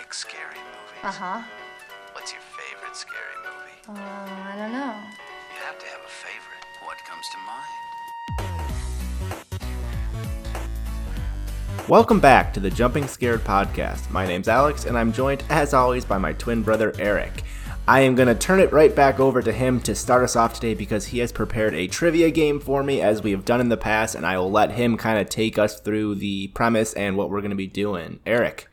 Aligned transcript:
like 0.00 0.14
scary 0.14 0.54
movies? 0.54 1.02
Uh 1.02 1.12
huh. 1.12 1.42
What's 2.14 2.32
your 2.32 2.40
favorite 2.40 2.96
scary 2.96 3.36
movie? 3.44 3.76
Uh, 3.86 4.00
I 4.00 4.54
don't 4.56 4.72
know. 4.72 4.96
You 5.54 5.60
have 5.62 5.78
to 5.78 5.86
have 5.88 6.00
a 6.00 6.08
favorite. 6.08 6.64
What 6.86 6.96
comes 7.04 7.28
to 7.28 7.38
mind? 7.46 7.68
Welcome 11.86 12.18
back 12.18 12.54
to 12.54 12.60
the 12.60 12.70
Jumping 12.70 13.06
Scared 13.06 13.44
podcast. 13.44 14.10
My 14.10 14.26
name's 14.26 14.48
Alex, 14.48 14.86
and 14.86 14.96
I'm 14.96 15.12
joined, 15.12 15.44
as 15.50 15.74
always, 15.74 16.06
by 16.06 16.16
my 16.16 16.32
twin 16.32 16.62
brother 16.62 16.94
Eric. 16.98 17.42
I 17.86 18.00
am 18.00 18.14
going 18.14 18.28
to 18.28 18.34
turn 18.34 18.60
it 18.60 18.72
right 18.72 18.96
back 18.96 19.20
over 19.20 19.42
to 19.42 19.52
him 19.52 19.80
to 19.80 19.94
start 19.94 20.24
us 20.24 20.34
off 20.34 20.54
today 20.54 20.72
because 20.72 21.08
he 21.08 21.18
has 21.18 21.30
prepared 21.30 21.74
a 21.74 21.88
trivia 21.88 22.30
game 22.30 22.58
for 22.58 22.82
me, 22.82 23.02
as 23.02 23.22
we 23.22 23.32
have 23.32 23.44
done 23.44 23.60
in 23.60 23.68
the 23.68 23.76
past, 23.76 24.14
and 24.14 24.24
I 24.24 24.38
will 24.38 24.50
let 24.50 24.70
him 24.70 24.96
kind 24.96 25.18
of 25.18 25.28
take 25.28 25.58
us 25.58 25.78
through 25.78 26.14
the 26.14 26.48
premise 26.48 26.94
and 26.94 27.18
what 27.18 27.28
we're 27.28 27.42
going 27.42 27.50
to 27.50 27.54
be 27.56 27.66
doing. 27.66 28.20
Eric, 28.24 28.66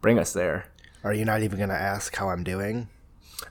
bring 0.00 0.18
us 0.18 0.32
there. 0.32 0.66
Are 1.04 1.12
you 1.12 1.24
not 1.24 1.42
even 1.42 1.58
going 1.58 1.70
to 1.70 1.74
ask 1.74 2.14
how 2.14 2.30
I'm 2.30 2.44
doing? 2.44 2.88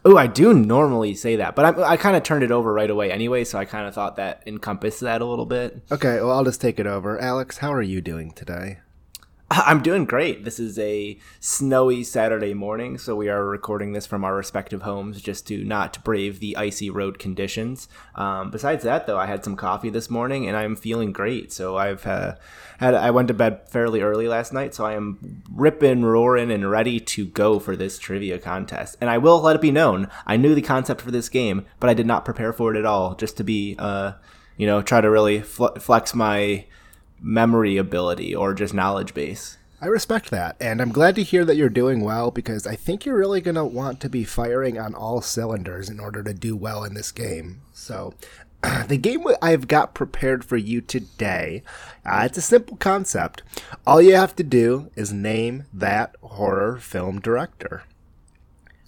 Oh, 0.06 0.16
I 0.16 0.28
do 0.28 0.54
normally 0.54 1.14
say 1.16 1.36
that, 1.36 1.56
but 1.56 1.78
I, 1.78 1.92
I 1.92 1.98
kind 1.98 2.16
of 2.16 2.24
turned 2.24 2.44
it 2.44 2.52
over 2.52 2.72
right 2.72 2.90
away 2.90 3.12
anyway, 3.12 3.44
so 3.44 3.60
I 3.60 3.66
kind 3.66 3.88
of 3.88 3.94
thought 3.94 4.16
that 4.16 4.42
encompassed 4.46 5.02
that 5.02 5.22
a 5.22 5.26
little 5.26 5.46
bit. 5.46 5.84
Okay, 5.92 6.22
well, 6.22 6.32
I'll 6.32 6.46
just 6.46 6.62
take 6.62 6.80
it 6.80 6.88
over. 6.88 7.20
Alex, 7.20 7.58
how 7.58 7.74
are 7.74 7.82
you 7.82 8.00
doing 8.02 8.32
today? 8.32 8.80
I'm 9.66 9.82
doing 9.82 10.06
great. 10.06 10.46
This 10.46 10.60
is 10.60 10.80
a 10.80 11.18
snowy 11.42 12.06
Saturday 12.06 12.54
morning, 12.54 12.98
so 12.98 13.18
we 13.18 13.28
are 13.28 13.46
recording 13.46 13.92
this 13.92 14.06
from 14.06 14.24
our 14.24 14.34
respective 14.34 14.84
homes 14.84 15.22
just 15.22 15.46
to 15.48 15.66
not 15.66 16.02
brave 16.06 16.40
the 16.40 16.56
icy 16.56 16.90
road 16.90 17.20
conditions. 17.20 17.90
Um, 18.16 18.50
besides 18.50 18.86
that, 18.86 19.08
though, 19.08 19.18
I 19.18 19.26
had 19.26 19.44
some 19.44 19.58
coffee 19.58 19.90
this 19.90 20.10
morning 20.10 20.48
and 20.48 20.56
I'm 20.56 20.78
feeling 20.78 21.12
great. 21.12 21.52
So 21.52 21.76
I've 21.76 22.08
uh, 22.08 22.36
had 22.80 22.94
I 22.94 23.12
went 23.12 23.28
to 23.28 23.34
bed 23.34 23.68
fairly 23.68 24.00
early 24.00 24.30
last 24.30 24.54
night, 24.54 24.74
so 24.74 24.86
I 24.86 24.94
am 24.94 25.44
ripping, 25.52 26.04
roaring, 26.04 26.50
and 26.50 26.72
ready 26.72 27.02
to 27.02 27.26
go 27.26 27.60
for 27.60 27.76
this 27.76 28.00
trivia 28.00 28.40
contest. 28.40 28.96
And 29.02 29.10
I 29.10 29.18
will 29.18 29.42
let 29.42 29.58
it 29.58 29.62
be 29.62 29.72
known, 29.72 30.08
I 30.26 30.38
knew 30.38 30.56
the 30.56 30.62
concept 30.62 31.02
for 31.02 31.12
this 31.12 31.28
game, 31.28 31.66
but 31.82 31.90
I 31.90 31.94
did 31.94 32.08
not 32.08 32.24
prepare 32.24 32.54
for 32.54 32.74
it 32.74 32.80
at 32.80 32.86
all, 32.86 33.16
just 33.16 33.36
to 33.36 33.44
be, 33.44 33.76
uh, 33.78 34.14
you 34.56 34.66
know, 34.66 34.82
try 34.82 35.02
to 35.02 35.10
really 35.10 35.42
fl- 35.42 35.76
flex 35.78 36.16
my 36.16 36.68
memory 37.22 37.78
ability 37.78 38.36
or 38.36 38.54
just 38.54 38.74
knowledge 38.74 39.14
base. 39.14 39.58
I 39.84 39.88
respect 39.88 40.30
that, 40.30 40.58
and 40.60 40.80
I'm 40.80 40.92
glad 40.92 41.16
to 41.16 41.24
hear 41.24 41.44
that 41.44 41.56
you're 41.56 41.68
doing 41.68 42.02
well 42.02 42.30
because 42.30 42.68
I 42.68 42.76
think 42.76 43.04
you're 43.04 43.18
really 43.18 43.42
going 43.42 43.56
to 43.56 43.66
want 43.66 44.00
to 44.02 44.10
be 44.10 44.24
firing 44.24 44.78
on 44.78 44.94
all 44.94 45.22
cylinders 45.22 45.90
in 45.90 46.00
order 46.00 46.22
to 46.22 46.36
do 46.36 46.56
well 46.56 46.84
in 46.84 46.94
this 46.94 47.12
game. 47.12 47.62
So, 47.74 48.14
the 48.88 48.98
game 48.98 49.26
I've 49.42 49.68
got 49.68 49.96
prepared 49.96 50.46
for 50.46 50.56
you 50.56 50.82
today, 50.82 51.64
uh, 52.06 52.24
it's 52.26 52.38
a 52.38 52.42
simple 52.42 52.78
concept. 52.78 53.42
All 53.88 54.00
you 54.00 54.16
have 54.16 54.36
to 54.36 54.44
do 54.44 54.92
is 54.96 55.12
name 55.12 55.64
that 55.74 56.16
horror 56.22 56.78
film 56.78 57.20
director. 57.20 57.84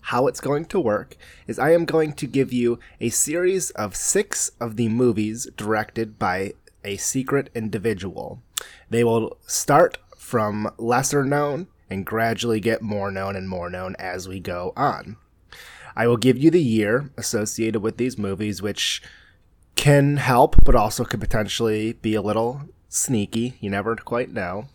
How 0.08 0.28
it's 0.28 0.42
going 0.42 0.66
to 0.66 0.80
work 0.80 1.18
is 1.47 1.58
I 1.58 1.73
am 1.73 1.86
going 1.86 2.14
to 2.14 2.28
give 2.28 2.53
you 2.53 2.78
a 3.00 3.09
series 3.09 3.72
of 3.72 3.95
six 3.95 4.52
of 4.59 4.75
the 4.75 4.90
movies 4.90 5.47
directed 5.58 6.20
by 6.20 6.53
a 6.84 6.98
secret 6.98 7.50
individual. 7.56 8.42
They 8.89 9.03
will 9.03 9.38
start 9.45 9.98
from 10.17 10.72
lesser 10.78 11.23
known 11.23 11.67
and 11.90 12.06
gradually 12.06 12.59
get 12.59 12.81
more 12.81 13.12
known 13.12 13.36
and 13.36 13.48
more 13.48 13.70
known 13.70 13.95
as 14.00 14.28
we 14.28 14.40
go 14.40 14.73
on. 14.75 15.17
I 15.95 16.08
will 16.08 16.17
give 16.17 16.38
you 16.38 16.50
the 16.50 16.62
year 16.62 17.12
associated 17.17 17.81
with 17.81 17.98
these 17.98 18.17
movies, 18.17 18.62
which 18.62 19.02
can 19.75 20.17
help, 20.17 20.56
but 20.66 20.75
also 20.75 21.06
could 21.06 21.20
potentially 21.20 21.94
be 21.94 22.16
a 22.16 22.22
little 22.22 22.62
sneaky. 22.90 23.58
You 23.59 23.70
never 23.70 23.95
quite 23.95 24.31
know. 24.31 24.66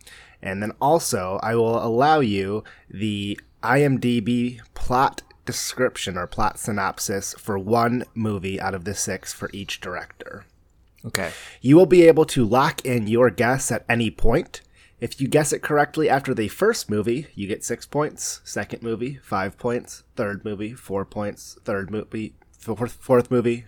And 0.41 0.63
then 0.63 0.71
also, 0.81 1.39
I 1.43 1.55
will 1.55 1.83
allow 1.83 2.19
you 2.21 2.63
the 2.89 3.39
IMDb 3.63 4.61
plot 4.73 5.23
description 5.45 6.17
or 6.17 6.27
plot 6.27 6.59
synopsis 6.59 7.33
for 7.33 7.57
one 7.57 8.05
movie 8.13 8.61
out 8.61 8.73
of 8.73 8.85
the 8.85 8.95
six 8.95 9.33
for 9.33 9.49
each 9.51 9.81
director. 9.81 10.45
Okay. 11.05 11.31
You 11.61 11.75
will 11.75 11.85
be 11.85 12.03
able 12.07 12.25
to 12.25 12.45
lock 12.45 12.85
in 12.85 13.07
your 13.07 13.29
guess 13.29 13.71
at 13.71 13.85
any 13.89 14.11
point. 14.11 14.61
If 14.99 15.21
you 15.21 15.29
guess 15.29 15.53
it 15.53 15.61
correctly 15.61 16.09
after 16.09 16.33
the 16.33 16.49
first 16.49 16.89
movie, 16.89 17.27
you 17.33 17.47
get 17.47 17.63
six 17.63 17.85
points. 17.85 18.41
Second 18.43 18.83
movie, 18.83 19.15
five 19.23 19.57
points. 19.57 20.03
Third 20.17 20.43
movie, 20.43 20.73
four 20.73 21.05
points. 21.05 21.57
Third 21.63 21.89
movie, 21.89 22.33
fourth, 22.51 22.97
fourth 22.99 23.31
movie, 23.31 23.65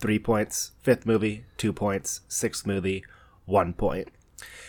three 0.00 0.18
points. 0.18 0.72
Fifth 0.82 1.06
movie, 1.06 1.46
two 1.56 1.72
points. 1.72 2.20
Sixth 2.28 2.66
movie, 2.66 3.04
one 3.46 3.72
point. 3.72 4.08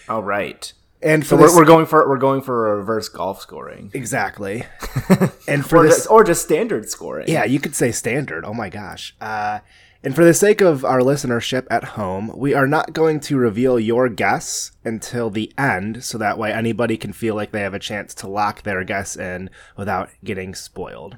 All 0.07 0.23
right. 0.23 0.71
And 1.01 1.25
So 1.25 1.35
we're, 1.35 1.47
this, 1.47 1.55
we're 1.55 1.65
going 1.65 1.85
for 1.85 2.07
we're 2.07 2.17
going 2.17 2.41
for 2.41 2.71
a 2.71 2.77
reverse 2.77 3.09
golf 3.09 3.41
scoring, 3.41 3.91
exactly. 3.93 4.63
and 5.47 5.65
for 5.65 5.79
or 5.79 5.83
this, 5.83 5.97
just, 5.97 6.09
or 6.09 6.23
just 6.23 6.43
standard 6.43 6.89
scoring. 6.89 7.27
Yeah, 7.27 7.43
you 7.43 7.59
could 7.59 7.75
say 7.75 7.91
standard. 7.91 8.45
Oh 8.45 8.53
my 8.53 8.69
gosh. 8.69 9.13
Uh, 9.19 9.59
and 10.05 10.13
for 10.13 10.23
the 10.23 10.35
sake 10.35 10.61
of 10.61 10.85
our 10.85 10.99
listenership 10.99 11.65
at 11.71 11.83
home, 11.83 12.31
we 12.37 12.53
are 12.53 12.67
not 12.67 12.93
going 12.93 13.19
to 13.21 13.37
reveal 13.37 13.79
your 13.79 14.07
guess 14.07 14.71
until 14.83 15.31
the 15.31 15.51
end, 15.57 16.03
so 16.03 16.19
that 16.19 16.37
way 16.37 16.53
anybody 16.53 16.95
can 16.95 17.11
feel 17.11 17.33
like 17.33 17.51
they 17.51 17.61
have 17.61 17.73
a 17.73 17.79
chance 17.79 18.13
to 18.15 18.27
lock 18.27 18.61
their 18.61 18.83
guess 18.83 19.17
in 19.17 19.49
without 19.75 20.11
getting 20.23 20.53
spoiled. 20.53 21.17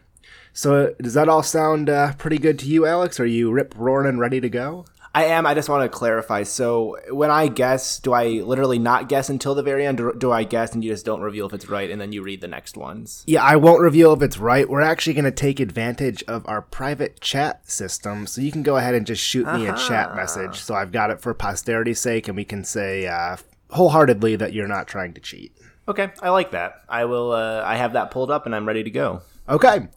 So, 0.54 0.96
does 1.02 1.16
that 1.16 1.28
all 1.28 1.44
sound 1.44 1.90
uh, 1.90 2.14
pretty 2.14 2.38
good 2.38 2.58
to 2.60 2.66
you, 2.66 2.86
Alex? 2.86 3.20
Are 3.20 3.26
you 3.26 3.52
rip 3.52 3.76
roaring 3.78 4.08
and 4.08 4.22
ready 4.22 4.40
to 4.40 4.50
go? 4.50 4.86
I 5.18 5.24
am. 5.24 5.48
I 5.48 5.56
just 5.56 5.68
want 5.68 5.82
to 5.82 5.90
clarify. 5.90 6.44
So 6.44 6.96
when 7.10 7.32
I 7.32 7.48
guess, 7.48 7.98
do 7.98 8.14
I 8.14 8.26
literally 8.28 8.78
not 8.78 9.10
guess 9.10 9.30
until 9.30 9.56
the 9.56 9.64
very 9.64 9.84
end, 9.84 10.00
or 10.00 10.14
do 10.14 10.32
I 10.32 10.44
guess 10.44 10.76
and 10.76 10.84
you 10.84 10.92
just 10.92 11.08
don't 11.08 11.22
reveal 11.22 11.48
if 11.48 11.54
it's 11.54 11.68
right, 11.68 11.90
and 11.90 12.00
then 12.00 12.12
you 12.12 12.22
read 12.22 12.40
the 12.40 12.48
next 12.48 12.78
ones? 12.78 13.24
Yeah, 13.26 13.42
I 13.42 13.56
won't 13.56 13.82
reveal 13.82 14.14
if 14.14 14.22
it's 14.22 14.38
right. 14.38 14.70
We're 14.70 14.82
actually 14.82 15.16
going 15.16 15.26
to 15.26 15.32
take 15.32 15.60
advantage 15.60 16.24
of 16.28 16.48
our 16.48 16.62
private 16.62 17.20
chat 17.20 17.68
system, 17.68 18.28
so 18.28 18.42
you 18.42 18.52
can 18.52 18.62
go 18.62 18.78
ahead 18.78 18.94
and 18.94 19.08
just 19.08 19.24
shoot 19.24 19.52
me 19.54 19.66
a 19.66 19.76
chat 19.76 20.16
message. 20.16 20.60
So 20.60 20.76
I've 20.76 20.92
got 20.92 21.10
it 21.10 21.20
for 21.20 21.34
posterity's 21.34 22.00
sake, 22.00 22.28
and 22.28 22.38
we 22.38 22.46
can 22.46 22.64
say 22.64 23.08
uh, 23.08 23.38
wholeheartedly 23.72 24.36
that 24.36 24.54
you're 24.54 24.68
not 24.68 24.88
trying 24.88 25.16
to 25.16 25.20
cheat. 25.20 25.52
Okay, 25.88 26.12
I 26.22 26.30
like 26.30 26.52
that. 26.52 26.84
I 26.88 27.06
will. 27.06 27.32
Uh, 27.32 27.64
I 27.66 27.78
have 27.78 27.94
that 27.94 28.12
pulled 28.12 28.30
up, 28.30 28.46
and 28.46 28.56
I'm 28.56 28.68
ready 28.68 28.84
to 28.84 28.92
go. 28.92 29.24
Okay. 29.50 29.88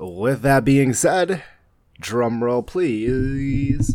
With 0.00 0.40
that 0.40 0.64
being 0.64 0.94
said, 0.94 1.42
drum 2.00 2.42
roll, 2.42 2.62
please. 2.62 3.94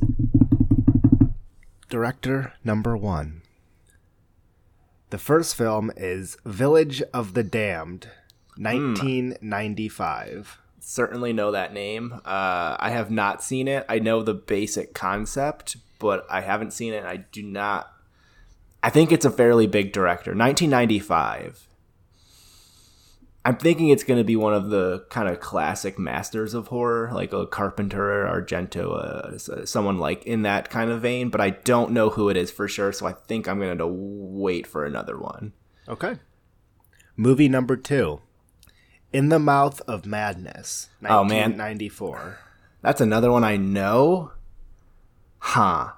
Director 1.89 2.53
number 2.63 2.95
one. 2.95 3.41
The 5.09 5.17
first 5.17 5.55
film 5.55 5.91
is 5.97 6.38
Village 6.45 7.01
of 7.13 7.33
the 7.33 7.44
Damned, 7.44 8.09
1995. 8.57 10.59
Certainly 10.79 11.33
know 11.33 11.50
that 11.50 11.73
name. 11.73 12.22
Uh, 12.23 12.77
I 12.79 12.91
have 12.91 13.09
not 13.09 13.44
seen 13.44 13.67
it. 13.67 13.88
I 13.89 13.97
know 13.97 14.22
the 14.22 14.35
basic 14.35 14.94
concept, 14.94 15.77
but 15.97 16.27
I 16.29 16.41
haven't 16.41 16.73
seen 16.73 16.94
it. 16.94 17.05
I 17.05 17.17
do 17.17 17.41
not. 17.41 17.91
I 18.83 18.91
think 18.91 19.11
it's 19.11 19.25
a 19.25 19.31
fairly 19.31 19.66
big 19.66 19.91
director. 19.91 20.35
1995. 20.35 21.69
I'm 23.45 23.55
thinking 23.57 23.88
it's 23.89 24.03
going 24.03 24.17
to 24.19 24.23
be 24.25 24.35
one 24.35 24.53
of 24.53 24.69
the 24.69 25.05
kind 25.09 25.29
of 25.29 25.39
classic 25.39 25.97
masters 25.97 26.53
of 26.53 26.67
horror, 26.67 27.09
like 27.13 27.31
a 27.31 27.47
Carpenter 27.47 28.25
Argento, 28.25 28.94
uh, 28.94 29.66
someone 29.66 29.97
like 29.97 30.25
in 30.25 30.41
that 30.41 30.69
kind 30.69 30.91
of 30.91 31.01
vein. 31.01 31.29
But 31.29 31.39
I 31.41 31.51
don't 31.51 31.91
know 31.91 32.09
who 32.09 32.29
it 32.29 32.35
is 32.38 32.51
for 32.51 32.67
sure, 32.67 32.91
so 32.91 33.05
I 33.07 33.13
think 33.13 33.47
I'm 33.47 33.59
going 33.59 33.77
to 33.77 33.88
wait 33.88 34.67
for 34.67 34.85
another 34.85 35.17
one. 35.17 35.53
Okay. 35.88 36.17
Movie 37.16 37.50
number 37.50 37.77
two. 37.77 38.22
In 39.11 39.29
the 39.29 39.39
Mouth 39.39 39.81
of 39.88 40.06
Madness, 40.06 40.89
Oh, 41.07 41.23
man. 41.23 41.57
ninety 41.57 41.89
four. 41.89 42.38
That's 42.81 43.01
another 43.01 43.31
one 43.31 43.44
I 43.44 43.57
know. 43.57 44.31
Huh. 45.39 45.94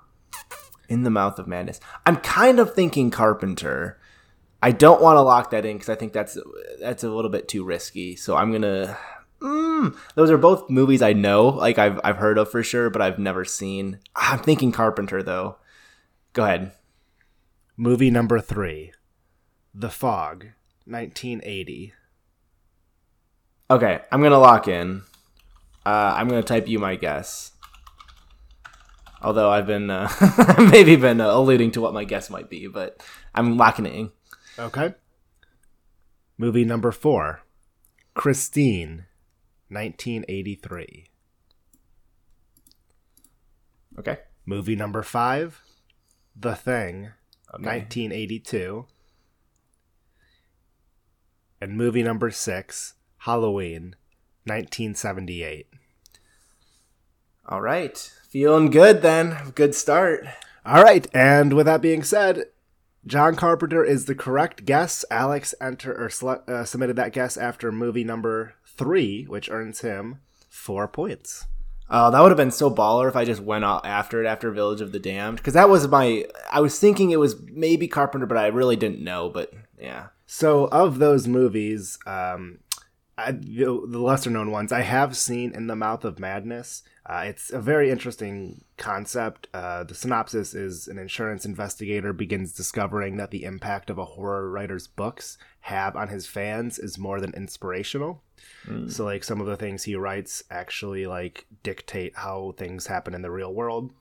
In 0.87 1.03
the 1.03 1.09
Mouth 1.09 1.37
of 1.37 1.47
Madness. 1.47 1.79
I'm 2.05 2.17
kind 2.17 2.59
of 2.59 2.73
thinking 2.73 3.11
Carpenter. 3.11 3.99
I 4.61 4.71
don't 4.71 5.01
want 5.01 5.17
to 5.17 5.21
lock 5.21 5.51
that 5.51 5.65
in 5.65 5.77
because 5.77 5.89
I 5.89 5.95
think 5.95 6.13
that's 6.13 6.37
that's 6.79 7.03
a 7.03 7.09
little 7.09 7.31
bit 7.31 7.47
too 7.47 7.63
risky. 7.63 8.15
So 8.15 8.35
I'm 8.35 8.51
gonna. 8.51 8.97
Mm, 9.41 9.97
those 10.13 10.29
are 10.29 10.37
both 10.37 10.69
movies 10.69 11.01
I 11.01 11.13
know, 11.13 11.47
like 11.47 11.79
I've 11.79 11.99
I've 12.03 12.17
heard 12.17 12.37
of 12.37 12.51
for 12.51 12.61
sure, 12.61 12.91
but 12.91 13.01
I've 13.01 13.17
never 13.17 13.43
seen. 13.43 13.99
I'm 14.15 14.39
thinking 14.39 14.71
Carpenter 14.71 15.23
though. 15.23 15.57
Go 16.33 16.43
ahead. 16.43 16.73
Movie 17.75 18.11
number 18.11 18.39
three. 18.39 18.93
The 19.73 19.89
Fog, 19.89 20.49
1980. 20.85 21.93
Okay, 23.71 24.01
I'm 24.11 24.21
gonna 24.21 24.37
lock 24.37 24.67
in. 24.67 25.01
Uh, 25.85 26.13
I'm 26.15 26.27
gonna 26.27 26.43
type 26.43 26.67
you 26.67 26.77
my 26.77 26.95
guess. 26.95 27.53
Although 29.23 29.49
I've 29.49 29.65
been 29.65 29.89
uh, 29.89 30.09
maybe 30.71 30.95
been 30.95 31.21
uh, 31.21 31.31
alluding 31.31 31.71
to 31.71 31.81
what 31.81 31.93
my 31.93 32.03
guess 32.03 32.29
might 32.29 32.49
be, 32.49 32.67
but 32.67 33.01
I'm 33.33 33.57
locking 33.57 33.85
it 33.85 33.93
in. 33.93 34.11
Okay. 34.61 34.93
Movie 36.37 36.65
number 36.65 36.91
four. 36.91 37.41
Christine, 38.13 39.05
1983. 39.69 41.07
Okay. 43.97 44.19
Movie 44.45 44.75
number 44.75 45.01
five. 45.01 45.61
The 46.35 46.55
Thing, 46.55 47.11
Okay. 47.53 47.63
1982. 47.65 48.85
And 51.59 51.75
movie 51.77 52.03
number 52.03 52.31
six, 52.31 52.93
Halloween, 53.19 53.95
1978. 54.45 55.67
All 57.47 57.61
right. 57.61 57.97
Feeling 58.29 58.69
good 58.69 59.01
then. 59.01 59.51
Good 59.55 59.75
start. 59.75 60.25
All 60.65 60.83
right, 60.83 61.07
and 61.13 61.53
with 61.53 61.65
that 61.65 61.81
being 61.81 62.03
said, 62.03 62.45
John 63.05 63.35
Carpenter 63.35 63.83
is 63.83 64.05
the 64.05 64.15
correct 64.15 64.65
guess. 64.65 65.03
Alex 65.09 65.55
enter 65.59 65.93
or 65.93 66.09
sele- 66.09 66.43
uh, 66.47 66.63
submitted 66.65 66.95
that 66.97 67.13
guess 67.13 67.35
after 67.37 67.71
movie 67.71 68.03
number 68.03 68.53
three, 68.65 69.23
which 69.25 69.49
earns 69.49 69.81
him 69.81 70.19
four 70.49 70.87
points. 70.87 71.45
Oh, 71.89 72.09
that 72.09 72.21
would 72.21 72.31
have 72.31 72.37
been 72.37 72.51
so 72.51 72.69
baller 72.71 73.09
if 73.09 73.15
I 73.17 73.25
just 73.25 73.41
went 73.41 73.65
out 73.65 73.85
after 73.85 74.23
it 74.23 74.27
after 74.27 74.49
Village 74.51 74.79
of 74.79 74.93
the 74.93 74.99
Damned 74.99 75.37
because 75.37 75.55
that 75.55 75.69
was 75.69 75.87
my. 75.87 76.25
I 76.49 76.61
was 76.61 76.79
thinking 76.79 77.11
it 77.11 77.19
was 77.19 77.35
maybe 77.51 77.87
Carpenter, 77.87 78.25
but 78.25 78.37
I 78.37 78.47
really 78.47 78.77
didn't 78.77 79.03
know. 79.03 79.29
But 79.29 79.51
yeah, 79.77 80.07
So, 80.25 80.65
of 80.65 80.99
those 80.99 81.27
movies, 81.27 81.99
um, 82.05 82.59
I, 83.17 83.31
the, 83.31 83.83
the 83.87 83.99
lesser 83.99 84.29
known 84.29 84.51
ones, 84.51 84.71
I 84.71 84.81
have 84.81 85.17
seen 85.17 85.53
In 85.53 85.67
the 85.67 85.75
Mouth 85.75 86.05
of 86.05 86.17
Madness. 86.19 86.83
Uh, 87.11 87.23
it's 87.25 87.51
a 87.51 87.59
very 87.59 87.91
interesting 87.91 88.63
concept. 88.77 89.49
Uh, 89.53 89.83
the 89.83 89.93
synopsis 89.93 90.53
is 90.53 90.87
an 90.87 90.97
insurance 90.97 91.43
investigator 91.43 92.13
begins 92.13 92.53
discovering 92.53 93.17
that 93.17 93.31
the 93.31 93.43
impact 93.43 93.89
of 93.89 93.97
a 93.97 94.05
horror 94.05 94.49
writer's 94.49 94.87
books 94.87 95.37
have 95.59 95.97
on 95.97 96.07
his 96.07 96.25
fans 96.25 96.79
is 96.79 96.97
more 96.97 97.19
than 97.19 97.33
inspirational. 97.33 98.23
So, 98.89 99.03
like, 99.03 99.25
some 99.25 99.41
of 99.41 99.47
the 99.47 99.57
things 99.57 99.83
he 99.83 99.95
writes 99.95 100.41
actually, 100.49 101.05
like, 101.05 101.45
dictate 101.63 102.15
how 102.15 102.53
things 102.57 102.87
happen 102.87 103.13
in 103.13 103.23
the 103.23 103.31
real 103.31 103.53
world. 103.53 103.91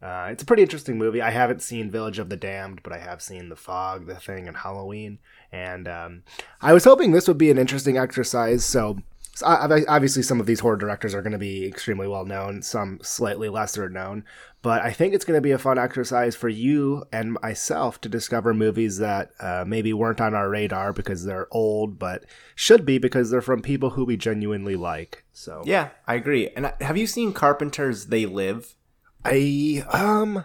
Uh, 0.00 0.28
it's 0.30 0.42
a 0.42 0.46
pretty 0.46 0.62
interesting 0.62 0.96
movie. 0.96 1.20
I 1.20 1.30
haven't 1.30 1.60
seen 1.60 1.90
Village 1.90 2.18
of 2.18 2.30
the 2.30 2.36
Damned, 2.36 2.82
but 2.82 2.94
I 2.94 2.98
have 2.98 3.20
seen 3.20 3.50
The 3.50 3.56
Fog, 3.56 4.06
The 4.06 4.14
Thing, 4.14 4.48
and 4.48 4.56
Halloween. 4.56 5.18
And 5.52 5.86
um, 5.86 6.22
I 6.62 6.72
was 6.72 6.84
hoping 6.84 7.12
this 7.12 7.28
would 7.28 7.36
be 7.36 7.50
an 7.50 7.58
interesting 7.58 7.98
exercise. 7.98 8.64
So, 8.64 9.00
so 9.38 9.84
obviously, 9.88 10.22
some 10.22 10.40
of 10.40 10.46
these 10.46 10.60
horror 10.60 10.76
directors 10.76 11.14
are 11.14 11.22
going 11.22 11.32
to 11.32 11.38
be 11.38 11.64
extremely 11.66 12.08
well 12.08 12.24
known, 12.24 12.62
some 12.62 12.98
slightly 13.02 13.48
lesser 13.48 13.88
known. 13.88 14.24
But 14.62 14.82
I 14.82 14.92
think 14.92 15.14
it's 15.14 15.24
going 15.24 15.36
to 15.36 15.42
be 15.42 15.52
a 15.52 15.58
fun 15.58 15.78
exercise 15.78 16.34
for 16.34 16.48
you 16.48 17.04
and 17.12 17.38
myself 17.40 18.00
to 18.00 18.08
discover 18.08 18.52
movies 18.52 18.98
that 18.98 19.30
uh, 19.38 19.64
maybe 19.64 19.92
weren't 19.92 20.20
on 20.20 20.34
our 20.34 20.50
radar 20.50 20.92
because 20.92 21.24
they're 21.24 21.46
old, 21.52 21.98
but 21.98 22.24
should 22.56 22.84
be 22.84 22.98
because 22.98 23.30
they're 23.30 23.40
from 23.40 23.62
people 23.62 23.90
who 23.90 24.04
we 24.04 24.16
genuinely 24.16 24.74
like. 24.74 25.24
So, 25.32 25.62
yeah, 25.64 25.90
I 26.06 26.16
agree. 26.16 26.48
And 26.56 26.72
have 26.80 26.96
you 26.96 27.06
seen 27.06 27.32
Carpenter's 27.32 28.06
They 28.06 28.26
Live? 28.26 28.74
I 29.24 29.84
um 29.92 30.44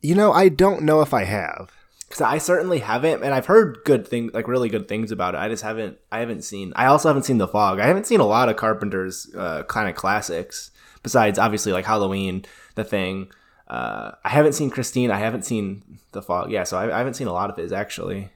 you 0.00 0.14
know, 0.14 0.32
I 0.32 0.48
don't 0.48 0.82
know 0.82 1.00
if 1.00 1.14
I 1.14 1.24
have. 1.24 1.70
Because 2.12 2.20
I 2.20 2.36
certainly 2.36 2.80
haven't, 2.80 3.22
and 3.24 3.32
I've 3.32 3.46
heard 3.46 3.78
good 3.86 4.06
things, 4.06 4.34
like 4.34 4.46
really 4.46 4.68
good 4.68 4.86
things 4.86 5.10
about 5.10 5.32
it. 5.34 5.38
I 5.38 5.48
just 5.48 5.62
haven't, 5.62 5.96
I 6.10 6.18
haven't 6.18 6.44
seen. 6.44 6.70
I 6.76 6.84
also 6.84 7.08
haven't 7.08 7.22
seen 7.22 7.38
The 7.38 7.48
Fog. 7.48 7.80
I 7.80 7.86
haven't 7.86 8.06
seen 8.06 8.20
a 8.20 8.26
lot 8.26 8.50
of 8.50 8.56
Carpenter's 8.56 9.34
uh, 9.34 9.62
kind 9.62 9.88
of 9.88 9.94
classics, 9.94 10.72
besides 11.02 11.38
obviously 11.38 11.72
like 11.72 11.86
Halloween, 11.86 12.44
The 12.74 12.84
Thing. 12.84 13.32
Uh, 13.66 14.10
I 14.22 14.28
haven't 14.28 14.52
seen 14.52 14.68
Christine. 14.68 15.10
I 15.10 15.20
haven't 15.20 15.46
seen 15.46 16.00
The 16.10 16.20
Fog. 16.20 16.50
Yeah, 16.50 16.64
so 16.64 16.76
I, 16.76 16.94
I 16.94 16.98
haven't 16.98 17.14
seen 17.14 17.28
a 17.28 17.32
lot 17.32 17.48
of 17.48 17.56
his 17.56 17.72
actually. 17.72 18.28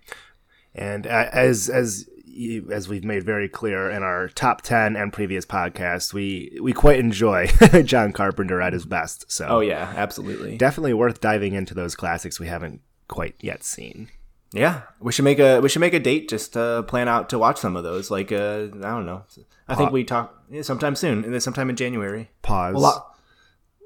And 0.75 1.07
uh, 1.07 1.29
as 1.31 1.69
as 1.69 2.09
you, 2.25 2.71
as 2.73 2.89
we've 2.89 3.05
made 3.05 3.25
very 3.25 3.47
clear 3.47 3.91
in 3.91 4.03
our 4.03 4.29
top 4.29 4.63
10 4.63 4.97
and 4.97 5.13
previous 5.13 5.45
podcasts, 5.45 6.15
we 6.15 6.59
we 6.63 6.73
quite 6.73 6.99
enjoy 6.99 7.47
John 7.85 8.15
Carpenter 8.15 8.63
at 8.63 8.73
his 8.73 8.87
best. 8.87 9.31
So 9.31 9.47
Oh 9.47 9.61
yeah, 9.61 9.93
absolutely. 9.97 10.57
definitely 10.57 10.95
worth 10.95 11.21
diving 11.21 11.53
into 11.53 11.75
those 11.75 11.95
classics 11.95 12.41
we 12.41 12.47
haven't 12.47 12.81
quite 13.09 13.35
yet 13.41 13.63
seen. 13.65 14.09
Yeah, 14.53 14.83
we 15.01 15.13
should 15.13 15.25
make 15.25 15.39
a 15.39 15.61
we 15.61 15.69
should 15.69 15.81
make 15.81 15.95
a 15.95 16.01
date 16.01 16.29
just 16.29 16.53
to 16.55 16.85
plan 16.87 17.09
out 17.09 17.29
to 17.31 17.39
watch 17.39 17.59
some 17.59 17.77
of 17.77 17.85
those. 17.85 18.11
Like 18.11 18.33
uh, 18.33 18.69
I 18.73 18.91
don't 18.95 19.07
know. 19.07 19.25
I 19.69 19.75
think 19.75 19.93
we 19.93 20.05
talk 20.05 20.45
yeah, 20.51 20.63
sometime 20.63 20.95
soon, 20.95 21.25
and 21.25 21.33
then 21.33 21.41
sometime 21.41 21.69
in 21.69 21.77
January. 21.77 22.31
Pause. 22.43 22.75
We'll, 22.75 22.83
lo- 22.83 23.07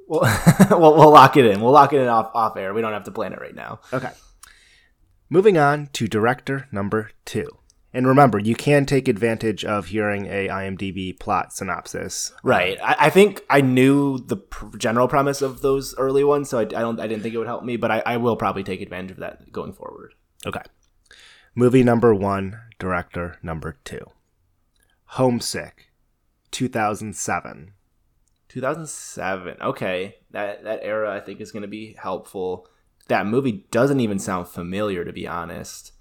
we'll, 0.07 0.21
we'll 0.81 0.97
we'll 0.97 1.11
lock 1.11 1.37
it 1.37 1.47
in. 1.47 1.61
We'll 1.61 1.73
lock 1.73 1.93
it 1.93 2.01
in 2.01 2.09
off 2.09 2.31
off 2.35 2.57
air. 2.57 2.75
We 2.75 2.83
don't 2.83 2.93
have 2.93 3.05
to 3.05 3.11
plan 3.11 3.33
it 3.33 3.41
right 3.41 3.55
now. 3.55 3.81
Okay. 3.93 4.11
Moving 5.29 5.57
on 5.57 5.89
to 5.93 6.07
director 6.09 6.69
number 6.71 7.11
two. 7.25 7.60
And 7.93 8.07
remember, 8.07 8.39
you 8.39 8.55
can 8.55 8.87
take 8.87 9.09
advantage 9.09 9.65
of 9.65 9.87
hearing 9.87 10.27
a 10.27 10.47
IMDb 10.49 11.19
plot 11.19 11.53
synopsis. 11.53 12.33
Right. 12.45 12.79
I, 12.83 12.97
I 13.07 13.11
think 13.11 13.43
I 13.51 13.61
knew 13.61 14.19
the 14.19 14.37
pr- 14.37 14.77
general 14.77 15.09
premise 15.09 15.43
of 15.43 15.61
those 15.61 15.97
early 15.99 16.23
ones, 16.23 16.49
so 16.49 16.59
I, 16.59 16.63
I 16.63 16.67
don't. 16.67 17.01
I 17.01 17.09
didn't 17.09 17.23
think 17.23 17.35
it 17.35 17.39
would 17.39 17.49
help 17.49 17.65
me, 17.65 17.77
but 17.77 17.91
I, 17.91 18.03
I 18.07 18.17
will 18.19 18.37
probably 18.37 18.63
take 18.63 18.81
advantage 18.81 19.13
of 19.13 19.17
that 19.19 19.51
going 19.51 19.73
forward. 19.73 20.15
Okay. 20.47 20.63
Movie 21.57 21.83
number 21.83 22.15
one, 22.15 22.61
director 22.79 23.39
number 23.43 23.77
two. 23.85 24.07
Homesick, 25.05 25.91
2007. 26.53 27.73
2007. 28.49 29.57
Okay, 29.61 30.17
that 30.31 30.63
that 30.63 30.81
era 30.83 31.15
I 31.15 31.19
think 31.19 31.41
is 31.41 31.51
going 31.51 31.63
to 31.63 31.69
be 31.69 31.97
helpful. 31.99 32.69
That 33.09 33.27
movie 33.27 33.67
doesn't 33.73 33.99
even 33.99 34.21
sound 34.21 34.47
familiar, 34.47 35.05
to 35.05 35.13
be 35.13 35.27
honest. 35.27 35.93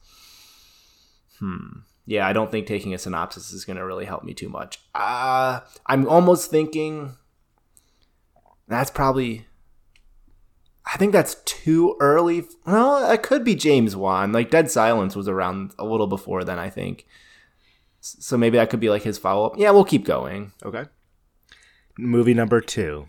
Hmm. 1.40 1.80
Yeah, 2.06 2.28
I 2.28 2.34
don't 2.34 2.50
think 2.50 2.66
taking 2.66 2.94
a 2.94 2.98
synopsis 2.98 3.54
is 3.54 3.66
going 3.66 3.78
to 3.78 3.86
really 3.86 4.06
help 4.06 4.24
me 4.24 4.34
too 4.34 4.50
much. 4.50 4.80
Uh, 4.96 5.60
I'm 5.86 6.08
almost 6.08 6.50
thinking 6.50 7.16
that's 8.68 8.92
probably. 8.92 9.46
I 10.92 10.98
think 10.98 11.12
that's 11.14 11.36
too 11.46 11.96
early. 12.00 12.46
Well, 12.66 13.12
it 13.12 13.22
could 13.22 13.44
be 13.44 13.54
James 13.54 13.96
Wan. 13.96 14.32
Like 14.32 14.50
Dead 14.50 14.72
Silence 14.72 15.16
was 15.16 15.28
around 15.28 15.74
a 15.78 15.86
little 15.86 16.08
before 16.08 16.44
then, 16.44 16.58
I 16.58 16.70
think. 16.70 17.06
So 18.02 18.38
maybe 18.38 18.58
that 18.58 18.70
could 18.70 18.80
be 18.80 18.90
like 18.90 19.04
his 19.04 19.18
follow 19.18 19.46
up. 19.46 19.58
Yeah, 19.58 19.72
we'll 19.72 19.84
keep 19.84 20.06
going. 20.06 20.54
Okay. 20.64 20.86
Movie 21.98 22.34
number 22.34 22.62
two. 22.62 23.08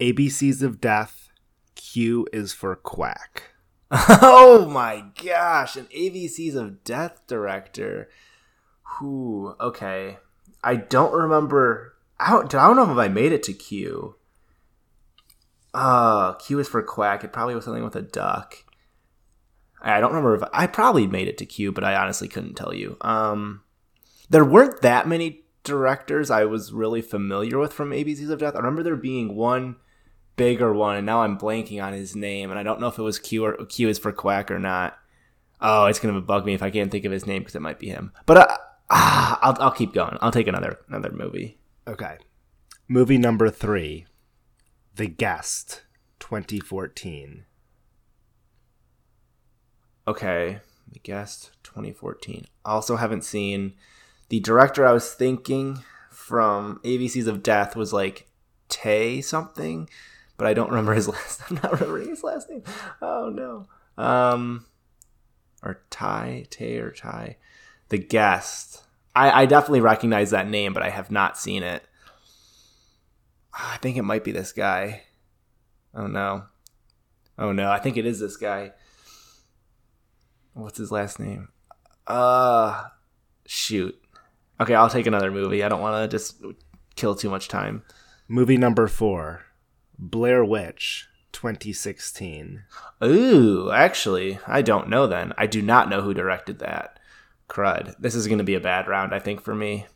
ABCs 0.00 0.62
of 0.62 0.80
Death. 0.80 1.28
Q 1.74 2.26
is 2.32 2.52
for 2.52 2.76
Quack. 2.76 3.54
Oh 4.22 4.68
my 4.68 5.04
gosh, 5.22 5.76
an 5.76 5.86
ABCs 5.86 6.54
of 6.54 6.84
Death 6.84 7.22
director. 7.26 8.08
Who? 8.98 9.56
Okay, 9.60 10.18
I 10.62 10.76
don't 10.76 11.12
remember. 11.12 11.94
I 12.18 12.30
don't, 12.30 12.54
I 12.54 12.66
don't 12.66 12.76
know 12.76 12.92
if 12.92 12.98
I 12.98 13.08
made 13.08 13.32
it 13.32 13.42
to 13.44 13.52
Q. 13.52 14.16
Uh, 15.72 16.34
Q 16.34 16.58
is 16.58 16.68
for 16.68 16.82
Quack. 16.82 17.24
It 17.24 17.32
probably 17.32 17.54
was 17.54 17.64
something 17.64 17.82
with 17.82 17.96
a 17.96 18.02
duck. 18.02 18.64
I 19.82 19.98
don't 19.98 20.10
remember 20.10 20.34
if 20.34 20.42
I 20.52 20.66
probably 20.66 21.06
made 21.06 21.28
it 21.28 21.38
to 21.38 21.46
Q, 21.46 21.72
but 21.72 21.84
I 21.84 21.94
honestly 21.94 22.28
couldn't 22.28 22.54
tell 22.54 22.74
you. 22.74 22.96
Um, 23.00 23.62
there 24.28 24.44
weren't 24.44 24.82
that 24.82 25.08
many 25.08 25.44
directors 25.64 26.30
I 26.30 26.44
was 26.44 26.72
really 26.72 27.00
familiar 27.00 27.58
with 27.58 27.72
from 27.72 27.90
ABCs 27.90 28.30
of 28.30 28.40
Death. 28.40 28.54
I 28.54 28.58
remember 28.58 28.82
there 28.82 28.96
being 28.96 29.34
one 29.34 29.76
bigger 30.36 30.72
one, 30.72 30.96
and 30.96 31.06
now 31.06 31.22
I'm 31.22 31.38
blanking 31.38 31.82
on 31.82 31.92
his 31.92 32.16
name, 32.16 32.50
and 32.50 32.58
I 32.58 32.62
don't 32.62 32.80
know 32.80 32.88
if 32.88 32.98
it 32.98 33.02
was 33.02 33.18
Q 33.18 33.44
or 33.44 33.64
Q 33.66 33.88
is 33.88 33.98
for 33.98 34.12
Quack 34.12 34.50
or 34.50 34.58
not. 34.58 34.98
Oh, 35.60 35.86
it's 35.86 35.98
gonna 35.98 36.20
bug 36.20 36.46
me 36.46 36.54
if 36.54 36.62
I 36.62 36.70
can't 36.70 36.90
think 36.90 37.04
of 37.04 37.12
his 37.12 37.26
name 37.26 37.42
because 37.42 37.54
it 37.54 37.62
might 37.62 37.78
be 37.78 37.88
him. 37.88 38.12
But 38.26 38.36
uh, 38.36 38.56
ah, 38.90 39.38
I'll 39.42 39.56
I'll 39.60 39.70
keep 39.70 39.92
going. 39.92 40.16
I'll 40.20 40.32
take 40.32 40.48
another 40.48 40.78
another 40.88 41.10
movie. 41.10 41.58
Okay. 41.86 42.18
Movie 42.88 43.18
number 43.18 43.50
three. 43.50 44.06
The 44.96 45.06
Guest, 45.06 45.82
2014. 46.18 47.44
Okay, 50.10 50.58
the 50.90 50.98
guest 50.98 51.52
2014. 51.62 52.46
Also 52.64 52.96
haven't 52.96 53.22
seen 53.22 53.74
the 54.28 54.40
director. 54.40 54.84
I 54.84 54.92
was 54.92 55.12
thinking 55.12 55.84
from 56.10 56.80
ABCs 56.82 57.28
of 57.28 57.42
Death 57.42 57.76
was 57.76 57.92
like 57.92 58.26
Tay 58.68 59.20
something, 59.20 59.88
but 60.40 60.46
I 60.46 60.54
don't 60.54 60.70
remember 60.70 60.94
his 60.94 61.06
last. 61.08 61.42
I'm 61.50 61.56
not 61.56 61.72
remembering 61.72 62.08
his 62.08 62.24
last 62.24 62.48
name. 62.48 62.62
Oh 63.02 63.28
no. 63.28 63.66
Um, 64.02 64.64
or 65.62 65.82
Ty 65.90 66.46
Tay 66.48 66.78
or 66.78 66.92
Ty. 66.92 67.36
The 67.90 67.98
guest. 67.98 68.82
I, 69.14 69.42
I 69.42 69.46
definitely 69.46 69.82
recognize 69.82 70.30
that 70.30 70.48
name, 70.48 70.72
but 70.72 70.82
I 70.82 70.88
have 70.88 71.10
not 71.10 71.36
seen 71.36 71.62
it. 71.62 71.84
I 73.52 73.76
think 73.82 73.98
it 73.98 74.02
might 74.02 74.24
be 74.24 74.32
this 74.32 74.52
guy. 74.52 75.02
Oh 75.94 76.06
no. 76.06 76.44
Oh 77.38 77.52
no, 77.52 77.70
I 77.70 77.78
think 77.78 77.98
it 77.98 78.06
is 78.06 78.18
this 78.18 78.38
guy. 78.38 78.72
What's 80.54 80.78
his 80.78 80.90
last 80.90 81.20
name? 81.20 81.48
Uh 82.06 82.84
shoot. 83.44 83.94
Okay, 84.58 84.74
I'll 84.74 84.88
take 84.88 85.06
another 85.06 85.30
movie. 85.30 85.62
I 85.62 85.68
don't 85.68 85.82
want 85.82 86.02
to 86.02 86.16
just 86.16 86.42
kill 86.96 87.14
too 87.14 87.28
much 87.28 87.48
time. 87.48 87.82
Movie 88.26 88.56
number 88.56 88.86
four. 88.86 89.44
Blair 90.00 90.44
Witch, 90.44 91.06
2016. 91.32 92.62
Ooh, 93.04 93.70
actually, 93.70 94.38
I 94.46 94.62
don't 94.62 94.88
know 94.88 95.06
then. 95.06 95.32
I 95.36 95.46
do 95.46 95.60
not 95.60 95.88
know 95.90 96.00
who 96.00 96.14
directed 96.14 96.58
that. 96.60 96.98
Crud. 97.48 97.94
This 97.98 98.14
is 98.14 98.26
going 98.26 98.38
to 98.38 98.44
be 98.44 98.54
a 98.54 98.60
bad 98.60 98.88
round, 98.88 99.12
I 99.14 99.18
think, 99.18 99.42
for 99.42 99.54
me. 99.54 99.86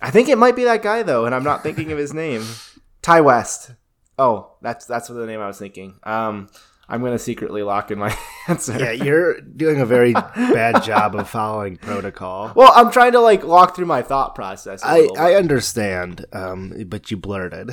I 0.00 0.10
think 0.10 0.28
it 0.28 0.38
might 0.38 0.56
be 0.56 0.64
that 0.64 0.82
guy, 0.82 1.02
though, 1.02 1.26
and 1.26 1.34
I'm 1.34 1.44
not 1.44 1.62
thinking 1.62 1.92
of 1.92 1.98
his 1.98 2.14
name. 2.14 2.44
Ti 3.02 3.20
West. 3.20 3.72
Oh, 4.18 4.52
that's 4.62 4.86
that's 4.86 5.08
the 5.08 5.26
name 5.26 5.40
I 5.40 5.46
was 5.46 5.58
thinking. 5.58 5.98
Um, 6.04 6.48
I'm 6.88 7.02
gonna 7.02 7.18
secretly 7.18 7.62
lock 7.62 7.90
in 7.90 7.98
my 7.98 8.14
answer. 8.48 8.76
Yeah, 8.78 8.92
you're 8.92 9.40
doing 9.40 9.80
a 9.80 9.86
very 9.86 10.12
bad 10.36 10.82
job 10.82 11.14
of 11.14 11.28
following 11.28 11.76
protocol. 11.76 12.52
Well, 12.54 12.72
I'm 12.74 12.90
trying 12.90 13.12
to 13.12 13.20
like 13.20 13.44
walk 13.44 13.74
through 13.76 13.86
my 13.86 14.02
thought 14.02 14.34
process. 14.34 14.82
a 14.84 14.86
I, 14.86 15.08
I 15.18 15.34
understand, 15.34 16.26
um, 16.32 16.74
but 16.86 17.10
you 17.10 17.16
blurted. 17.16 17.70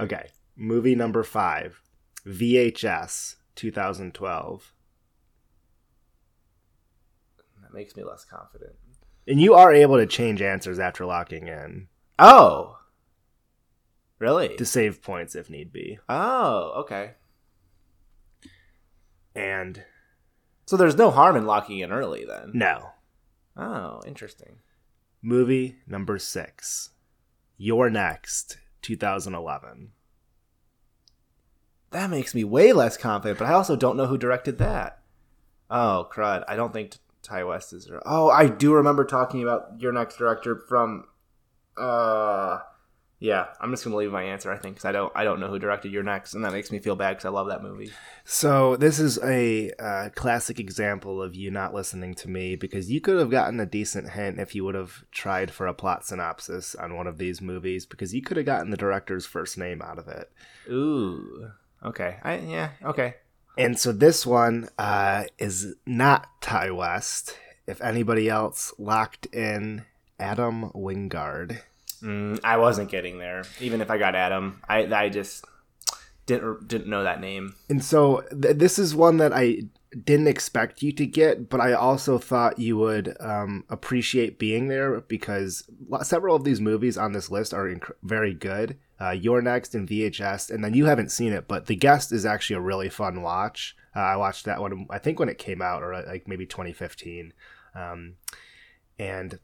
okay, 0.00 0.28
movie 0.60 0.94
number 0.94 1.22
five, 1.24 1.80
VHS, 2.26 3.36
2012. 3.56 4.72
that 7.62 7.74
makes 7.74 7.96
me 7.96 8.04
less 8.04 8.24
confident. 8.24 8.74
And 9.26 9.40
you 9.40 9.54
are 9.54 9.72
able 9.72 9.96
to 9.96 10.06
change 10.06 10.42
answers 10.42 10.78
after 10.78 11.04
locking 11.06 11.48
in 11.48 11.88
Oh, 12.18 12.78
really? 14.18 14.56
to 14.56 14.64
save 14.66 15.02
points 15.02 15.34
if 15.34 15.48
need 15.50 15.72
be. 15.72 15.98
oh, 16.08 16.72
okay. 16.82 17.12
And 19.34 19.84
So 20.66 20.76
there's 20.76 20.96
no 20.96 21.10
harm 21.10 21.36
in 21.36 21.46
locking 21.46 21.78
in 21.78 21.90
early 21.92 22.24
then. 22.24 22.50
no, 22.54 22.90
Oh, 23.56 24.00
interesting. 24.06 24.58
movie 25.22 25.76
number 25.86 26.18
six, 26.18 26.90
You're 27.56 27.90
Next, 27.90 28.58
2011. 28.82 29.92
That 31.90 32.10
makes 32.10 32.34
me 32.34 32.44
way 32.44 32.72
less 32.72 32.96
confident, 32.96 33.38
but 33.38 33.46
I 33.46 33.52
also 33.52 33.76
don't 33.76 33.96
know 33.96 34.06
who 34.06 34.18
directed 34.18 34.58
that. 34.58 35.00
Oh, 35.70 36.08
crud. 36.10 36.44
I 36.48 36.56
don't 36.56 36.72
think 36.72 36.96
Ti 37.22 37.42
West 37.44 37.72
is. 37.72 37.90
Oh, 38.06 38.30
I 38.30 38.46
do 38.48 38.74
remember 38.74 39.04
talking 39.04 39.42
about 39.42 39.80
you're 39.80 39.92
next 39.92 40.16
director 40.16 40.56
from. 40.68 41.04
Uh, 41.76 42.58
yeah, 43.20 43.48
I'm 43.60 43.70
just 43.70 43.84
gonna 43.84 43.96
leave 43.96 44.10
my 44.10 44.22
answer. 44.22 44.50
I 44.50 44.56
think 44.56 44.76
because 44.76 44.86
I 44.86 44.92
don't, 44.92 45.12
I 45.14 45.24
don't 45.24 45.40
know 45.40 45.48
who 45.48 45.58
directed 45.58 45.92
you're 45.92 46.02
next, 46.02 46.34
and 46.34 46.44
that 46.44 46.52
makes 46.52 46.72
me 46.72 46.78
feel 46.78 46.96
bad 46.96 47.10
because 47.10 47.26
I 47.26 47.28
love 47.30 47.48
that 47.48 47.62
movie. 47.62 47.92
So 48.24 48.76
this 48.76 48.98
is 48.98 49.18
a 49.22 49.70
uh, 49.78 50.08
classic 50.14 50.58
example 50.58 51.22
of 51.22 51.34
you 51.34 51.50
not 51.50 51.74
listening 51.74 52.14
to 52.16 52.30
me 52.30 52.56
because 52.56 52.90
you 52.90 53.00
could 53.00 53.18
have 53.18 53.30
gotten 53.30 53.60
a 53.60 53.66
decent 53.66 54.10
hint 54.10 54.38
if 54.38 54.54
you 54.54 54.64
would 54.64 54.74
have 54.74 55.04
tried 55.12 55.50
for 55.50 55.66
a 55.66 55.74
plot 55.74 56.06
synopsis 56.06 56.74
on 56.74 56.96
one 56.96 57.06
of 57.06 57.18
these 57.18 57.42
movies 57.42 57.84
because 57.84 58.14
you 58.14 58.22
could 58.22 58.38
have 58.38 58.46
gotten 58.46 58.70
the 58.70 58.76
director's 58.76 59.26
first 59.26 59.58
name 59.58 59.82
out 59.82 59.98
of 59.98 60.08
it. 60.08 60.32
Ooh, 60.70 61.50
okay. 61.84 62.18
I 62.22 62.38
yeah, 62.38 62.70
okay. 62.84 63.14
And 63.58 63.78
so 63.78 63.92
this 63.92 64.24
one 64.24 64.68
uh, 64.78 65.24
is 65.38 65.74
not 65.84 66.28
Ti 66.40 66.70
West. 66.70 67.36
If 67.66 67.80
anybody 67.82 68.28
else 68.28 68.72
locked 68.78 69.26
in 69.26 69.84
Adam 70.18 70.70
Wingard. 70.74 71.60
Mm, 72.02 72.40
I 72.42 72.56
wasn't 72.56 72.90
getting 72.90 73.18
there, 73.18 73.44
even 73.60 73.80
if 73.80 73.90
I 73.90 73.98
got 73.98 74.14
Adam. 74.14 74.60
I 74.68 74.86
I 74.92 75.08
just 75.08 75.44
didn't 76.26 76.68
didn't 76.68 76.88
know 76.88 77.02
that 77.02 77.20
name. 77.20 77.54
And 77.68 77.84
so 77.84 78.22
th- 78.40 78.56
this 78.56 78.78
is 78.78 78.94
one 78.94 79.18
that 79.18 79.32
I 79.32 79.62
didn't 80.04 80.28
expect 80.28 80.82
you 80.82 80.92
to 80.92 81.06
get, 81.06 81.48
but 81.48 81.60
I 81.60 81.72
also 81.72 82.16
thought 82.18 82.58
you 82.58 82.76
would 82.76 83.16
um, 83.20 83.64
appreciate 83.68 84.38
being 84.38 84.68
there 84.68 85.00
because 85.00 85.64
several 86.02 86.36
of 86.36 86.44
these 86.44 86.60
movies 86.60 86.96
on 86.96 87.12
this 87.12 87.30
list 87.30 87.52
are 87.52 87.66
inc- 87.66 87.92
very 88.02 88.32
good. 88.32 88.78
Uh, 89.00 89.10
You're 89.10 89.42
Next 89.42 89.74
and 89.74 89.88
VHS, 89.88 90.50
and 90.50 90.62
then 90.62 90.74
you 90.74 90.84
haven't 90.86 91.10
seen 91.10 91.32
it, 91.32 91.48
but 91.48 91.66
The 91.66 91.76
Guest 91.76 92.12
is 92.12 92.26
actually 92.26 92.56
a 92.56 92.60
really 92.60 92.90
fun 92.90 93.22
watch. 93.22 93.74
Uh, 93.96 94.00
I 94.00 94.16
watched 94.16 94.44
that 94.44 94.60
one, 94.60 94.86
I 94.90 94.98
think, 94.98 95.18
when 95.18 95.28
it 95.28 95.38
came 95.38 95.62
out, 95.62 95.82
or 95.82 96.04
like 96.06 96.28
maybe 96.28 96.46
2015. 96.46 97.32
Um, 97.74 98.14
and 98.98 99.38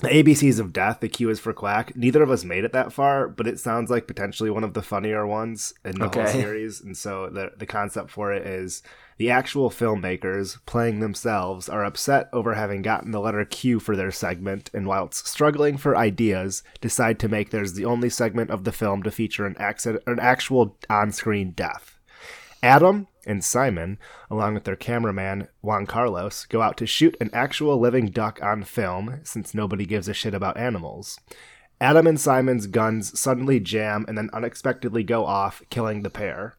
the 0.00 0.08
ABCs 0.08 0.58
of 0.58 0.72
Death, 0.72 1.00
the 1.00 1.08
Q 1.08 1.30
is 1.30 1.40
for 1.40 1.52
Quack. 1.52 1.94
Neither 1.94 2.22
of 2.22 2.30
us 2.30 2.44
made 2.44 2.64
it 2.64 2.72
that 2.72 2.92
far, 2.92 3.28
but 3.28 3.46
it 3.46 3.60
sounds 3.60 3.90
like 3.90 4.06
potentially 4.06 4.50
one 4.50 4.64
of 4.64 4.74
the 4.74 4.82
funnier 4.82 5.26
ones 5.26 5.74
in 5.84 5.98
the 5.98 6.08
whole 6.08 6.26
series. 6.40 6.80
And 6.80 6.96
so 6.96 7.28
the 7.28 7.52
the 7.56 7.66
concept 7.66 8.10
for 8.10 8.32
it 8.32 8.46
is 8.46 8.82
the 9.18 9.30
actual 9.30 9.68
filmmakers 9.68 10.58
playing 10.64 11.00
themselves 11.00 11.68
are 11.68 11.84
upset 11.84 12.30
over 12.32 12.54
having 12.54 12.80
gotten 12.80 13.10
the 13.10 13.20
letter 13.20 13.44
Q 13.44 13.78
for 13.78 13.94
their 13.94 14.10
segment, 14.10 14.70
and 14.72 14.86
whilst 14.86 15.26
struggling 15.26 15.76
for 15.76 15.96
ideas, 15.96 16.62
decide 16.80 17.18
to 17.18 17.28
make 17.28 17.50
theirs 17.50 17.74
the 17.74 17.84
only 17.84 18.08
segment 18.08 18.50
of 18.50 18.64
the 18.64 18.72
film 18.72 19.02
to 19.02 19.10
feature 19.10 19.44
an 19.44 19.56
accident, 19.58 20.02
an 20.06 20.18
actual 20.18 20.78
on-screen 20.88 21.50
death. 21.50 21.98
Adam 22.62 23.06
and 23.26 23.44
Simon, 23.44 23.98
along 24.30 24.54
with 24.54 24.64
their 24.64 24.76
cameraman 24.76 25.48
Juan 25.62 25.86
Carlos, 25.86 26.46
go 26.46 26.62
out 26.62 26.76
to 26.78 26.86
shoot 26.86 27.16
an 27.20 27.30
actual 27.32 27.78
living 27.78 28.06
duck 28.06 28.40
on 28.42 28.64
film 28.64 29.20
since 29.24 29.54
nobody 29.54 29.86
gives 29.86 30.08
a 30.08 30.14
shit 30.14 30.34
about 30.34 30.56
animals. 30.56 31.18
Adam 31.80 32.06
and 32.06 32.20
Simon's 32.20 32.66
guns 32.66 33.18
suddenly 33.18 33.58
jam 33.58 34.04
and 34.06 34.18
then 34.18 34.30
unexpectedly 34.32 35.02
go 35.02 35.24
off, 35.24 35.62
killing 35.70 36.02
the 36.02 36.10
pair. 36.10 36.56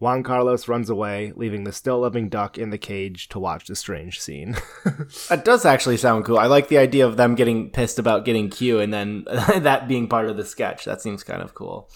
Juan 0.00 0.22
Carlos 0.22 0.68
runs 0.68 0.88
away, 0.88 1.32
leaving 1.34 1.64
the 1.64 1.72
still 1.72 2.00
living 2.00 2.28
duck 2.28 2.56
in 2.56 2.70
the 2.70 2.78
cage 2.78 3.28
to 3.28 3.38
watch 3.38 3.66
the 3.66 3.74
strange 3.74 4.20
scene. 4.20 4.56
That 5.28 5.44
does 5.44 5.64
actually 5.64 5.96
sound 5.96 6.24
cool. 6.24 6.38
I 6.38 6.46
like 6.46 6.68
the 6.68 6.78
idea 6.78 7.06
of 7.06 7.16
them 7.16 7.34
getting 7.34 7.70
pissed 7.70 7.98
about 7.98 8.24
getting 8.24 8.50
Q 8.50 8.78
and 8.78 8.92
then 8.92 9.24
that 9.28 9.88
being 9.88 10.08
part 10.08 10.28
of 10.28 10.36
the 10.36 10.44
sketch. 10.44 10.84
That 10.84 11.00
seems 11.00 11.22
kind 11.22 11.42
of 11.42 11.54
cool. 11.54 11.90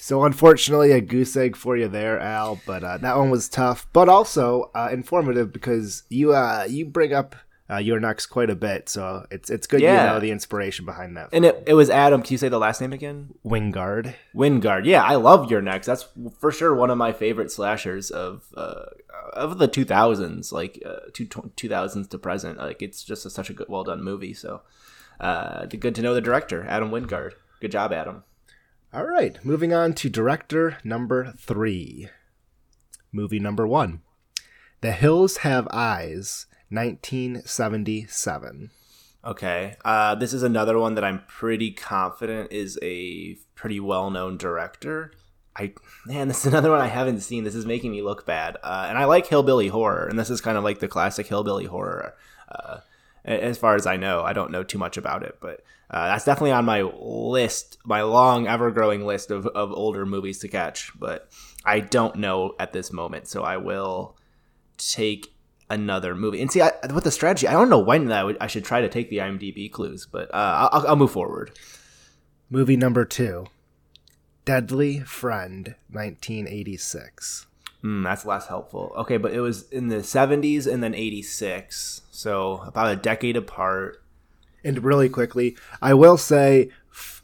So 0.00 0.24
unfortunately, 0.24 0.92
a 0.92 1.00
goose 1.00 1.36
egg 1.36 1.56
for 1.56 1.76
you 1.76 1.86
there, 1.86 2.18
Al. 2.18 2.60
But 2.66 2.82
uh, 2.82 2.98
that 2.98 3.16
one 3.18 3.30
was 3.30 3.48
tough, 3.48 3.86
but 3.92 4.08
also 4.08 4.70
uh, 4.74 4.88
informative 4.90 5.52
because 5.52 6.04
you 6.08 6.32
uh, 6.32 6.66
you 6.68 6.86
bring 6.86 7.12
up 7.12 7.36
uh, 7.70 7.76
you're 7.76 8.00
next 8.00 8.26
quite 8.26 8.50
a 8.50 8.56
bit. 8.56 8.88
So 8.88 9.26
it's 9.30 9.50
it's 9.50 9.66
good 9.66 9.80
Yeah. 9.80 10.06
you 10.06 10.12
know 10.14 10.20
the 10.20 10.30
inspiration 10.30 10.84
behind 10.84 11.16
that. 11.16 11.28
And 11.32 11.44
it, 11.44 11.62
it 11.66 11.74
was 11.74 11.90
Adam. 11.90 12.22
Can 12.22 12.32
you 12.32 12.38
say 12.38 12.48
the 12.48 12.58
last 12.58 12.80
name 12.80 12.92
again? 12.92 13.34
Wingard. 13.44 14.14
Wingard. 14.34 14.86
Yeah, 14.86 15.02
I 15.04 15.14
love 15.16 15.50
You're 15.50 15.62
Next. 15.62 15.86
That's 15.86 16.06
for 16.38 16.50
sure 16.50 16.74
one 16.74 16.90
of 16.90 16.98
my 16.98 17.12
favorite 17.12 17.52
slashers 17.52 18.10
of 18.10 18.44
uh, 18.56 18.86
of 19.34 19.58
the 19.58 19.68
2000s, 19.68 20.50
like 20.50 20.82
uh, 20.84 20.96
two, 21.12 21.26
2000s 21.26 22.08
to 22.10 22.18
present. 22.18 22.58
Like 22.58 22.82
it's 22.82 23.04
just 23.04 23.24
a, 23.26 23.30
such 23.30 23.50
a 23.50 23.52
good, 23.52 23.68
well 23.68 23.84
done 23.84 24.02
movie. 24.02 24.34
So 24.34 24.62
uh, 25.20 25.66
good 25.66 25.94
to 25.94 26.02
know 26.02 26.14
the 26.14 26.20
director, 26.20 26.64
Adam 26.66 26.90
Wingard. 26.90 27.32
Good 27.60 27.70
job, 27.72 27.92
Adam. 27.92 28.24
All 28.92 29.06
right, 29.06 29.38
moving 29.44 29.72
on 29.72 29.92
to 29.94 30.10
director 30.10 30.78
number 30.82 31.32
three. 31.38 32.08
Movie 33.12 33.38
number 33.38 33.64
one, 33.64 34.00
The 34.80 34.90
Hills 34.90 35.36
Have 35.38 35.68
Eyes, 35.70 36.46
1977. 36.70 38.72
Okay. 39.24 39.76
Uh, 39.84 40.16
this 40.16 40.32
is 40.32 40.42
another 40.42 40.76
one 40.76 40.96
that 40.96 41.04
I'm 41.04 41.22
pretty 41.28 41.70
confident 41.70 42.50
is 42.50 42.80
a 42.82 43.36
pretty 43.54 43.78
well 43.78 44.10
known 44.10 44.36
director. 44.36 45.12
I 45.54 45.74
man, 46.04 46.26
this 46.26 46.40
is 46.40 46.46
another 46.46 46.72
one 46.72 46.80
I 46.80 46.88
haven't 46.88 47.20
seen. 47.20 47.44
This 47.44 47.54
is 47.54 47.66
making 47.66 47.92
me 47.92 48.02
look 48.02 48.26
bad. 48.26 48.56
Uh, 48.60 48.86
and 48.88 48.98
I 48.98 49.04
like 49.04 49.28
hillbilly 49.28 49.68
horror, 49.68 50.08
and 50.08 50.18
this 50.18 50.30
is 50.30 50.40
kind 50.40 50.58
of 50.58 50.64
like 50.64 50.80
the 50.80 50.88
classic 50.88 51.28
hillbilly 51.28 51.66
horror. 51.66 52.16
Uh, 52.50 52.78
as 53.24 53.56
far 53.56 53.76
as 53.76 53.86
I 53.86 53.96
know, 53.96 54.24
I 54.24 54.32
don't 54.32 54.50
know 54.50 54.64
too 54.64 54.78
much 54.78 54.96
about 54.96 55.22
it, 55.22 55.38
but 55.40 55.62
uh, 55.90 56.06
that's 56.06 56.24
definitely 56.24 56.52
on 56.52 56.64
my 56.64 56.82
list, 56.82 57.78
my 57.84 58.02
long, 58.02 58.46
ever 58.46 58.70
growing 58.70 59.04
list 59.04 59.30
of, 59.30 59.46
of 59.48 59.72
older 59.72 60.06
movies 60.06 60.38
to 60.38 60.48
catch. 60.48 60.92
But 60.98 61.28
I 61.64 61.80
don't 61.80 62.16
know 62.16 62.54
at 62.60 62.72
this 62.72 62.92
moment, 62.92 63.26
so 63.26 63.42
I 63.42 63.56
will 63.56 64.16
take 64.78 65.34
another 65.68 66.14
movie. 66.14 66.40
And 66.40 66.50
see, 66.50 66.62
I, 66.62 66.72
with 66.94 67.04
the 67.04 67.10
strategy, 67.10 67.48
I 67.48 67.52
don't 67.52 67.70
know 67.70 67.80
when 67.80 68.06
that 68.06 68.20
I, 68.20 68.24
would, 68.24 68.36
I 68.40 68.46
should 68.46 68.64
try 68.64 68.80
to 68.80 68.88
take 68.88 69.10
the 69.10 69.18
IMDb 69.18 69.70
clues, 69.70 70.06
but 70.10 70.32
uh, 70.32 70.68
I'll, 70.72 70.88
I'll 70.88 70.96
move 70.96 71.10
forward. 71.10 71.58
Movie 72.48 72.76
number 72.76 73.04
two, 73.04 73.46
Deadly 74.44 75.00
Friend, 75.00 75.74
1986. 75.90 77.46
Hmm, 77.82 78.02
that's 78.02 78.26
less 78.26 78.46
helpful. 78.46 78.92
Okay, 78.96 79.16
but 79.16 79.32
it 79.32 79.40
was 79.40 79.68
in 79.70 79.88
the 79.88 79.98
70s 79.98 80.70
and 80.70 80.82
then 80.82 80.94
86, 80.94 82.02
so 82.10 82.62
about 82.66 82.92
a 82.92 82.96
decade 82.96 83.36
apart. 83.36 83.99
And 84.64 84.82
really 84.84 85.08
quickly, 85.08 85.56
I 85.80 85.94
will 85.94 86.16
say, 86.16 86.70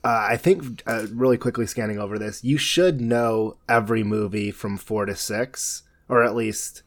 uh, 0.04 0.26
I 0.30 0.36
think 0.36 0.82
uh, 0.86 1.06
really 1.12 1.36
quickly 1.36 1.66
scanning 1.66 1.98
over 1.98 2.18
this, 2.18 2.44
you 2.44 2.58
should 2.58 3.00
know 3.00 3.56
every 3.68 4.04
movie 4.04 4.50
from 4.50 4.76
four 4.76 5.06
to 5.06 5.16
six, 5.16 5.82
or 6.08 6.22
at 6.22 6.36
least 6.36 6.82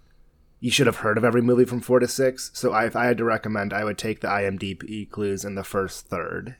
you 0.60 0.72
should 0.72 0.88
have 0.88 0.98
heard 0.98 1.18
of 1.18 1.24
every 1.24 1.42
movie 1.42 1.66
from 1.66 1.82
four 1.82 2.00
to 2.00 2.08
six. 2.08 2.52
So 2.54 2.72
I, 2.72 2.86
if 2.86 2.96
I 2.96 3.06
had 3.06 3.18
to 3.18 3.24
recommend, 3.24 3.74
I 3.74 3.84
would 3.84 3.98
take 3.98 4.22
the 4.22 4.28
IMDb 4.28 5.10
clues 5.10 5.46
in 5.46 5.56
the 5.56 5.64
first 5.64 6.08
third, 6.08 6.56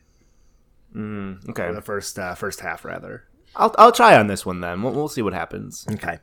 Okay, 1.50 1.64
or 1.64 1.74
the 1.74 1.82
first 1.82 2.18
uh, 2.18 2.36
first 2.36 2.62
half 2.62 2.84
rather. 2.84 3.26
I'll, 3.56 3.74
I'll 3.78 3.92
try 3.92 4.18
on 4.18 4.28
this 4.28 4.46
one 4.46 4.62
then. 4.62 4.82
We'll, 4.82 4.94
we'll 4.94 5.08
see 5.08 5.22
what 5.22 5.34
happens. 5.34 5.86
Okay. 5.92 6.20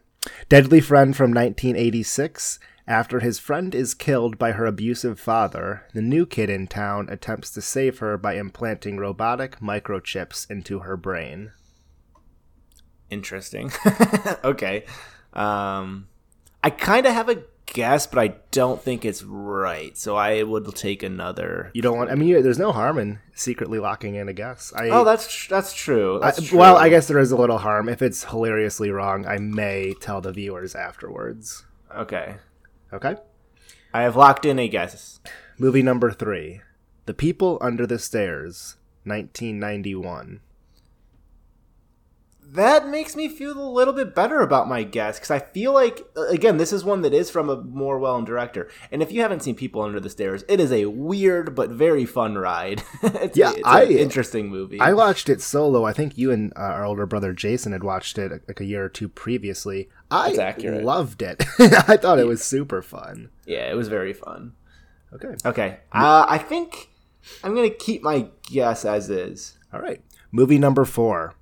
Deadly 0.49 0.80
Friend 0.80 1.16
from 1.16 1.30
1986. 1.30 2.59
After 2.88 3.18
his 3.18 3.40
friend 3.40 3.75
is 3.75 3.95
killed 3.95 4.38
by 4.38 4.52
her 4.52 4.64
abusive 4.64 5.18
father, 5.18 5.85
the 5.92 6.02
new 6.02 6.25
kid 6.25 6.49
in 6.49 6.68
town 6.68 7.09
attempts 7.09 7.50
to 7.50 7.61
save 7.61 7.99
her 7.99 8.16
by 8.16 8.35
implanting 8.35 8.97
robotic 8.97 9.59
microchips 9.59 10.49
into 10.49 10.80
her 10.80 10.97
brain. 10.97 11.50
Interesting. 13.11 13.73
okay. 14.45 14.85
Um, 15.33 16.06
I 16.62 16.71
kind 16.71 17.06
of 17.06 17.12
have 17.12 17.28
a 17.28 17.42
guess, 17.66 18.06
but 18.06 18.18
I 18.18 18.35
don't 18.52 18.80
think 18.80 19.04
it's 19.04 19.23
right. 19.23 19.96
So 19.96 20.16
I 20.16 20.42
would 20.42 20.75
take 20.75 21.02
another. 21.02 21.70
You 21.75 21.82
don't 21.82 21.96
want. 21.96 22.11
I 22.11 22.14
mean, 22.14 22.28
you, 22.28 22.42
there's 22.42 22.58
no 22.58 22.73
harm 22.73 22.99
in 22.99 23.18
secretly 23.35 23.78
locking 23.78 24.14
in 24.14 24.28
a 24.28 24.32
guess. 24.32 24.73
I, 24.75 24.88
Oh, 24.90 25.04
that's 25.04 25.32
tr- 25.32 25.50
that's 25.54 25.73
true. 25.75 26.16
I- 26.23 26.26
That's 26.26 26.42
true. 26.49 26.58
well, 26.58 26.76
I 26.76 26.88
guess 26.88 27.08
there 27.08 27.18
is 27.18 27.30
a 27.32 27.37
little 27.37 27.58
harm 27.58 27.88
if 27.88 28.00
it's 28.02 28.25
hilariously 28.25 28.90
wrong. 28.90 29.26
I 29.26 29.38
may 29.38 29.94
tell 30.00 30.20
the 30.20 30.32
viewers 30.32 30.75
afterwards. 30.75 31.64
Okay, 31.94 32.37
Okay. 32.92 33.16
I 33.94 34.02
have 34.02 34.16
locked 34.16 34.44
in 34.44 34.58
a 34.58 34.68
guess. 34.68 35.20
Movie 35.58 35.82
number 35.82 36.11
three, 36.12 36.61
The 37.06 37.14
People 37.14 37.56
Under 37.62 37.87
the 37.87 37.99
Stairs, 37.99 38.76
1991. 39.04 40.40
That 42.48 42.88
makes 42.88 43.16
me 43.16 43.28
feel 43.28 43.58
a 43.58 43.68
little 43.68 43.92
bit 43.92 44.14
better 44.14 44.40
about 44.40 44.68
my 44.68 44.82
guess 44.84 45.18
because 45.18 45.30
I 45.32 45.40
feel 45.40 45.72
like 45.74 46.06
again 46.30 46.58
this 46.58 46.72
is 46.72 46.84
one 46.84 47.02
that 47.02 47.12
is 47.12 47.28
from 47.28 47.50
a 47.50 47.56
more 47.60 47.98
well-known 47.98 48.24
director, 48.24 48.68
and 48.92 49.02
if 49.02 49.10
you 49.10 49.20
haven't 49.20 49.42
seen 49.42 49.56
People 49.56 49.82
Under 49.82 49.98
the 50.00 50.08
Stairs, 50.08 50.44
it 50.48 50.60
is 50.60 50.70
a 50.72 50.86
weird 50.86 51.54
but 51.56 51.70
very 51.70 52.04
fun 52.06 52.36
ride. 52.38 52.82
it's 53.02 53.36
Yeah, 53.36 53.50
a, 53.50 53.54
it's 53.56 53.66
I- 53.66 53.82
an 53.82 53.90
interesting 53.98 54.48
movie. 54.48 54.80
I 54.80 54.92
watched 54.92 55.28
it 55.28 55.42
solo. 55.42 55.84
I 55.84 55.92
think 55.92 56.16
you 56.16 56.30
and 56.30 56.52
uh, 56.56 56.60
our 56.60 56.84
older 56.84 57.04
brother 57.04 57.32
Jason 57.32 57.72
had 57.72 57.82
watched 57.82 58.16
it 58.16 58.30
like 58.46 58.60
a 58.60 58.64
year 58.64 58.84
or 58.84 58.88
two 58.88 59.08
previously. 59.08 59.88
I 60.10 60.54
loved 60.56 61.22
it. 61.22 61.44
I 61.58 61.96
thought 61.96 62.20
it 62.20 62.26
was 62.28 62.44
super 62.44 62.80
fun. 62.80 63.28
yeah, 63.44 63.68
it 63.70 63.74
was 63.76 63.88
very 63.88 64.12
fun. 64.12 64.52
Okay. 65.12 65.34
Okay, 65.44 65.78
uh, 65.92 66.26
I 66.28 66.38
think 66.38 66.90
I'm 67.42 67.54
gonna 67.56 67.70
keep 67.70 68.02
my 68.02 68.28
guess 68.44 68.84
as 68.84 69.10
is. 69.10 69.58
All 69.72 69.80
right. 69.80 70.00
Movie 70.32 70.58
number 70.58 70.84
four, 70.84 71.34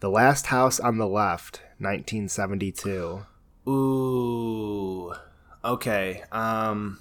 The 0.00 0.10
Last 0.10 0.46
House 0.46 0.78
on 0.78 0.98
the 0.98 1.08
Left, 1.08 1.60
1972. 1.78 3.26
Ooh. 3.68 5.12
Okay. 5.64 6.22
Um. 6.30 7.00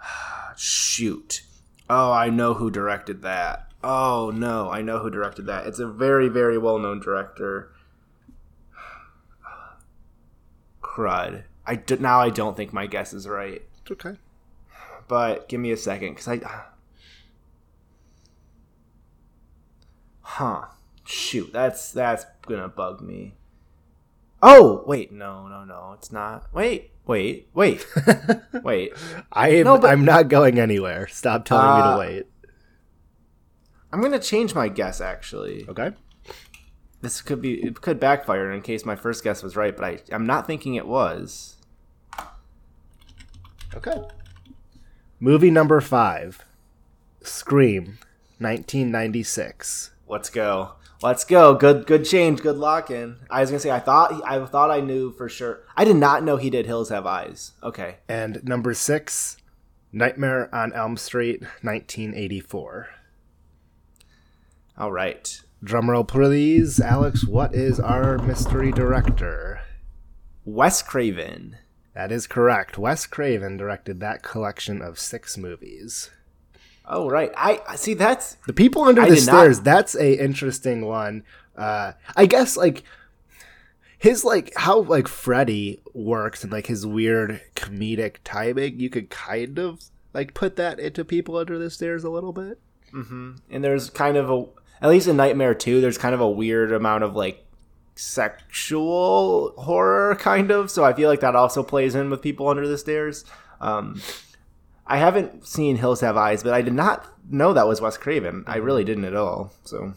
Shoot. 0.56 1.42
Oh, 1.90 2.12
I 2.12 2.30
know 2.30 2.54
who 2.54 2.70
directed 2.70 3.22
that. 3.22 3.72
Oh 3.84 4.32
no, 4.34 4.70
I 4.70 4.80
know 4.82 4.98
who 5.00 5.10
directed 5.10 5.46
that. 5.46 5.66
It's 5.66 5.78
a 5.78 5.86
very, 5.86 6.28
very 6.28 6.58
well-known 6.58 7.00
director. 7.00 7.72
Crud. 10.82 11.44
I 11.66 11.76
d- 11.76 11.96
now 11.96 12.20
I 12.20 12.30
don't 12.30 12.56
think 12.56 12.72
my 12.72 12.86
guess 12.86 13.12
is 13.12 13.28
right, 13.28 13.62
It's 13.82 13.90
okay. 13.90 14.16
but 15.08 15.48
give 15.48 15.60
me 15.60 15.72
a 15.72 15.76
second, 15.76 16.10
because 16.14 16.28
I. 16.28 16.40
Huh. 20.28 20.66
Shoot, 21.06 21.52
that's 21.52 21.92
that's 21.92 22.24
gonna 22.46 22.68
bug 22.68 23.00
me. 23.00 23.34
Oh 24.42 24.82
wait, 24.86 25.12
no, 25.12 25.46
no, 25.48 25.64
no, 25.64 25.92
it's 25.94 26.10
not. 26.12 26.52
Wait, 26.52 26.90
wait, 27.06 27.48
wait, 27.54 27.86
wait. 28.62 28.92
I 29.32 29.48
am, 29.50 29.64
No, 29.64 29.78
but- 29.78 29.90
I'm 29.90 30.04
not 30.04 30.28
going 30.28 30.58
anywhere. 30.58 31.06
Stop 31.08 31.44
telling 31.44 31.64
me 31.64 31.82
Uh, 31.82 31.92
to 31.92 31.98
wait. 31.98 32.26
I'm 33.92 34.00
gonna 34.02 34.18
change 34.18 34.54
my 34.54 34.68
guess. 34.68 35.00
Actually, 35.00 35.64
Okay. 35.68 35.92
this 37.02 37.22
could 37.22 37.40
be 37.40 37.62
it 37.64 37.80
could 37.80 38.00
backfire 38.00 38.50
in 38.50 38.60
case 38.62 38.84
my 38.84 38.96
first 38.96 39.22
guess 39.24 39.42
was 39.42 39.54
right, 39.56 39.74
but 39.76 39.84
I 39.84 39.98
I'm 40.12 40.26
not 40.26 40.46
thinking 40.46 40.74
it 40.74 40.86
was. 40.88 41.54
Okay. 43.74 44.02
Movie 45.20 45.50
number 45.50 45.80
five, 45.80 46.44
Scream, 47.22 47.98
1996. 48.38 49.90
Let's 50.08 50.30
go. 50.30 50.72
Let's 51.02 51.24
go. 51.24 51.54
Good 51.54 51.86
good 51.86 52.04
change. 52.04 52.40
Good 52.40 52.56
lock 52.56 52.90
in. 52.90 53.16
I 53.30 53.40
was 53.40 53.50
gonna 53.50 53.60
say 53.60 53.70
I 53.70 53.80
thought 53.80 54.22
I 54.24 54.44
thought 54.46 54.70
I 54.70 54.80
knew 54.80 55.12
for 55.12 55.28
sure. 55.28 55.62
I 55.76 55.84
did 55.84 55.96
not 55.96 56.24
know 56.24 56.36
he 56.36 56.50
did 56.50 56.66
Hills 56.66 56.88
Have 56.88 57.06
Eyes. 57.06 57.52
Okay. 57.62 57.96
And 58.08 58.42
number 58.44 58.72
six, 58.72 59.36
Nightmare 59.92 60.54
on 60.54 60.72
Elm 60.72 60.96
Street, 60.96 61.42
1984. 61.62 62.88
All 64.78 64.92
right. 64.92 65.40
Drumroll, 65.64 66.06
please. 66.06 66.80
Alex, 66.80 67.26
what 67.26 67.54
is 67.54 67.80
our 67.80 68.18
mystery 68.18 68.70
director? 68.72 69.60
Wes 70.44 70.82
Craven. 70.82 71.56
That 71.94 72.12
is 72.12 72.26
correct. 72.26 72.76
Wes 72.76 73.06
Craven 73.06 73.56
directed 73.56 74.00
that 74.00 74.22
collection 74.22 74.82
of 74.82 74.98
six 74.98 75.38
movies. 75.38 76.10
Oh 76.88 77.08
right. 77.10 77.32
I 77.36 77.76
see. 77.76 77.94
That's 77.94 78.34
The 78.46 78.52
People 78.52 78.82
Under 78.84 79.02
I 79.02 79.08
the 79.10 79.16
did 79.16 79.26
not- 79.26 79.32
Stairs, 79.40 79.60
that's 79.60 79.94
a 79.96 80.22
interesting 80.22 80.84
one. 80.86 81.24
Uh, 81.56 81.92
I 82.14 82.26
guess, 82.26 82.56
like, 82.56 82.84
his, 83.98 84.24
like, 84.24 84.52
how, 84.56 84.80
like, 84.80 85.08
Freddy 85.08 85.80
works 85.94 86.42
and, 86.44 86.52
like, 86.52 86.66
his 86.66 86.86
weird 86.86 87.40
comedic 87.54 88.16
timing, 88.24 88.78
you 88.78 88.90
could 88.90 89.08
kind 89.08 89.58
of, 89.58 89.80
like, 90.12 90.34
put 90.34 90.56
that 90.56 90.78
into 90.78 91.02
People 91.04 91.36
Under 91.38 91.58
the 91.58 91.70
Stairs 91.70 92.04
a 92.04 92.10
little 92.10 92.32
bit. 92.34 92.60
and 92.92 93.40
there's 93.50 93.90
kind 93.90 94.16
of 94.16 94.30
a 94.30 94.44
at 94.82 94.88
least 94.90 95.08
in 95.08 95.16
Nightmare 95.16 95.54
Two. 95.54 95.80
There's 95.80 95.98
kind 95.98 96.14
of 96.14 96.20
a 96.20 96.28
weird 96.30 96.70
amount 96.72 97.02
of 97.04 97.16
like 97.16 97.44
sexual 97.94 99.52
horror, 99.58 100.14
kind 100.16 100.50
of. 100.50 100.70
So 100.70 100.84
I 100.84 100.92
feel 100.92 101.08
like 101.08 101.20
that 101.20 101.36
also 101.36 101.62
plays 101.62 101.94
in 101.94 102.10
with 102.10 102.22
people 102.22 102.48
under 102.48 102.66
the 102.66 102.78
stairs. 102.78 103.24
Um, 103.60 104.00
I 104.86 104.98
haven't 104.98 105.46
seen 105.46 105.76
Hills 105.76 106.00
Have 106.00 106.16
Eyes, 106.16 106.42
but 106.42 106.54
I 106.54 106.62
did 106.62 106.72
not 106.72 107.06
know 107.28 107.52
that 107.52 107.66
was 107.66 107.80
Wes 107.80 107.96
Craven. 107.96 108.44
I 108.46 108.56
really 108.56 108.82
mm-hmm. 108.82 108.86
didn't 108.86 109.04
at 109.04 109.16
all. 109.16 109.52
So 109.64 109.94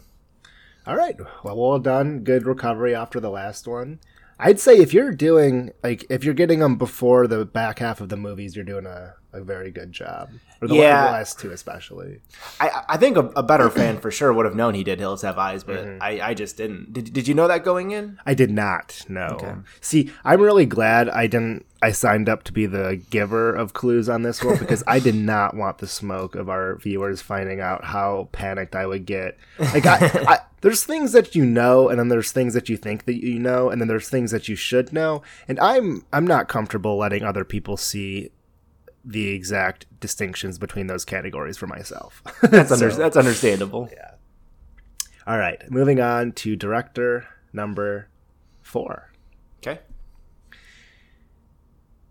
All 0.86 0.96
right. 0.96 1.16
Well, 1.44 1.56
well 1.56 1.78
done. 1.78 2.20
Good 2.20 2.46
recovery 2.46 2.94
after 2.94 3.20
the 3.20 3.30
last 3.30 3.68
one. 3.68 4.00
I'd 4.38 4.58
say 4.58 4.78
if 4.78 4.94
you're 4.94 5.12
doing 5.12 5.70
like 5.84 6.04
if 6.08 6.24
you're 6.24 6.34
getting 6.34 6.60
them 6.60 6.76
before 6.76 7.26
the 7.26 7.44
back 7.44 7.78
half 7.78 8.00
of 8.00 8.08
the 8.08 8.16
movies, 8.16 8.56
you're 8.56 8.64
doing 8.64 8.86
a, 8.86 9.14
a 9.32 9.40
very 9.40 9.70
good 9.70 9.92
job. 9.92 10.30
Or 10.60 10.68
the, 10.68 10.74
Yeah. 10.74 11.06
the 11.06 11.12
last 11.12 11.38
two 11.38 11.50
especially. 11.50 12.20
I, 12.60 12.82
I 12.90 12.96
think 12.96 13.16
a, 13.16 13.26
a 13.36 13.42
better 13.42 13.70
fan 13.70 13.98
for 13.98 14.10
sure 14.10 14.32
would 14.32 14.44
have 14.44 14.54
known 14.54 14.74
he 14.74 14.84
did 14.84 14.98
Hills 14.98 15.22
Have 15.22 15.38
Eyes, 15.38 15.64
but 15.64 15.84
mm-hmm. 15.84 16.02
I, 16.02 16.20
I 16.20 16.34
just 16.34 16.56
didn't. 16.56 16.92
Did, 16.92 17.12
did 17.12 17.28
you 17.28 17.34
know 17.34 17.48
that 17.48 17.64
going 17.64 17.92
in? 17.92 18.18
I 18.26 18.34
did 18.34 18.50
not. 18.50 19.04
No. 19.08 19.62
See, 19.80 20.12
I'm 20.24 20.40
really 20.40 20.66
glad 20.66 21.08
I 21.08 21.26
didn't. 21.26 21.66
I 21.82 21.92
signed 21.92 22.28
up 22.28 22.42
to 22.44 22.52
be 22.52 22.66
the 22.66 23.02
giver 23.08 23.54
of 23.54 23.72
clues 23.72 24.08
on 24.08 24.20
this 24.20 24.44
one 24.44 24.58
because 24.58 24.84
I 24.86 24.98
did 24.98 25.14
not 25.32 25.56
want 25.56 25.78
the 25.78 25.86
smoke 25.86 26.34
of 26.34 26.50
our 26.50 26.76
viewers 26.76 27.22
finding 27.22 27.60
out 27.60 27.84
how 27.84 28.28
panicked 28.32 28.76
I 28.76 28.84
would 28.86 29.06
get. 29.06 29.38
Like, 29.58 29.86
I, 29.86 30.10
I, 30.28 30.38
there's 30.60 30.84
things 30.84 31.12
that 31.12 31.34
you 31.34 31.46
know, 31.46 31.88
and 31.88 31.98
then 31.98 32.08
there's 32.08 32.32
things 32.32 32.52
that 32.54 32.68
you 32.68 32.76
think 32.76 33.06
that 33.06 33.22
you 33.24 33.38
know, 33.38 33.70
and 33.70 33.80
then 33.80 33.88
there's 33.88 34.10
things 34.10 34.30
that 34.30 34.48
you 34.48 34.56
should 34.56 34.92
know. 34.92 35.22
And 35.48 35.58
I'm 35.60 36.04
I'm 36.12 36.26
not 36.26 36.48
comfortable 36.48 36.98
letting 36.98 37.22
other 37.22 37.44
people 37.44 37.76
see 37.78 38.30
the 39.04 39.28
exact 39.28 39.86
distinctions 40.00 40.58
between 40.58 40.86
those 40.86 41.04
categories 41.04 41.56
for 41.56 41.66
myself. 41.66 42.22
That's, 42.42 42.70
under, 42.72 42.90
that's 42.90 43.16
understandable. 43.16 43.88
Yeah. 43.92 44.12
All 45.26 45.38
right, 45.38 45.70
moving 45.70 46.00
on 46.00 46.32
to 46.32 46.56
director 46.56 47.26
number 47.52 48.08
four. 48.62 49.12
Okay. 49.58 49.80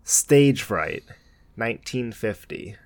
Stage 0.04 0.62
Fright, 0.62 1.02
1950. 1.56 2.76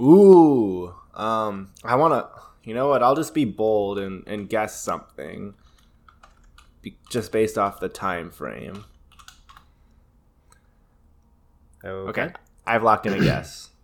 Ooh. 0.00 0.94
Um, 1.14 1.72
I 1.84 1.96
want 1.96 2.14
to. 2.14 2.40
You 2.62 2.74
know 2.74 2.88
what? 2.88 3.02
I'll 3.02 3.16
just 3.16 3.34
be 3.34 3.44
bold 3.44 3.98
and, 3.98 4.22
and 4.26 4.48
guess 4.48 4.78
something, 4.80 5.54
be, 6.82 6.98
just 7.08 7.32
based 7.32 7.56
off 7.56 7.80
the 7.80 7.88
time 7.88 8.30
frame. 8.30 8.84
Okay. 11.84 12.32
I've 12.70 12.82
locked 12.82 13.06
in 13.06 13.12
a 13.14 13.20
guess. 13.20 13.68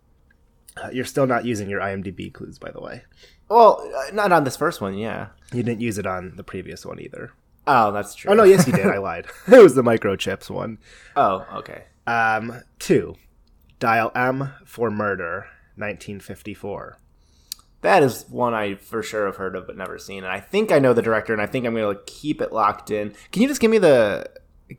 Uh, 0.77 0.89
You're 0.93 1.05
still 1.05 1.25
not 1.25 1.43
using 1.43 1.71
your 1.71 1.81
IMDb 1.81 2.31
clues, 2.31 2.59
by 2.59 2.69
the 2.69 2.79
way. 2.79 3.01
Well, 3.49 3.83
uh, 3.97 4.11
not 4.13 4.31
on 4.31 4.43
this 4.43 4.55
first 4.55 4.79
one. 4.79 4.95
Yeah. 4.95 5.29
You 5.51 5.63
didn't 5.63 5.81
use 5.81 5.97
it 5.97 6.05
on 6.05 6.33
the 6.35 6.43
previous 6.43 6.85
one 6.85 6.99
either. 6.99 7.31
Oh, 7.65 7.91
that's 7.91 8.13
true. 8.13 8.29
Oh 8.29 8.35
no, 8.35 8.43
yes 8.43 8.67
you 8.67 8.73
did. 8.73 8.85
I 8.85 8.99
lied. 8.99 9.25
It 9.47 9.63
was 9.63 9.73
the 9.73 9.81
microchips 9.81 10.51
one. 10.51 10.77
Oh, 11.15 11.47
okay. 11.55 11.85
Um, 12.05 12.61
two. 12.77 13.15
Dial 13.79 14.11
M 14.13 14.53
for 14.65 14.91
Murder, 14.91 15.47
1954. 15.77 16.99
That 17.81 18.03
is 18.03 18.25
one 18.29 18.53
I 18.53 18.75
for 18.75 19.01
sure 19.01 19.25
have 19.25 19.37
heard 19.37 19.55
of 19.55 19.65
but 19.65 19.77
never 19.77 19.97
seen, 19.97 20.23
and 20.23 20.31
I 20.31 20.39
think 20.39 20.71
I 20.71 20.77
know 20.77 20.93
the 20.93 21.01
director, 21.01 21.33
and 21.33 21.41
I 21.41 21.47
think 21.47 21.65
I'm 21.65 21.73
going 21.73 21.95
to 21.95 22.01
keep 22.05 22.39
it 22.41 22.53
locked 22.53 22.91
in. 22.91 23.15
Can 23.31 23.41
you 23.41 23.47
just 23.47 23.61
give 23.61 23.71
me 23.71 23.79
the 23.79 24.29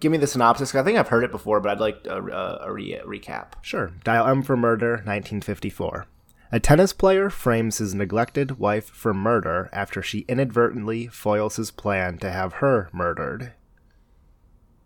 give 0.01 0.13
me 0.13 0.19
the 0.19 0.27
synopsis. 0.27 0.75
I 0.75 0.83
think 0.83 0.99
I've 0.99 1.09
heard 1.09 1.25
it 1.25 1.31
before, 1.31 1.61
but 1.61 1.71
I'd 1.71 1.81
like 1.81 2.07
a, 2.07 2.23
a, 2.23 2.59
a 2.69 2.73
re- 2.73 3.01
recap. 3.05 3.53
Sure. 3.63 3.93
Dial 4.05 4.27
M 4.27 4.43
for 4.43 4.57
Murder, 4.57 4.93
1954. 4.93 6.07
A 6.51 6.61
tennis 6.61 6.95
player 6.95 7.29
frames 7.29 7.79
his 7.79 7.95
neglected 7.95 8.59
wife 8.59 8.87
for 8.87 9.13
murder 9.13 9.69
after 9.71 10.01
she 10.01 10.21
inadvertently 10.29 11.07
foils 11.07 11.57
his 11.57 11.71
plan 11.71 12.17
to 12.19 12.31
have 12.31 12.55
her 12.55 12.89
murdered. 12.93 13.53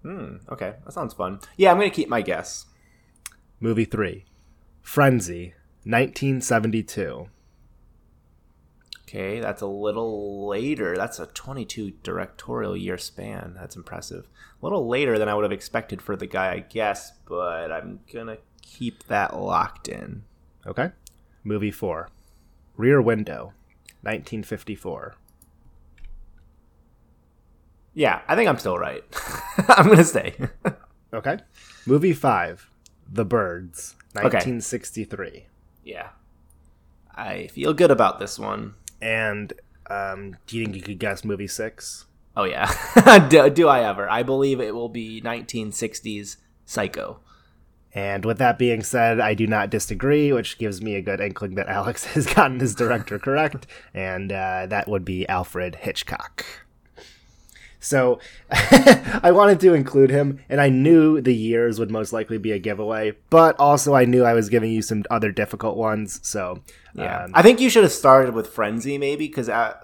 Hmm. 0.02 0.36
Okay, 0.50 0.74
that 0.84 0.92
sounds 0.92 1.14
fun. 1.14 1.38
Yeah, 1.56 1.70
I'm 1.70 1.78
going 1.78 1.88
to 1.88 1.94
keep 1.94 2.08
my 2.08 2.22
guess. 2.22 2.66
Movie 3.60 3.84
3. 3.84 4.24
Frenzy, 4.80 5.54
1972. 5.84 7.28
Okay, 9.14 9.40
that's 9.40 9.61
a 9.61 9.66
little 9.66 10.48
later. 10.48 10.96
That's 10.96 11.18
a 11.20 11.27
22 11.27 11.90
directorial 12.03 12.75
year 12.75 12.96
span. 12.96 13.53
That's 13.61 13.77
impressive. 13.77 14.27
A 14.61 14.64
little 14.64 14.88
later 14.88 15.18
than 15.18 15.29
I 15.29 15.35
would 15.35 15.42
have 15.42 15.53
expected 15.53 16.01
for 16.01 16.16
the 16.16 16.27
guy, 16.27 16.53
I 16.55 16.59
guess, 16.61 17.12
but 17.29 17.70
I'm 17.70 18.01
gonna 18.11 18.38
keep 18.62 19.05
that 19.09 19.37
locked 19.38 19.87
in. 19.88 20.22
Okay. 20.66 20.92
Movie 21.44 21.70
four 21.70 22.09
Rear 22.79 23.03
Window, 23.03 23.53
1954. 24.01 25.14
Yeah, 27.92 28.22
I 28.27 28.35
think 28.35 28.48
I'm 28.48 28.59
still 28.59 28.79
right. 28.79 29.05
I'm 29.68 29.88
gonna 29.88 30.05
stay. 30.05 30.35
Okay. 31.14 31.37
Movie 31.85 32.14
five 32.14 32.70
The 33.07 33.27
Birds, 33.27 33.96
1963. 34.14 35.44
yeah, 35.85 36.09
I 37.14 37.48
feel 37.48 37.75
good 37.75 37.90
about 37.90 38.18
this 38.18 38.38
one. 38.38 38.77
And 39.02 39.52
um, 39.90 40.36
do 40.46 40.56
you 40.56 40.64
think 40.64 40.76
you 40.76 40.82
could 40.82 40.98
guess 40.98 41.24
movie 41.24 41.48
six? 41.48 42.06
Oh 42.34 42.44
yeah, 42.44 42.72
do, 43.28 43.50
do 43.50 43.68
I 43.68 43.86
ever? 43.86 44.08
I 44.08 44.22
believe 44.22 44.60
it 44.60 44.74
will 44.74 44.88
be 44.88 45.20
1960s 45.20 46.36
Psycho. 46.64 47.20
And 47.94 48.24
with 48.24 48.38
that 48.38 48.58
being 48.58 48.82
said, 48.82 49.20
I 49.20 49.34
do 49.34 49.46
not 49.46 49.68
disagree, 49.68 50.32
which 50.32 50.56
gives 50.56 50.80
me 50.80 50.94
a 50.94 51.02
good 51.02 51.20
inkling 51.20 51.56
that 51.56 51.68
Alex 51.68 52.04
has 52.14 52.26
gotten 52.26 52.60
his 52.60 52.74
director 52.74 53.18
correct, 53.18 53.66
and 53.92 54.32
uh, 54.32 54.66
that 54.66 54.88
would 54.88 55.04
be 55.04 55.28
Alfred 55.28 55.74
Hitchcock. 55.76 56.46
So 57.83 58.21
I 58.51 59.33
wanted 59.33 59.59
to 59.61 59.75
include 59.75 60.11
him, 60.11 60.38
and 60.49 60.61
I 60.61 60.68
knew 60.68 61.21
the 61.21 61.35
years 61.35 61.79
would 61.81 61.90
most 61.90 62.12
likely 62.12 62.38
be 62.38 62.53
a 62.53 62.59
giveaway, 62.61 63.14
but 63.29 63.59
also 63.59 63.95
I 63.95 64.05
knew 64.05 64.23
I 64.25 64.35
was 64.35 64.49
giving 64.49 64.71
you 64.71 64.83
some 64.83 65.03
other 65.11 65.33
difficult 65.33 65.77
ones. 65.77 66.21
So 66.23 66.61
Yeah, 66.95 67.25
um, 67.25 67.33
I 67.35 67.42
think 67.42 67.61
you 67.61 67.68
should 67.68 67.83
have 67.83 67.92
started 67.92 68.35
with 68.35 68.47
Frenzy 68.49 68.99
maybe 68.99 69.27
because 69.27 69.49
uh, 69.49 69.75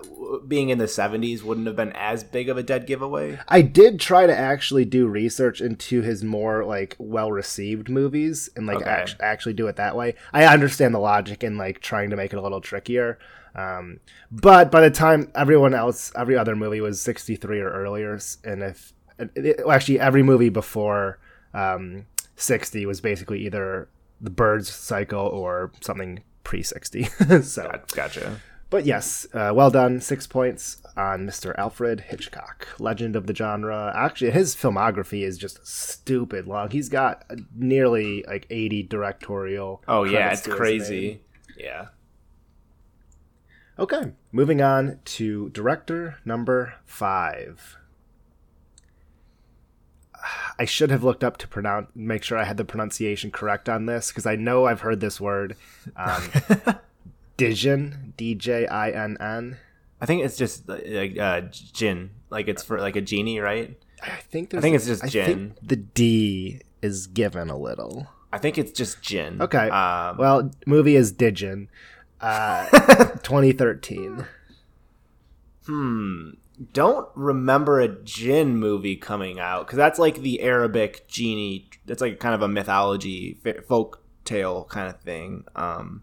being 0.46 0.68
in 0.68 0.78
the 0.78 0.84
70s 0.84 1.42
wouldn't 1.42 1.66
have 1.66 1.74
been 1.76 1.92
as 1.94 2.22
big 2.22 2.48
of 2.48 2.56
a 2.56 2.62
dead 2.62 2.86
giveaway. 2.86 3.40
I 3.48 3.62
did 3.62 3.98
try 3.98 4.26
to 4.26 4.36
actually 4.36 4.84
do 4.84 5.08
research 5.08 5.60
into 5.60 6.00
his 6.02 6.22
more 6.22 6.64
like 6.64 6.94
well 7.00 7.32
received 7.32 7.88
movies 7.88 8.48
and 8.54 8.66
like 8.66 8.78
Okay. 8.82 8.90
act- 8.90 9.16
actually 9.20 9.54
do 9.54 9.66
it 9.66 9.74
that 9.76 9.96
way. 9.96 10.14
I 10.32 10.44
understand 10.46 10.94
the 10.94 11.00
logic 11.00 11.42
in 11.42 11.56
like 11.56 11.80
trying 11.80 12.10
to 12.10 12.16
make 12.16 12.32
it 12.32 12.36
a 12.38 12.42
little 12.42 12.60
trickier. 12.60 13.18
Um, 13.58 13.98
but 14.30 14.70
by 14.70 14.80
the 14.80 14.90
time 14.90 15.32
everyone 15.34 15.74
else, 15.74 16.12
every 16.14 16.36
other 16.36 16.54
movie 16.54 16.80
was 16.80 17.00
63 17.00 17.58
or 17.60 17.70
earlier, 17.70 18.18
and 18.44 18.62
if 18.62 18.92
it, 19.18 19.60
well, 19.64 19.72
actually 19.72 19.98
every 19.98 20.22
movie 20.22 20.48
before 20.48 21.18
um, 21.54 22.06
60 22.36 22.86
was 22.86 23.00
basically 23.00 23.44
either 23.44 23.88
The 24.20 24.30
Birds 24.30 24.68
Psycho 24.68 25.26
or 25.26 25.72
something 25.80 26.22
pre 26.44 26.62
60. 26.62 27.02
so, 27.42 27.80
Gotcha. 27.94 28.40
but 28.70 28.86
yes, 28.86 29.26
uh, 29.34 29.50
well 29.52 29.70
done. 29.70 30.00
Six 30.00 30.28
points 30.28 30.80
on 30.96 31.26
Mr. 31.26 31.52
Alfred 31.58 32.00
Hitchcock, 32.02 32.68
legend 32.78 33.16
of 33.16 33.26
the 33.26 33.34
genre. 33.34 33.92
Actually, 33.96 34.30
his 34.30 34.54
filmography 34.54 35.22
is 35.22 35.36
just 35.36 35.66
stupid 35.66 36.46
long. 36.46 36.70
He's 36.70 36.88
got 36.88 37.24
nearly 37.56 38.24
like 38.28 38.46
80 38.50 38.84
directorial. 38.84 39.82
Oh 39.88 40.04
yeah, 40.04 40.30
it's 40.30 40.46
crazy. 40.46 41.22
Yeah. 41.56 41.88
Okay, 43.78 44.12
moving 44.32 44.60
on 44.60 44.98
to 45.04 45.50
director 45.50 46.18
number 46.24 46.74
five. 46.84 47.76
I 50.58 50.64
should 50.64 50.90
have 50.90 51.04
looked 51.04 51.22
up 51.22 51.36
to 51.38 51.48
pronounce, 51.48 51.90
make 51.94 52.24
sure 52.24 52.36
I 52.36 52.44
had 52.44 52.56
the 52.56 52.64
pronunciation 52.64 53.30
correct 53.30 53.68
on 53.68 53.86
this 53.86 54.08
because 54.08 54.26
I 54.26 54.34
know 54.34 54.66
I've 54.66 54.80
heard 54.80 54.98
this 55.00 55.20
word. 55.20 55.54
Um, 55.96 56.22
Dijin, 57.38 58.16
D 58.16 58.34
J 58.34 58.66
I 58.66 58.90
N 58.90 59.16
N. 59.20 59.58
I 60.00 60.06
think 60.06 60.24
it's 60.24 60.36
just 60.36 60.68
like 60.68 61.16
uh, 61.16 61.42
gin, 61.52 62.10
like 62.30 62.48
it's 62.48 62.64
for 62.64 62.80
like 62.80 62.96
a 62.96 63.00
genie, 63.00 63.38
right? 63.38 63.80
I 64.02 64.16
think 64.16 64.50
there's 64.50 64.60
I 64.60 64.62
think 64.62 64.76
it's 64.76 64.86
just 64.86 65.04
I 65.04 65.08
think 65.08 65.56
the 65.62 65.76
D 65.76 66.62
is 66.82 67.06
given 67.06 67.48
a 67.48 67.56
little. 67.56 68.08
I 68.32 68.38
think 68.38 68.58
it's 68.58 68.72
just 68.72 69.00
Jin. 69.02 69.40
Okay. 69.40 69.70
Um, 69.70 70.18
well, 70.18 70.50
movie 70.66 70.96
is 70.96 71.12
Dijin, 71.12 71.68
uh, 72.20 72.66
2013. 73.22 74.24
hmm. 75.66 76.30
Don't 76.72 77.08
remember 77.14 77.78
a 77.78 77.88
gin 78.02 78.56
movie 78.56 78.96
coming 78.96 79.38
out 79.38 79.66
because 79.66 79.76
that's 79.76 79.98
like 79.98 80.22
the 80.22 80.40
Arabic 80.40 81.06
genie. 81.06 81.70
That's 81.86 82.00
like 82.00 82.18
kind 82.18 82.34
of 82.34 82.42
a 82.42 82.48
mythology 82.48 83.38
folk 83.68 84.02
tale 84.24 84.64
kind 84.64 84.88
of 84.88 85.00
thing. 85.00 85.44
Um, 85.54 86.02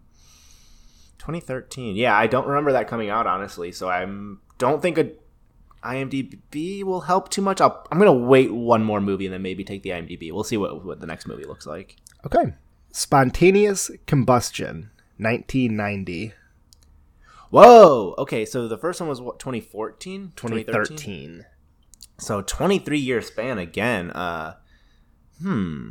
2013. 1.18 1.96
Yeah, 1.96 2.16
I 2.16 2.26
don't 2.26 2.46
remember 2.46 2.72
that 2.72 2.88
coming 2.88 3.10
out 3.10 3.26
honestly. 3.26 3.70
So 3.70 3.90
I'm 3.90 4.40
don't 4.56 4.80
think 4.80 4.96
a 4.96 5.10
IMDb 5.82 6.82
will 6.82 7.02
help 7.02 7.28
too 7.28 7.42
much. 7.42 7.60
I'll, 7.60 7.86
I'm 7.90 7.98
gonna 7.98 8.12
wait 8.12 8.52
one 8.52 8.82
more 8.82 9.00
movie 9.00 9.26
and 9.26 9.34
then 9.34 9.42
maybe 9.42 9.64
take 9.64 9.82
the 9.82 9.90
IMDb. 9.90 10.32
We'll 10.32 10.44
see 10.44 10.56
what 10.56 10.84
what 10.84 11.00
the 11.00 11.06
next 11.06 11.26
movie 11.26 11.44
looks 11.44 11.66
like. 11.66 11.96
Okay. 12.24 12.54
Spontaneous 12.92 13.90
Combustion, 14.06 14.90
1990. 15.18 16.32
Whoa. 17.50 18.14
Okay, 18.18 18.44
so 18.44 18.68
the 18.68 18.78
first 18.78 19.00
one 19.00 19.08
was 19.08 19.20
what 19.20 19.38
2014, 19.38 20.32
2013. 20.36 21.46
So 22.18 22.42
23 22.42 22.98
year 22.98 23.22
span 23.22 23.58
again. 23.58 24.10
Uh, 24.10 24.56
hmm. 25.40 25.90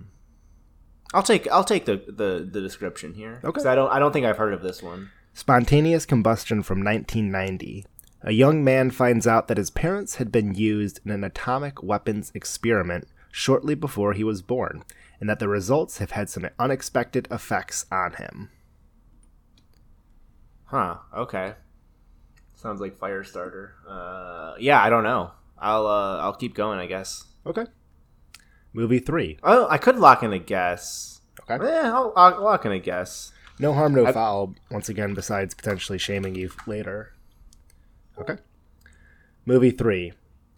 I'll 1.13 1.23
take 1.23 1.49
I'll 1.51 1.63
take 1.63 1.85
the 1.85 1.97
the, 2.07 2.47
the 2.49 2.61
description 2.61 3.13
here. 3.13 3.41
Okay. 3.43 3.67
I 3.67 3.75
don't 3.75 3.91
I 3.91 3.99
don't 3.99 4.11
think 4.11 4.25
I've 4.25 4.37
heard 4.37 4.53
of 4.53 4.61
this 4.61 4.81
one. 4.81 5.11
Spontaneous 5.33 6.05
Combustion 6.05 6.63
from 6.63 6.83
1990. 6.83 7.85
A 8.21 8.31
young 8.31 8.63
man 8.63 8.89
finds 8.89 9.27
out 9.27 9.47
that 9.47 9.57
his 9.57 9.69
parents 9.69 10.15
had 10.15 10.31
been 10.31 10.55
used 10.55 10.99
in 11.05 11.11
an 11.11 11.23
atomic 11.23 11.83
weapons 11.83 12.31
experiment 12.33 13.07
shortly 13.31 13.75
before 13.75 14.13
he 14.13 14.23
was 14.23 14.41
born, 14.41 14.83
and 15.19 15.29
that 15.29 15.39
the 15.39 15.47
results 15.47 15.99
have 15.99 16.11
had 16.11 16.29
some 16.29 16.47
unexpected 16.57 17.27
effects 17.29 17.85
on 17.91 18.13
him. 18.13 18.49
Huh. 20.75 20.97
Okay. 21.15 21.53
Sounds 22.53 22.81
like 22.81 22.99
Firestarter. 22.99 23.69
Uh, 23.87 24.55
yeah, 24.59 24.83
I 24.83 24.89
don't 24.89 25.05
know. 25.05 25.31
I'll 25.57 25.87
uh, 25.87 26.17
I'll 26.17 26.33
keep 26.33 26.53
going. 26.53 26.79
I 26.79 26.85
guess. 26.85 27.23
Okay. 27.45 27.65
Movie 28.73 28.99
3. 28.99 29.37
Oh, 29.41 29.67
I 29.69 29.77
could 29.77 29.95
lock 29.95 30.21
in 30.21 30.33
a 30.33 30.39
guess. 30.39 31.21
Okay. 31.49 31.65
Yeah, 31.65 31.93
I'll, 31.93 32.11
I'll 32.17 32.43
lock 32.43 32.65
in 32.65 32.73
a 32.73 32.79
guess. 32.79 33.31
No 33.57 33.71
harm, 33.71 33.95
no 33.95 34.11
foul, 34.11 34.53
once 34.69 34.89
again, 34.89 35.13
besides 35.13 35.55
potentially 35.55 35.97
shaming 35.97 36.35
you 36.35 36.51
later. 36.67 37.13
Okay. 38.17 38.35
Movie 39.45 39.71
3 39.71 40.11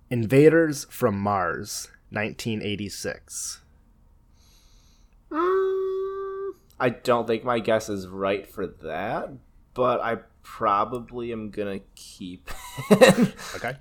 Invaders 0.10 0.86
from 0.86 1.19
Mars, 1.19 1.89
1986. 2.10 3.62
Mm, 5.30 6.51
I 6.80 6.89
don't 6.89 7.27
think 7.27 7.43
my 7.43 7.60
guess 7.60 7.88
is 7.88 8.08
right 8.08 8.47
for 8.47 8.65
that, 8.65 9.30
but 9.78 10.02
I 10.02 10.18
probably 10.42 11.32
am 11.32 11.52
gonna 11.52 11.82
keep. 11.94 12.50
it. 12.90 13.36
Okay. 13.56 13.78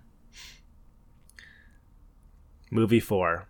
Movie 2.71 3.01
4 3.01 3.49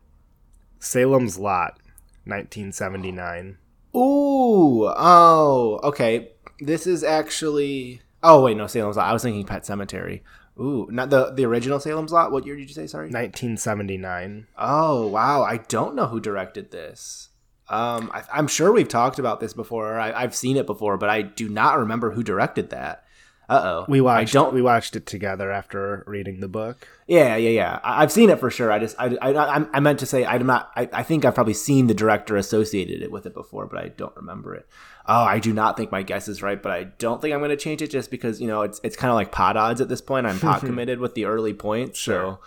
Salem's 0.78 1.38
Lot, 1.38 1.80
1979. 2.24 3.58
Ooh, 3.96 4.84
oh, 4.86 5.80
okay. 5.82 6.30
This 6.60 6.86
is 6.86 7.02
actually. 7.02 8.00
Oh 8.22 8.44
wait, 8.44 8.56
no, 8.56 8.68
Salem's 8.68 8.96
Lot. 8.96 9.08
I 9.08 9.12
was 9.12 9.24
thinking 9.24 9.44
Pet 9.44 9.64
Sematary. 9.64 10.20
Ooh, 10.60 10.86
not 10.90 11.10
the 11.10 11.32
the 11.32 11.44
original 11.44 11.80
Salem's 11.80 12.12
Lot. 12.12 12.30
What 12.30 12.46
year 12.46 12.54
did 12.56 12.68
you 12.68 12.74
say? 12.74 12.86
Sorry. 12.86 13.06
1979. 13.06 14.46
Oh 14.56 15.08
wow, 15.08 15.42
I 15.42 15.56
don't 15.56 15.96
know 15.96 16.06
who 16.06 16.20
directed 16.20 16.70
this. 16.70 17.30
Um, 17.68 18.10
I, 18.14 18.22
I'm 18.32 18.46
sure 18.46 18.72
we've 18.72 18.88
talked 18.88 19.18
about 19.18 19.40
this 19.40 19.52
before. 19.52 19.98
I, 19.98 20.12
I've 20.12 20.34
seen 20.34 20.56
it 20.56 20.66
before, 20.66 20.96
but 20.96 21.08
I 21.08 21.22
do 21.22 21.48
not 21.48 21.78
remember 21.78 22.12
who 22.12 22.22
directed 22.22 22.70
that. 22.70 23.04
Uh 23.48 23.60
oh. 23.62 23.84
We 23.88 24.00
watched 24.00 24.34
I 24.34 24.40
don't. 24.40 24.54
we 24.54 24.60
watched 24.60 24.96
it 24.96 25.06
together 25.06 25.52
after 25.52 26.02
reading 26.08 26.40
the 26.40 26.48
book. 26.48 26.88
Yeah, 27.06 27.36
yeah, 27.36 27.50
yeah. 27.50 27.78
I, 27.84 28.02
I've 28.02 28.10
seen 28.10 28.28
it 28.28 28.40
for 28.40 28.50
sure. 28.50 28.72
I 28.72 28.80
just, 28.80 28.96
I, 28.98 29.16
I, 29.22 29.32
I, 29.32 29.66
I 29.72 29.78
meant 29.78 30.00
to 30.00 30.06
say 30.06 30.26
I'm 30.26 30.46
not. 30.46 30.72
I, 30.74 30.88
I 30.92 31.02
think 31.04 31.24
I've 31.24 31.36
probably 31.36 31.54
seen 31.54 31.86
the 31.86 31.94
director 31.94 32.36
associated 32.36 33.02
it 33.02 33.12
with 33.12 33.24
it 33.24 33.34
before, 33.34 33.66
but 33.66 33.78
I 33.78 33.88
don't 33.88 34.16
remember 34.16 34.54
it. 34.56 34.68
Oh, 35.06 35.22
I 35.22 35.38
do 35.38 35.52
not 35.52 35.76
think 35.76 35.92
my 35.92 36.02
guess 36.02 36.26
is 36.26 36.42
right, 36.42 36.60
but 36.60 36.72
I 36.72 36.84
don't 36.84 37.22
think 37.22 37.34
I'm 37.34 37.38
going 37.38 37.50
to 37.50 37.56
change 37.56 37.82
it 37.82 37.90
just 37.90 38.10
because 38.10 38.40
you 38.40 38.48
know 38.48 38.62
it's 38.62 38.80
it's 38.82 38.96
kind 38.96 39.10
of 39.12 39.14
like 39.14 39.30
pot 39.30 39.56
odds 39.56 39.80
at 39.80 39.88
this 39.88 40.00
point. 40.00 40.26
I'm 40.26 40.40
pot 40.40 40.60
committed 40.60 40.98
with 40.98 41.14
the 41.14 41.26
early 41.26 41.54
points, 41.54 42.00
so 42.00 42.40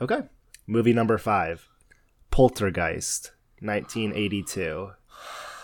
Okay. 0.00 0.22
Movie 0.66 0.92
number 0.92 1.18
5 1.18 1.68
Poltergeist, 2.30 3.32
1982. 3.64 4.90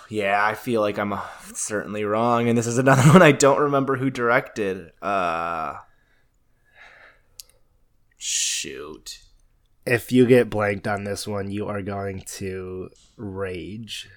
yeah, 0.08 0.44
I 0.44 0.54
feel 0.54 0.80
like 0.80 0.98
I'm 0.98 1.12
uh, 1.12 1.20
certainly 1.54 2.04
wrong, 2.04 2.48
and 2.48 2.56
this 2.58 2.66
is 2.66 2.78
another 2.78 3.02
one 3.12 3.22
I 3.22 3.32
don't 3.32 3.60
remember 3.60 3.96
who 3.96 4.10
directed. 4.10 4.90
Uh, 5.02 5.76
shoot. 8.16 9.20
If 9.86 10.12
you 10.12 10.26
get 10.26 10.50
blanked 10.50 10.86
on 10.86 11.04
this 11.04 11.26
one, 11.26 11.50
you 11.50 11.66
are 11.66 11.82
going 11.82 12.22
to 12.38 12.90
rage. 13.16 14.08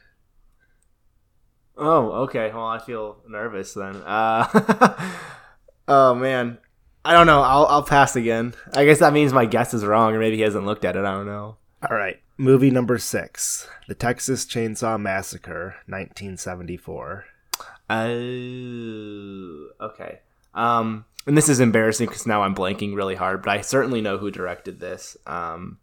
Oh, 1.75 2.11
okay. 2.23 2.51
Well, 2.53 2.67
I 2.67 2.79
feel 2.79 3.17
nervous 3.27 3.73
then. 3.73 3.95
Uh, 3.95 5.09
oh 5.87 6.13
man, 6.15 6.59
I 7.03 7.13
don't 7.13 7.27
know. 7.27 7.41
I'll 7.41 7.65
I'll 7.65 7.83
pass 7.83 8.15
again. 8.15 8.53
I 8.73 8.85
guess 8.85 8.99
that 8.99 9.13
means 9.13 9.33
my 9.33 9.45
guess 9.45 9.73
is 9.73 9.85
wrong, 9.85 10.13
or 10.13 10.19
maybe 10.19 10.37
he 10.37 10.43
hasn't 10.43 10.65
looked 10.65 10.85
at 10.85 10.95
it. 10.95 11.03
I 11.05 11.11
don't 11.11 11.25
know. 11.25 11.57
All 11.89 11.97
right. 11.97 12.21
Movie 12.37 12.71
number 12.71 12.97
six 12.97 13.67
The 13.87 13.95
Texas 13.95 14.45
Chainsaw 14.45 14.99
Massacre, 14.99 15.75
1974. 15.87 17.25
Oh, 17.89 19.67
okay. 19.81 20.19
Um, 20.53 21.05
and 21.27 21.37
this 21.37 21.49
is 21.49 21.59
embarrassing 21.59 22.07
because 22.07 22.25
now 22.25 22.41
I'm 22.41 22.55
blanking 22.55 22.95
really 22.95 23.15
hard, 23.15 23.43
but 23.43 23.51
I 23.51 23.61
certainly 23.61 24.01
know 24.01 24.17
who 24.17 24.31
directed 24.31 24.79
this. 24.79 25.15
Um, 25.27 25.77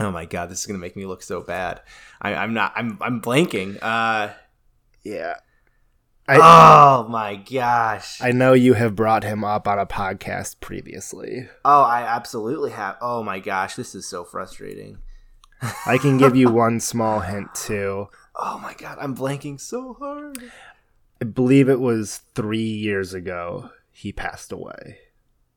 oh 0.00 0.10
my 0.10 0.24
god, 0.24 0.50
this 0.50 0.60
is 0.60 0.66
gonna 0.66 0.78
make 0.78 0.96
me 0.96 1.06
look 1.06 1.22
so 1.22 1.40
bad. 1.40 1.80
I, 2.20 2.34
I'm 2.34 2.52
not. 2.54 2.72
I'm 2.74 2.98
I'm 3.00 3.20
blanking. 3.20 3.78
Uh, 3.80 4.32
Yeah. 5.04 5.36
I, 6.28 6.38
oh 6.42 7.06
my 7.08 7.36
gosh. 7.36 8.20
I 8.20 8.32
know 8.32 8.52
you 8.52 8.74
have 8.74 8.96
brought 8.96 9.22
him 9.22 9.44
up 9.44 9.68
on 9.68 9.78
a 9.78 9.86
podcast 9.86 10.58
previously. 10.58 11.48
oh, 11.64 11.82
I 11.82 12.02
absolutely 12.02 12.72
have. 12.72 12.96
Oh 13.00 13.22
my 13.22 13.38
gosh, 13.38 13.76
this 13.76 13.94
is 13.94 14.08
so 14.08 14.24
frustrating. 14.24 14.98
I 15.86 15.98
can 15.98 16.18
give 16.18 16.36
you 16.36 16.50
one 16.50 16.80
small 16.80 17.20
hint 17.20 17.54
too. 17.54 18.08
Oh 18.38 18.58
my 18.58 18.74
god, 18.74 18.98
I'm 19.00 19.16
blanking 19.16 19.58
so 19.58 19.94
hard. 19.94 20.36
I 21.22 21.24
believe 21.24 21.70
it 21.70 21.80
was 21.80 22.20
three 22.34 22.58
years 22.58 23.14
ago 23.14 23.70
he 23.90 24.12
passed 24.12 24.52
away. 24.52 24.98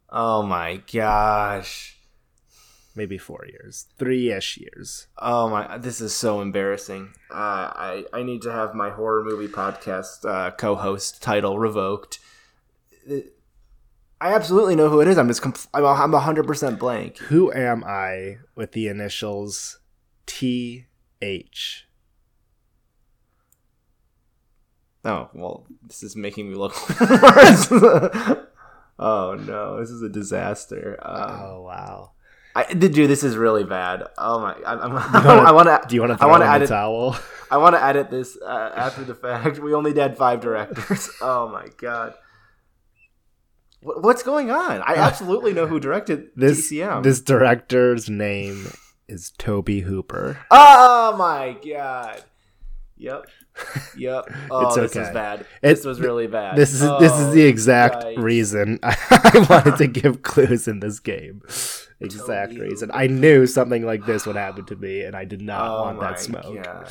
Oh 0.09 0.43
my 0.43 0.81
gosh. 0.89 1.97
Maybe 2.95 3.17
four 3.17 3.45
years. 3.49 3.87
Three 3.97 4.31
ish 4.31 4.57
years. 4.57 5.07
Oh 5.17 5.49
my! 5.49 5.77
This 5.77 5.99
is 5.99 6.15
so 6.15 6.39
embarrassing. 6.39 7.09
Uh, 7.29 7.67
I 7.75 8.05
I 8.13 8.23
need 8.23 8.41
to 8.43 8.51
have 8.53 8.73
my 8.73 8.91
horror 8.91 9.25
movie 9.25 9.51
podcast 9.51 10.23
uh, 10.23 10.51
co-host 10.51 11.21
title 11.21 11.59
revoked. 11.59 12.19
I 14.21 14.33
absolutely 14.33 14.75
know 14.75 14.87
who 14.87 15.01
it 15.01 15.07
is. 15.09 15.17
I'm 15.17 15.27
just 15.27 15.41
compl- 15.41 15.67
I'm 15.73 15.85
I'm 15.85 16.13
hundred 16.13 16.47
percent 16.47 16.79
blank. 16.79 17.17
Who 17.17 17.51
am 17.51 17.83
I 17.85 18.37
with 18.55 18.71
the 18.71 18.87
initials 18.87 19.78
T 20.29 20.85
H? 21.21 21.87
Oh 25.03 25.29
well, 25.33 25.65
this 25.87 26.03
is 26.03 26.15
making 26.15 26.49
me 26.49 26.55
look 26.55 26.73
worse. 26.99 27.67
oh 28.99 29.33
no, 29.39 29.79
this 29.79 29.89
is 29.89 30.01
a 30.03 30.09
disaster. 30.09 30.97
Um, 31.01 31.41
Oh 31.41 31.61
wow. 31.63 32.11
I 32.55 32.71
do 32.73 33.07
this 33.07 33.23
is 33.23 33.37
really 33.37 33.63
bad. 33.63 34.03
Oh 34.17 34.39
my! 34.39 34.53
I'm, 34.65 34.79
I'm, 34.81 34.93
wanna- 35.25 35.41
I 35.41 35.51
want 35.51 35.67
to. 35.67 35.81
Do 35.87 35.95
you 35.95 36.01
want 36.01 36.17
to 36.19 36.23
I 36.23 36.27
want 36.27 36.43
to 36.43 36.49
edit. 36.49 36.69
towel? 36.69 37.15
I 37.49 37.57
want 37.57 37.75
to 37.75 37.83
edit 37.83 38.09
this 38.11 38.37
uh, 38.41 38.71
after 38.75 39.03
the 39.03 39.15
fact. 39.15 39.57
We 39.59 39.73
only 39.73 39.97
had 39.97 40.17
five 40.17 40.41
directors. 40.41 41.09
Oh 41.21 41.47
my 41.49 41.67
god. 41.77 42.13
What, 43.81 44.03
what's 44.03 44.23
going 44.23 44.51
on? 44.51 44.81
I 44.85 44.95
absolutely 44.95 45.53
know 45.53 45.65
who 45.65 45.79
directed 45.79 46.27
This 46.35 46.69
TCM. 46.71 47.01
this 47.03 47.21
director's 47.21 48.09
name 48.09 48.67
is 49.09 49.31
Tobe 49.37 49.69
Hooper. 49.81 50.39
oh 50.51 51.15
my 51.17 51.57
god. 51.67 52.23
Yep. 52.97 53.27
Yep. 53.97 54.31
Oh, 54.51 54.67
It's 54.67 54.75
this 54.75 54.91
is 54.91 54.97
okay. 54.97 55.13
bad. 55.13 55.39
It- 55.41 55.47
this 55.61 55.83
was 55.85 55.99
really 55.99 56.27
bad. 56.27 56.55
This 56.55 56.71
is 56.73 56.79
this 56.99 57.11
is 57.17 57.33
the 57.33 57.43
Oh, 57.45 57.49
exact 57.49 58.03
yikes. 58.05 58.21
reason 58.21 58.79
I 58.83 59.45
wanted 59.49 59.75
to 59.77 59.87
give 60.01 60.21
clues 60.21 60.67
in 60.67 60.79
this 60.79 60.99
game. 60.99 61.41
Exact 61.99 62.53
Tobe 62.53 62.61
reason. 62.61 62.89
Hooper. 62.89 62.99
I 62.99 63.07
knew 63.07 63.45
something 63.47 63.85
like 63.85 64.05
this 64.05 64.25
would 64.25 64.37
happen 64.37 64.65
to 64.67 64.75
me, 64.77 65.01
and 65.01 65.13
I 65.15 65.25
did 65.25 65.41
not 65.41 65.67
Oh 65.69 65.81
want 65.83 65.99
that 65.99 66.19
smoke. 66.21 66.63
god. 66.63 66.87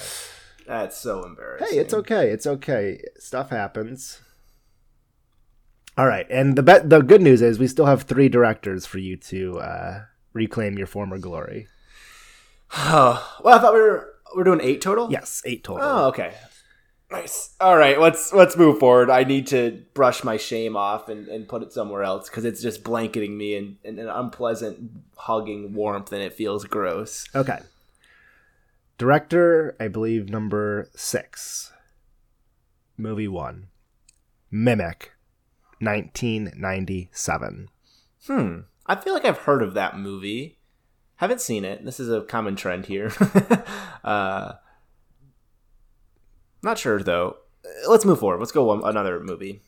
That's 0.66 0.98
so 0.98 1.24
embarrassing. 1.24 1.68
Hey, 1.70 1.78
it's 1.78 1.94
okay. 1.94 2.30
It's 2.30 2.46
okay. 2.46 3.00
Stuff 3.18 3.48
happens. 3.48 4.20
All 5.96 6.06
right, 6.06 6.26
and 6.30 6.54
the 6.56 6.62
be- 6.62 6.84
the 6.86 7.00
good 7.00 7.22
news 7.22 7.40
is 7.42 7.58
we 7.58 7.66
still 7.66 7.86
have 7.86 8.02
three 8.02 8.28
directors 8.28 8.84
for 8.86 8.98
you 8.98 9.16
to 9.16 9.58
uh, 9.60 10.02
reclaim 10.34 10.76
your 10.76 10.86
former 10.86 11.18
glory. 11.18 11.66
Oh, 12.76 13.38
well, 13.44 13.58
I 13.58 13.60
thought 13.60 13.74
we 13.74 13.80
were 13.80 14.14
we're 14.34 14.44
doing 14.44 14.60
eight 14.62 14.80
total. 14.80 15.10
Yes, 15.10 15.42
eight 15.44 15.64
total. 15.64 15.86
Oh, 15.86 16.08
okay. 16.08 16.34
Nice. 17.10 17.54
All 17.58 17.76
right, 17.76 17.98
let's 17.98 18.34
let's 18.34 18.56
move 18.56 18.78
forward. 18.78 19.08
I 19.08 19.24
need 19.24 19.46
to 19.48 19.82
brush 19.94 20.22
my 20.24 20.36
shame 20.36 20.76
off 20.76 21.08
and, 21.08 21.26
and 21.28 21.48
put 21.48 21.62
it 21.62 21.72
somewhere 21.72 22.02
else 22.02 22.28
because 22.28 22.44
it's 22.44 22.60
just 22.60 22.84
blanketing 22.84 23.38
me 23.38 23.56
in, 23.56 23.78
in 23.82 23.98
an 23.98 24.08
unpleasant 24.08 24.90
hugging 25.16 25.72
warmth 25.72 26.12
and 26.12 26.22
it 26.22 26.34
feels 26.34 26.64
gross. 26.66 27.26
Okay. 27.34 27.60
Director, 28.98 29.74
I 29.80 29.88
believe 29.88 30.28
number 30.28 30.90
six. 30.94 31.72
Movie 32.98 33.28
one. 33.28 33.68
Mimic, 34.50 35.12
1997. 35.80 37.68
Hmm. 38.26 38.58
I 38.86 38.96
feel 38.96 39.14
like 39.14 39.24
I've 39.24 39.38
heard 39.38 39.62
of 39.62 39.74
that 39.74 39.98
movie. 39.98 40.57
Haven't 41.18 41.40
seen 41.40 41.64
it. 41.64 41.84
This 41.84 42.00
is 42.00 42.08
a 42.08 42.22
common 42.22 42.56
trend 42.56 42.86
here. 42.86 43.12
uh, 44.04 44.52
not 46.62 46.78
sure 46.78 47.02
though. 47.02 47.36
Let's 47.88 48.04
move 48.04 48.20
forward. 48.20 48.38
Let's 48.38 48.52
go 48.52 48.64
one, 48.64 48.82
another 48.84 49.20
movie. 49.20 49.60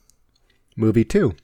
Movie 0.76 1.04
two. 1.04 1.34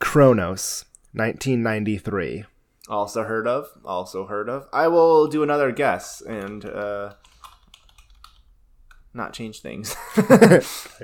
Cronos, 0.00 0.84
1993. 1.12 2.44
Also 2.88 3.22
heard 3.22 3.46
of. 3.46 3.68
Also 3.84 4.26
heard 4.26 4.48
of. 4.48 4.66
I 4.72 4.88
will 4.88 5.28
do 5.28 5.44
another 5.44 5.70
guess 5.70 6.20
and 6.20 6.64
uh, 6.64 7.14
not 9.14 9.32
change 9.34 9.60
things. 9.60 9.94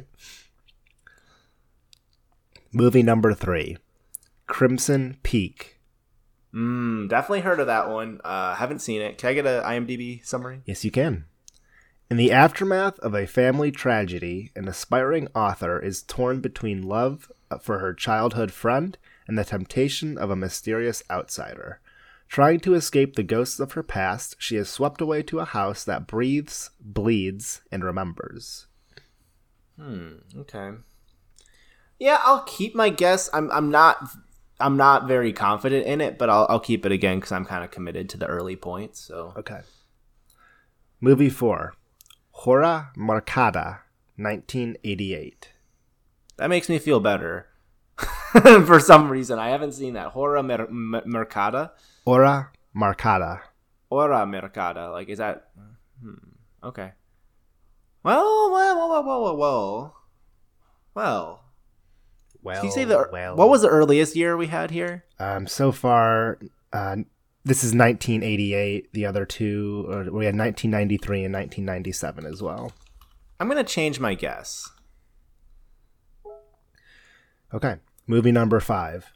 Movie 2.72 3.04
number 3.04 3.32
three. 3.32 3.76
Crimson 4.48 5.18
Peak. 5.22 5.73
Mm, 6.54 7.08
definitely 7.08 7.40
heard 7.40 7.60
of 7.60 7.66
that 7.66 7.88
one. 7.88 8.20
Uh, 8.24 8.54
haven't 8.54 8.80
seen 8.80 9.00
it. 9.00 9.18
Can 9.18 9.30
I 9.30 9.34
get 9.34 9.46
an 9.46 9.62
IMDb 9.62 10.24
summary? 10.24 10.60
Yes, 10.64 10.84
you 10.84 10.90
can. 10.90 11.24
In 12.10 12.16
the 12.16 12.32
aftermath 12.32 12.98
of 13.00 13.14
a 13.14 13.26
family 13.26 13.70
tragedy, 13.70 14.52
an 14.54 14.68
aspiring 14.68 15.28
author 15.34 15.80
is 15.80 16.02
torn 16.02 16.40
between 16.40 16.82
love 16.82 17.32
for 17.60 17.78
her 17.78 17.94
childhood 17.94 18.52
friend 18.52 18.96
and 19.26 19.38
the 19.38 19.44
temptation 19.44 20.18
of 20.18 20.30
a 20.30 20.36
mysterious 20.36 21.02
outsider. 21.10 21.80
Trying 22.28 22.60
to 22.60 22.74
escape 22.74 23.16
the 23.16 23.22
ghosts 23.22 23.60
of 23.60 23.72
her 23.72 23.82
past, 23.82 24.36
she 24.38 24.56
is 24.56 24.68
swept 24.68 25.00
away 25.00 25.22
to 25.24 25.40
a 25.40 25.44
house 25.44 25.84
that 25.84 26.06
breathes, 26.06 26.70
bleeds, 26.80 27.62
and 27.70 27.84
remembers. 27.84 28.66
Hmm. 29.78 30.16
Okay. 30.36 30.72
Yeah, 31.98 32.18
I'll 32.22 32.42
keep 32.42 32.74
my 32.74 32.88
guess. 32.88 33.30
I'm. 33.32 33.50
I'm 33.50 33.70
not. 33.70 34.08
I'm 34.60 34.76
not 34.76 35.08
very 35.08 35.32
confident 35.32 35.86
in 35.86 36.00
it, 36.00 36.16
but 36.18 36.30
I'll. 36.30 36.46
I'll 36.48 36.60
keep 36.60 36.86
it 36.86 36.92
again 36.92 37.18
because 37.18 37.32
I'm 37.32 37.44
kind 37.44 37.64
of 37.64 37.70
committed 37.70 38.08
to 38.10 38.16
the 38.16 38.26
early 38.26 38.56
points. 38.56 39.00
So. 39.00 39.32
Okay. 39.36 39.60
Movie 41.00 41.28
4 41.28 41.74
Hora 42.30 42.90
Marcada, 42.96 43.80
1988. 44.16 45.50
That 46.36 46.48
makes 46.48 46.68
me 46.68 46.78
feel 46.78 47.00
better. 47.00 47.48
For 48.32 48.80
some 48.80 49.08
reason, 49.10 49.38
I 49.38 49.50
haven't 49.50 49.72
seen 49.72 49.94
that. 49.94 50.08
Hora 50.08 50.42
Mer- 50.42 50.68
Mer- 50.70 51.02
Mercada. 51.02 51.70
Hora 52.04 52.50
Marcada. 52.76 53.40
Hora 53.90 54.24
Mercada. 54.26 54.90
Like, 54.92 55.08
is 55.08 55.18
that? 55.18 55.48
Hmm. 56.02 56.14
Okay. 56.62 56.92
Well, 58.02 58.50
well, 58.50 58.76
well, 58.88 59.04
well, 59.04 59.22
well, 59.22 59.36
well. 59.36 59.96
Well, 60.94 61.43
Well, 62.44 62.56
can 62.56 62.66
you 62.66 62.72
say 62.72 62.84
the 62.84 63.08
well. 63.10 63.36
what 63.36 63.48
was 63.48 63.62
the 63.62 63.68
earliest 63.68 64.14
year 64.14 64.36
we 64.36 64.48
had 64.48 64.70
here? 64.70 65.04
Um, 65.18 65.46
so 65.46 65.72
far, 65.72 66.38
uh, 66.74 66.96
this 67.42 67.64
is 67.64 67.74
1988. 67.74 68.92
The 68.92 69.06
other 69.06 69.24
two, 69.24 69.86
or 69.88 70.02
we 70.12 70.26
had 70.26 70.36
1993 70.36 71.24
and 71.24 71.34
1997 71.34 72.26
as 72.26 72.42
well. 72.42 72.72
I'm 73.40 73.48
gonna 73.48 73.64
change 73.64 73.98
my 73.98 74.14
guess. 74.14 74.70
Okay. 77.52 77.76
Movie 78.06 78.32
number 78.32 78.60
five 78.60 79.10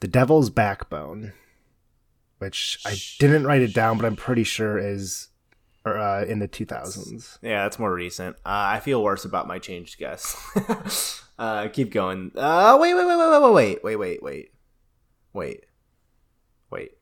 The 0.00 0.08
Devil's 0.08 0.50
Backbone, 0.50 1.32
which 2.38 2.78
I 2.84 2.96
didn't 3.18 3.46
write 3.46 3.62
it 3.62 3.72
down, 3.72 3.96
but 3.96 4.04
I'm 4.04 4.16
pretty 4.16 4.44
sure 4.44 4.76
is 4.76 5.28
uh, 5.86 6.26
in 6.28 6.40
the 6.40 6.48
2000s. 6.48 7.38
Yeah, 7.40 7.62
that's 7.62 7.78
more 7.78 7.94
recent. 7.94 8.36
Uh, 8.44 8.74
I 8.74 8.80
feel 8.80 9.02
worse 9.02 9.24
about 9.24 9.48
my 9.48 9.58
changed 9.58 9.98
guess. 9.98 11.22
uh, 11.38 11.68
keep 11.68 11.92
going. 11.92 12.32
Uh, 12.34 12.78
wait, 12.80 12.94
wait, 12.94 13.06
wait, 13.06 13.16
wait, 13.16 13.30
wait, 13.30 13.52
wait, 13.52 13.82
wait, 13.82 13.98
wait, 13.98 14.22
wait, 14.22 14.50
wait, 15.32 15.64
wait, 16.70 16.92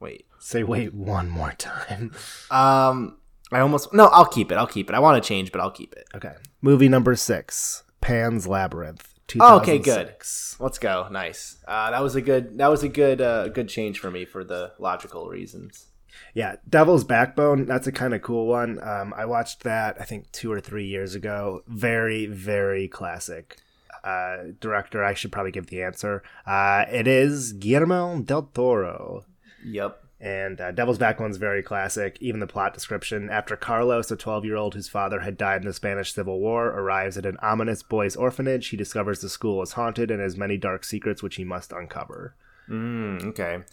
wait. 0.00 0.26
Say 0.38 0.62
wait 0.62 0.94
one 0.94 1.28
more 1.30 1.52
time. 1.52 2.12
Um, 2.50 3.18
I 3.50 3.60
almost 3.60 3.92
no. 3.92 4.06
I'll 4.06 4.26
keep 4.26 4.50
it. 4.52 4.56
I'll 4.56 4.66
keep 4.66 4.88
it. 4.88 4.94
I 4.94 4.98
want 4.98 5.22
to 5.22 5.26
change, 5.26 5.52
but 5.52 5.60
I'll 5.60 5.70
keep 5.70 5.92
it. 5.94 6.04
Okay. 6.14 6.34
Movie 6.60 6.88
number 6.88 7.14
six 7.14 7.82
Pan's 8.00 8.46
Labyrinth. 8.46 9.14
Oh, 9.40 9.56
okay, 9.56 9.78
good. 9.78 10.14
Let's 10.60 10.78
go. 10.78 11.08
Nice. 11.10 11.56
Uh, 11.66 11.90
that 11.90 12.02
was 12.02 12.14
a 12.14 12.20
good. 12.20 12.58
That 12.58 12.68
was 12.68 12.82
a 12.82 12.88
good. 12.88 13.20
Uh, 13.20 13.48
good 13.48 13.68
change 13.68 13.98
for 13.98 14.10
me 14.10 14.24
for 14.24 14.44
the 14.44 14.72
logical 14.78 15.28
reasons. 15.28 15.86
Yeah, 16.34 16.56
Devil's 16.68 17.04
Backbone. 17.04 17.66
That's 17.66 17.86
a 17.86 17.92
kind 17.92 18.14
of 18.14 18.22
cool 18.22 18.46
one. 18.46 18.82
Um, 18.82 19.14
I 19.16 19.24
watched 19.24 19.62
that 19.62 19.96
I 20.00 20.04
think 20.04 20.30
two 20.32 20.50
or 20.52 20.60
three 20.60 20.86
years 20.86 21.14
ago. 21.14 21.62
Very, 21.68 22.26
very 22.26 22.88
classic. 22.88 23.58
uh, 24.02 24.52
director, 24.60 25.02
I 25.02 25.14
should 25.14 25.32
probably 25.32 25.52
give 25.52 25.68
the 25.68 25.82
answer. 25.82 26.22
Uh, 26.46 26.84
it 26.90 27.06
is 27.06 27.52
Guillermo 27.54 28.20
del 28.20 28.42
Toro. 28.52 29.24
Yep. 29.64 30.00
And 30.20 30.60
uh, 30.60 30.72
Devil's 30.72 30.98
Backbone's 30.98 31.36
very 31.38 31.62
classic. 31.62 32.16
Even 32.20 32.40
the 32.40 32.46
plot 32.46 32.72
description. 32.74 33.28
After 33.30 33.56
Carlos, 33.56 34.10
a 34.10 34.16
12 34.16 34.44
year 34.44 34.56
old 34.56 34.74
whose 34.74 34.88
father 34.88 35.20
had 35.20 35.36
died 35.36 35.62
in 35.62 35.66
the 35.66 35.72
Spanish 35.74 36.12
Civil 36.12 36.38
War, 36.40 36.66
arrives 36.68 37.16
at 37.18 37.26
an 37.26 37.36
ominous 37.42 37.82
boys' 37.82 38.16
orphanage, 38.16 38.68
he 38.68 38.76
discovers 38.76 39.20
the 39.20 39.28
school 39.28 39.62
is 39.62 39.72
haunted 39.72 40.10
and 40.10 40.20
has 40.20 40.36
many 40.36 40.56
dark 40.56 40.84
secrets 40.84 41.22
which 41.22 41.36
he 41.36 41.44
must 41.44 41.72
uncover. 41.72 42.34
Mm, 42.68 43.24
okay. 43.26 43.64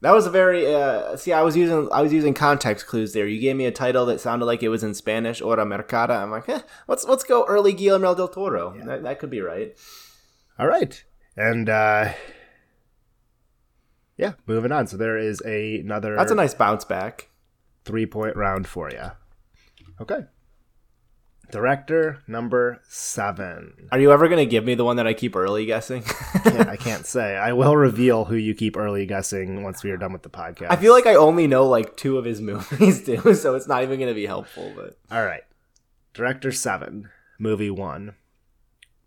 That 0.00 0.12
was 0.12 0.26
a 0.26 0.30
very 0.30 0.72
uh, 0.72 1.16
see. 1.16 1.32
I 1.32 1.42
was 1.42 1.56
using 1.56 1.88
I 1.90 2.02
was 2.02 2.12
using 2.12 2.32
context 2.32 2.86
clues 2.86 3.12
there. 3.14 3.26
You 3.26 3.40
gave 3.40 3.56
me 3.56 3.66
a 3.66 3.72
title 3.72 4.06
that 4.06 4.20
sounded 4.20 4.44
like 4.44 4.62
it 4.62 4.68
was 4.68 4.84
in 4.84 4.94
Spanish, 4.94 5.40
"Hora 5.40 5.64
Mercada." 5.64 6.22
I'm 6.22 6.30
like, 6.30 6.48
eh, 6.48 6.60
let's 6.86 7.04
let's 7.04 7.24
go 7.24 7.44
early 7.46 7.72
Guillermo 7.72 8.14
del 8.14 8.28
Toro. 8.28 8.76
That, 8.84 9.02
that 9.02 9.18
could 9.18 9.30
be 9.30 9.40
right. 9.40 9.76
All 10.56 10.68
right, 10.68 11.02
and 11.36 11.68
uh, 11.68 12.12
yeah, 14.16 14.34
moving 14.46 14.70
on. 14.70 14.86
So 14.86 14.96
there 14.96 15.18
is 15.18 15.42
a, 15.44 15.80
another. 15.80 16.14
That's 16.14 16.32
a 16.32 16.36
nice 16.36 16.54
bounce 16.54 16.84
back. 16.84 17.30
three 17.84 18.06
point 18.06 18.36
round 18.36 18.68
for 18.68 18.90
you. 18.90 19.10
Okay. 20.00 20.20
Director 21.50 22.22
number 22.26 22.80
seven. 22.88 23.88
Are 23.90 23.98
you 23.98 24.12
ever 24.12 24.28
gonna 24.28 24.44
give 24.44 24.64
me 24.64 24.74
the 24.74 24.84
one 24.84 24.96
that 24.96 25.06
I 25.06 25.14
keep 25.14 25.34
early 25.34 25.64
guessing? 25.64 26.02
I 26.44 26.76
can't 26.80 27.06
say. 27.06 27.36
I 27.36 27.52
will 27.54 27.74
reveal 27.76 28.26
who 28.26 28.36
you 28.36 28.54
keep 28.54 28.76
early 28.76 29.06
guessing 29.06 29.62
once 29.62 29.82
we 29.82 29.90
are 29.90 29.96
done 29.96 30.12
with 30.12 30.22
the 30.22 30.28
podcast. 30.28 30.66
I 30.70 30.76
feel 30.76 30.92
like 30.92 31.06
I 31.06 31.14
only 31.14 31.46
know 31.46 31.66
like 31.66 31.96
two 31.96 32.18
of 32.18 32.26
his 32.26 32.40
movies 32.42 33.04
too, 33.04 33.34
so 33.34 33.54
it's 33.54 33.66
not 33.66 33.82
even 33.82 33.98
gonna 33.98 34.12
be 34.14 34.26
helpful. 34.26 34.72
But 34.76 34.98
All 35.10 35.24
right. 35.24 35.42
Director 36.12 36.52
seven, 36.52 37.08
movie 37.38 37.70
one. 37.70 38.14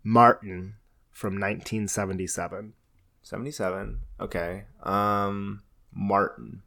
Martin 0.02 0.74
from 1.12 1.34
1977. 1.34 2.72
seventy-seven. 3.22 4.00
Okay. 4.18 4.64
Um, 4.82 5.62
Martin. 5.94 6.62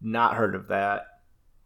Not 0.00 0.34
heard 0.34 0.56
of 0.56 0.66
that. 0.68 1.11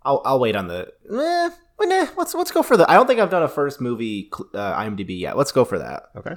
I'll 0.07 0.23
I'll 0.25 0.40
wait 0.40 0.57
on 0.57 0.69
the. 0.69 0.92
Eh, 1.11 1.51
well, 1.79 1.88
nah, 1.88 2.11
let's 2.16 2.35
let's 2.35 2.53
go 2.53 2.62
for 2.62 2.77
the. 2.77 2.90
I 2.90 2.95
don't 2.95 3.07
think 3.07 3.21
I've 3.21 3.31
done 3.31 3.42
a 3.42 3.49
first 3.49 3.81
movie 3.81 4.31
uh, 4.55 4.81
IMDb 4.81 5.19
yet. 5.19 5.37
Let's 5.37 5.53
go 5.53 5.64
for 5.64 5.79
that. 5.79 6.11
Okay. 6.16 6.37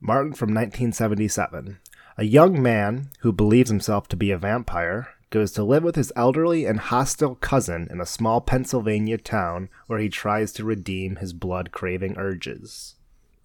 Martin 0.00 0.32
from 0.32 0.50
1977. 0.50 1.80
A 2.16 2.24
young 2.24 2.62
man 2.62 3.10
who 3.20 3.32
believes 3.32 3.68
himself 3.68 4.08
to 4.08 4.16
be 4.16 4.30
a 4.30 4.38
vampire 4.38 5.08
goes 5.30 5.52
to 5.52 5.64
live 5.64 5.82
with 5.82 5.96
his 5.96 6.12
elderly 6.16 6.64
and 6.64 6.80
hostile 6.80 7.34
cousin 7.34 7.88
in 7.90 8.00
a 8.00 8.06
small 8.06 8.40
Pennsylvania 8.40 9.18
town 9.18 9.68
where 9.86 9.98
he 9.98 10.08
tries 10.08 10.52
to 10.52 10.64
redeem 10.64 11.16
his 11.16 11.32
blood 11.32 11.70
craving 11.70 12.16
urges. 12.16 12.94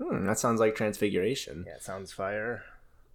Hmm, 0.01 0.25
that 0.25 0.39
sounds 0.39 0.59
like 0.59 0.75
Transfiguration. 0.75 1.65
Yeah, 1.67 1.75
it 1.75 1.83
sounds 1.83 2.11
fire. 2.11 2.63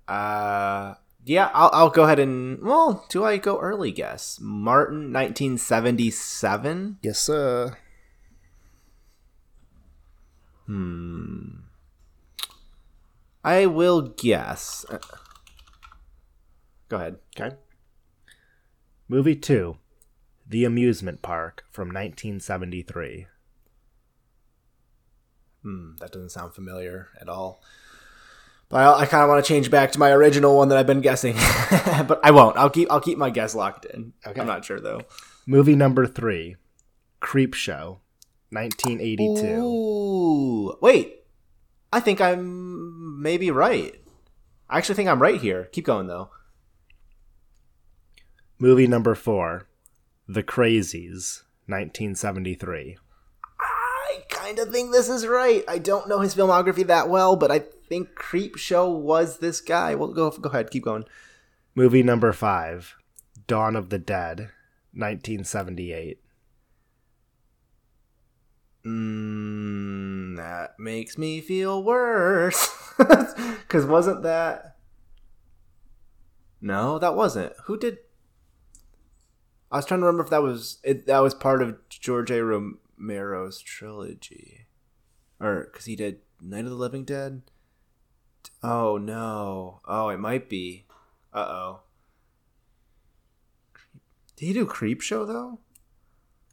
Uh, 0.07 0.95
yeah, 1.29 1.51
I'll 1.53 1.71
I'll 1.73 1.91
go 1.91 2.05
ahead 2.05 2.19
and 2.19 2.63
well, 2.63 3.05
do 3.09 3.25
I 3.25 3.37
go 3.37 3.59
early 3.61 3.93
guess? 3.93 4.39
Martin, 4.41 5.13
nineteen 5.13 5.59
seventy 5.59 6.11
seven. 6.11 6.99
Yes, 7.03 7.19
sir. 7.19 7.77
Hmm. 10.67 11.49
I 13.45 13.67
will 13.67 14.03
guess. 14.03 14.85
Uh, 14.91 14.99
Go 16.89 16.97
ahead. 16.97 17.17
Okay. 17.39 17.57
Movie 19.09 19.37
2 19.37 19.77
The 20.47 20.65
Amusement 20.65 21.23
Park 21.23 21.65
from 21.71 21.89
1973. 21.89 23.27
Hmm, 25.63 25.97
that 26.01 26.13
doesn't 26.13 26.31
sound 26.31 26.55
familiar 26.55 27.09
at 27.21 27.29
all. 27.29 27.63
But 28.69 28.77
I, 28.79 29.01
I 29.01 29.07
kind 29.07 29.23
of 29.23 29.29
want 29.29 29.45
to 29.45 29.49
change 29.49 29.71
back 29.71 29.93
to 29.93 29.99
my 29.99 30.11
original 30.11 30.57
one 30.57 30.69
that 30.69 30.79
I've 30.79 30.87
been 30.87 31.01
guessing, 31.01 31.35
but 32.07 32.21
I 32.23 32.31
won't. 32.31 32.57
I'll 32.57 32.71
keep 32.71 32.91
I'll 32.91 33.01
keep 33.01 33.17
my 33.17 33.31
guess 33.31 33.55
locked 33.55 33.87
in. 33.87 34.13
Okay. 34.27 34.41
I'm 34.41 34.47
not 34.47 34.65
sure 34.65 34.81
though. 34.81 35.03
Movie 35.47 35.77
number 35.77 36.07
3 36.07 36.57
Creepshow 37.23 37.99
1982. 38.51 39.47
Ooh, 39.47 40.77
wait. 40.81 41.25
I 41.93 42.01
think 42.01 42.21
I'm 42.21 43.23
maybe 43.23 43.51
right. 43.51 43.99
I 44.69 44.77
actually 44.77 44.97
think 44.97 45.09
I'm 45.09 45.23
right 45.23 45.41
here. 45.41 45.65
Keep 45.73 45.87
going 45.87 46.07
though. 46.07 46.31
Movie 48.59 48.87
number 48.87 49.15
4 49.15 49.67
The 50.29 50.43
Crazies 50.43 51.43
1973. 51.67 52.99
I 53.61 54.23
kind 54.29 54.59
of 54.59 54.71
think 54.71 54.93
this 54.93 55.09
is 55.09 55.27
right. 55.27 55.65
I 55.67 55.79
don't 55.79 56.09
know 56.09 56.21
his 56.21 56.35
filmography 56.35 56.87
that 56.87 57.09
well, 57.09 57.37
but 57.37 57.51
I 57.51 57.63
think 57.89 58.15
Creepshow 58.15 58.99
was 58.99 59.39
this 59.39 59.61
guy. 59.61 59.95
Well, 59.95 60.13
go 60.13 60.31
go 60.31 60.51
ahead, 60.51 60.71
keep 60.71 60.85
going. 60.85 61.05
Movie 61.75 62.03
number 62.03 62.33
5 62.33 62.97
Dawn 63.47 63.77
of 63.77 63.91
the 63.91 63.99
Dead 63.99 64.51
1978. 64.93 66.21
Mm, 68.85 70.37
that 70.37 70.79
makes 70.79 71.19
me 71.19 71.41
feel 71.41 71.83
worse. 71.83 72.75
Because 73.69 73.85
wasn't 73.85 74.23
that? 74.23 74.77
No, 76.61 76.99
that 76.99 77.15
wasn't. 77.15 77.53
Who 77.67 77.79
did? 77.79 77.99
I 79.71 79.77
was 79.77 79.85
trying 79.85 80.01
to 80.01 80.07
remember 80.07 80.25
if 80.25 80.31
that 80.31 80.43
was 80.43 80.79
it. 80.83 81.07
That 81.07 81.19
was 81.19 81.35
part 81.35 81.61
of 81.61 81.77
George 81.91 82.31
A. 82.31 82.43
Romero's 82.43 83.61
trilogy, 83.61 84.67
or 85.39 85.69
because 85.71 85.85
he 85.85 85.97
did 85.97 86.21
Night 86.41 86.65
of 86.65 86.71
the 86.71 86.77
Living 86.77 87.05
Dead. 87.05 87.43
Oh 88.63 88.97
no! 88.99 89.81
Oh, 89.87 90.09
it 90.09 90.19
might 90.19 90.49
be. 90.49 90.87
Uh 91.33 91.47
oh. 91.49 91.81
Did 94.37 94.47
he 94.47 94.53
do 94.53 94.67
Creepshow 94.67 95.27
though? 95.27 95.61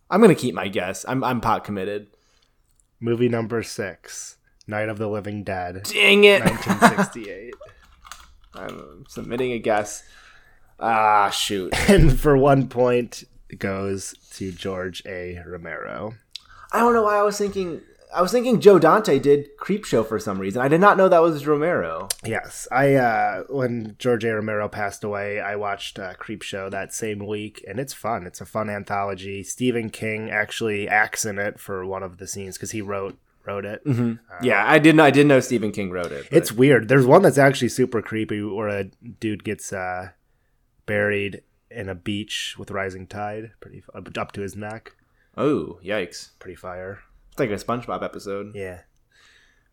I'm 0.10 0.22
gonna 0.22 0.36
keep 0.36 0.56
my 0.56 0.68
guess. 0.68 1.06
I'm 1.08 1.24
I'm 1.24 1.42
pot 1.42 1.64
committed. 1.64 2.08
Movie 3.00 3.30
number 3.30 3.62
6 3.62 4.38
Night 4.68 4.88
of 4.88 4.98
the 4.98 5.08
Living 5.08 5.44
Dead 5.44 5.84
Dang 5.84 6.24
it! 6.24 6.44
1968. 6.44 7.54
I'm 8.56 9.04
submitting 9.08 9.52
a 9.52 9.60
guess. 9.60 10.04
Ah, 10.80 11.30
shoot. 11.30 11.74
and 11.90 12.18
for 12.18 12.38
one 12.38 12.68
point 12.68 13.24
goes 13.58 14.16
to 14.34 14.52
George 14.52 15.04
A. 15.06 15.42
Romero. 15.46 16.14
I 16.72 16.80
don't 16.80 16.94
know 16.94 17.04
why 17.04 17.18
I 17.18 17.24
was 17.24 17.38
thinking. 17.38 17.82
I 18.16 18.22
was 18.22 18.32
thinking 18.32 18.62
Joe 18.62 18.80
Dante 18.80 19.20
did 19.20 19.58
Creepshow 19.58 20.08
for 20.08 20.18
some 20.20 20.40
reason. 20.40 20.62
I 20.62 20.68
did 20.68 20.80
not 20.80 20.98
know 20.98 21.10
that 21.10 21.22
was 21.22 21.46
Romero. 21.46 22.08
Yes, 22.24 22.68
I 22.72 22.94
uh 22.96 23.44
when 23.50 23.96
George 24.00 24.24
A. 24.24 24.34
Romero 24.34 24.70
passed 24.70 25.04
away, 25.04 25.40
I 25.40 25.56
watched 25.56 26.00
uh, 26.00 26.14
Creepshow 26.16 26.72
that 26.72 26.94
same 26.94 27.26
week, 27.26 27.64
and 27.68 27.80
it's 27.80 27.94
fun. 27.94 28.26
It's 28.26 28.42
a 28.42 28.46
fun 28.46 28.70
anthology. 28.70 29.44
Stephen 29.44 29.90
King 29.90 30.30
actually 30.32 30.88
acts 30.88 31.26
in 31.26 31.38
it 31.40 31.60
for 31.60 31.86
one 31.86 32.04
of 32.04 32.18
the 32.18 32.28
scenes 32.28 32.56
because 32.58 32.72
he 32.72 32.82
wrote 32.82 33.18
wrote 33.46 33.66
it. 33.66 33.82
yeah, 34.42 34.64
I 34.66 34.80
didn't. 34.80 35.02
I 35.02 35.12
didn't 35.12 35.28
know 35.28 35.40
Stephen 35.40 35.72
King 35.72 35.92
wrote 35.92 36.12
it. 36.12 36.28
but- 36.30 36.38
It's 36.38 36.52
weird. 36.52 36.88
There's 36.88 37.06
one 37.06 37.22
that's 37.22 37.38
actually 37.38 37.70
super 37.70 38.02
creepy 38.02 38.42
where 38.42 38.70
a 38.70 38.86
dude 39.20 39.44
gets 39.44 39.72
uh 39.74 40.10
buried 40.86 41.42
in 41.70 41.90
a 41.90 41.96
beach 41.96 42.56
with 42.58 42.72
rising 42.72 43.08
tide, 43.08 43.52
pretty 43.60 43.84
up 44.18 44.32
to 44.32 44.42
his 44.42 44.56
neck. 44.56 44.94
oh 45.38 45.80
yikes! 45.84 46.30
Pretty 46.40 46.56
fire. 46.56 47.00
It's 47.36 47.40
like 47.42 47.50
a 47.50 47.56
SpongeBob 47.56 48.02
episode. 48.02 48.56
Yeah. 48.56 48.80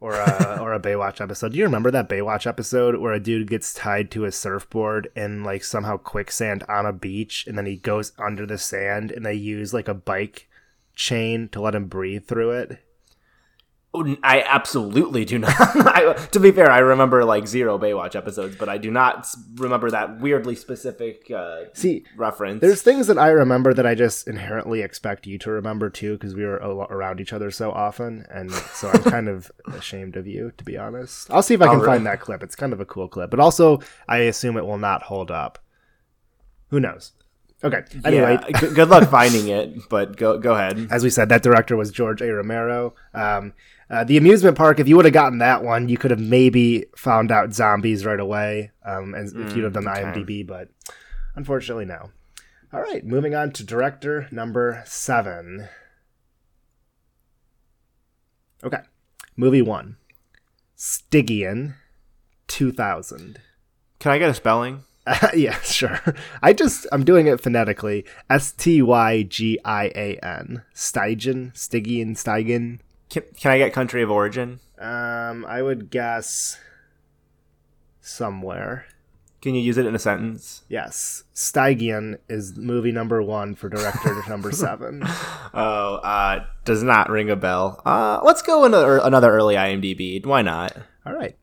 Or 0.01 0.14
a, 0.14 0.59
or 0.61 0.72
a 0.72 0.81
Baywatch 0.81 1.20
episode. 1.20 1.53
Do 1.53 1.59
you 1.59 1.64
remember 1.64 1.92
that 1.92 2.09
Baywatch 2.09 2.44
episode 2.44 2.96
where 2.96 3.12
a 3.12 3.20
dude 3.20 3.48
gets 3.48 3.72
tied 3.72 4.11
to 4.11 4.25
a 4.25 4.33
surfboard 4.33 5.12
and 5.14 5.44
like 5.44 5.62
somehow 5.62 5.96
quicksand 5.96 6.64
on 6.68 6.87
a 6.87 6.92
beach 6.92 7.46
and 7.46 7.57
then 7.57 7.66
he 7.66 7.77
goes 7.77 8.14
under 8.18 8.46
the 8.46 8.59
sand 8.59 9.12
and 9.12 9.25
they 9.25 9.35
use 9.35 9.72
like 9.72 9.87
a 9.87 9.94
bike 9.94 10.48
chain 10.96 11.48
to 11.51 11.61
let 11.61 11.77
him 11.77 11.87
breathe 11.87 12.27
through 12.27 12.51
it? 12.51 12.85
Oh, 13.94 14.16
I 14.22 14.40
absolutely 14.40 15.26
do 15.26 15.38
not. 15.38 15.52
I, 15.59 16.14
to 16.33 16.40
be 16.40 16.50
fair, 16.50 16.70
I 16.70 16.78
remember 16.78 17.26
like 17.26 17.46
zero 17.46 17.78
Baywatch 17.78 18.16
episodes, 18.16 18.57
but 18.57 18.70
I 18.70 18.78
do 18.78 18.90
not 18.90 19.26
remember 19.57 19.90
that 19.90 20.18
weirdly 20.18 20.57
specific 20.57 21.31
uh, 21.31 21.64
See, 21.74 22.05
reference. 22.16 22.62
there's 22.62 22.81
things 22.81 23.07
that 23.09 23.18
I 23.18 23.28
remember 23.28 23.74
that 23.74 23.85
I 23.87 23.94
just 23.94 24.26
inherently 24.26 24.81
expect 24.81 25.26
you 25.26 25.37
to 25.40 25.50
remember 25.50 25.90
too 25.90 26.14
because 26.14 26.35
we 26.35 26.42
were 26.42 26.57
a- 26.57 26.68
around 26.70 27.20
each 27.20 27.35
other 27.35 27.50
so 27.50 27.70
often 27.70 28.24
and 28.31 28.50
so 28.50 28.88
I'm 28.88 29.02
kind 29.02 29.28
of 29.28 29.52
ashamed 29.74 30.16
of 30.16 30.26
you 30.26 30.52
to 30.57 30.64
be 30.64 30.78
honest. 30.78 31.31
I'll 31.31 31.42
see 31.42 31.52
if 31.52 31.61
I 31.61 31.66
can 31.68 31.85
find 31.85 32.07
that 32.07 32.20
clip. 32.20 32.42
It's 32.42 32.57
kind 32.57 32.72
of 32.72 32.81
a 32.81 32.87
cool 32.87 33.09
clip, 33.09 33.28
but 33.31 33.40
also 33.40 33.81
I 34.09 34.18
assume 34.20 34.57
it 34.57 34.64
will 34.64 34.79
not 34.79 35.02
hold 35.02 35.31
up. 35.31 35.58
Who 36.71 36.81
knows? 36.81 37.12
Okay. 37.65 37.83
Anyway, 38.04 38.38
yeah, 38.48 38.60
g- 38.60 38.75
good 38.75 38.88
luck 38.88 39.08
finding 39.08 39.48
it, 39.48 39.88
but 39.88 40.17
go 40.17 40.38
go 40.38 40.54
ahead. 40.54 40.88
as 40.90 41.02
we 41.04 41.10
said, 41.10 41.29
that 41.29 41.42
director 41.42 41.77
was 41.77 41.90
George 41.90 42.21
A. 42.21 42.33
Romero. 42.33 42.94
Um, 43.15 43.52
uh, 43.88 44.04
the 44.04 44.17
amusement 44.17 44.56
park. 44.56 44.81
If 44.81 44.88
you 44.88 44.96
would 44.96 45.04
have 45.04 45.15
gotten 45.15 45.38
that 45.38 45.63
one, 45.63 45.88
you 45.88 45.98
could 45.98 46.10
have 46.10 46.21
maybe 46.21 46.87
found 46.96 47.31
out 47.31 47.52
zombies 47.52 48.04
right 48.04 48.19
away. 48.19 48.71
Um, 48.85 49.15
and 49.15 49.29
if 49.46 49.54
you'd 49.54 49.65
have 49.65 49.75
done 49.75 49.85
the 49.85 49.92
okay. 49.92 50.02
IMDb, 50.02 50.46
but 50.46 50.69
unfortunately, 51.37 51.85
no. 51.85 52.10
All 52.73 52.81
right, 52.81 53.04
moving 53.04 53.35
on 53.35 53.52
to 53.52 53.65
director 53.65 54.29
number 54.31 54.83
seven. 54.87 55.69
Okay, 58.65 58.79
movie 59.37 59.63
one, 59.63 59.96
Stygian 60.75 61.75
2000. 62.46 63.40
Can 63.98 64.13
I 64.13 64.19
get 64.19 64.31
a 64.31 64.35
spelling? 64.35 64.85
yeah, 65.35 65.59
sure. 65.61 66.00
I 66.42 66.53
just 66.53 66.87
I'm 66.92 67.05
doing 67.05 67.27
it 67.27 67.40
phonetically. 67.40 68.05
S 68.31 68.53
T 68.53 68.83
Y 68.83 69.25
G 69.25 69.59
I 69.65 69.87
A 69.94 70.19
N. 70.23 70.63
Stygian, 70.73 71.53
Stygian, 71.55 72.15
Stygian. 72.15 72.81
Can, 73.11 73.25
can 73.38 73.50
I 73.50 73.59
get 73.59 73.73
country 73.73 74.03
of 74.03 74.11
origin? 74.11 74.61
Um, 74.79 75.44
I 75.44 75.61
would 75.63 75.90
guess 75.90 76.59
somewhere. 78.00 78.87
Can 79.40 79.57
you 79.57 79.61
use 79.61 79.77
it 79.77 79.87
in 79.87 79.94
a 79.96 79.98
sentence? 79.98 80.63
Yes, 80.69 81.25
Stygian 81.35 82.17
is 82.29 82.57
movie 82.57 82.92
number 82.92 83.21
one 83.21 83.57
for 83.57 83.69
director 83.69 84.23
number 84.29 84.53
seven. 84.53 85.03
Oh, 85.53 85.96
uh, 85.96 86.44
does 86.65 86.85
not 86.85 87.11
ring 87.11 87.29
a 87.29 87.35
bell. 87.35 87.83
Uh, 87.85 88.21
let's 88.23 88.40
go 88.40 88.65
another 88.65 88.98
another 88.98 89.33
early 89.33 89.57
IMDb. 89.57 90.25
Why 90.25 90.42
not? 90.42 90.77
All 91.05 91.13
right, 91.13 91.37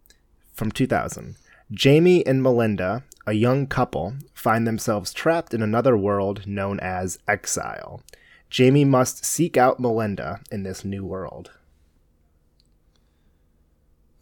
from 0.54 0.72
2000. 0.72 1.36
Jamie 1.72 2.26
and 2.26 2.42
Melinda, 2.42 3.04
a 3.30 3.34
young 3.34 3.68
couple, 3.68 4.16
find 4.34 4.66
themselves 4.66 5.14
trapped 5.14 5.54
in 5.54 5.62
another 5.62 5.96
world 5.96 6.48
known 6.48 6.80
as 6.80 7.20
exile. 7.28 8.02
Jamie 8.50 8.86
must 8.86 9.24
seek 9.24 9.56
out 9.56 9.80
Melinda 9.80 10.42
in 10.52 10.64
this 10.64 10.84
new 10.84 11.06
world. 11.06 11.52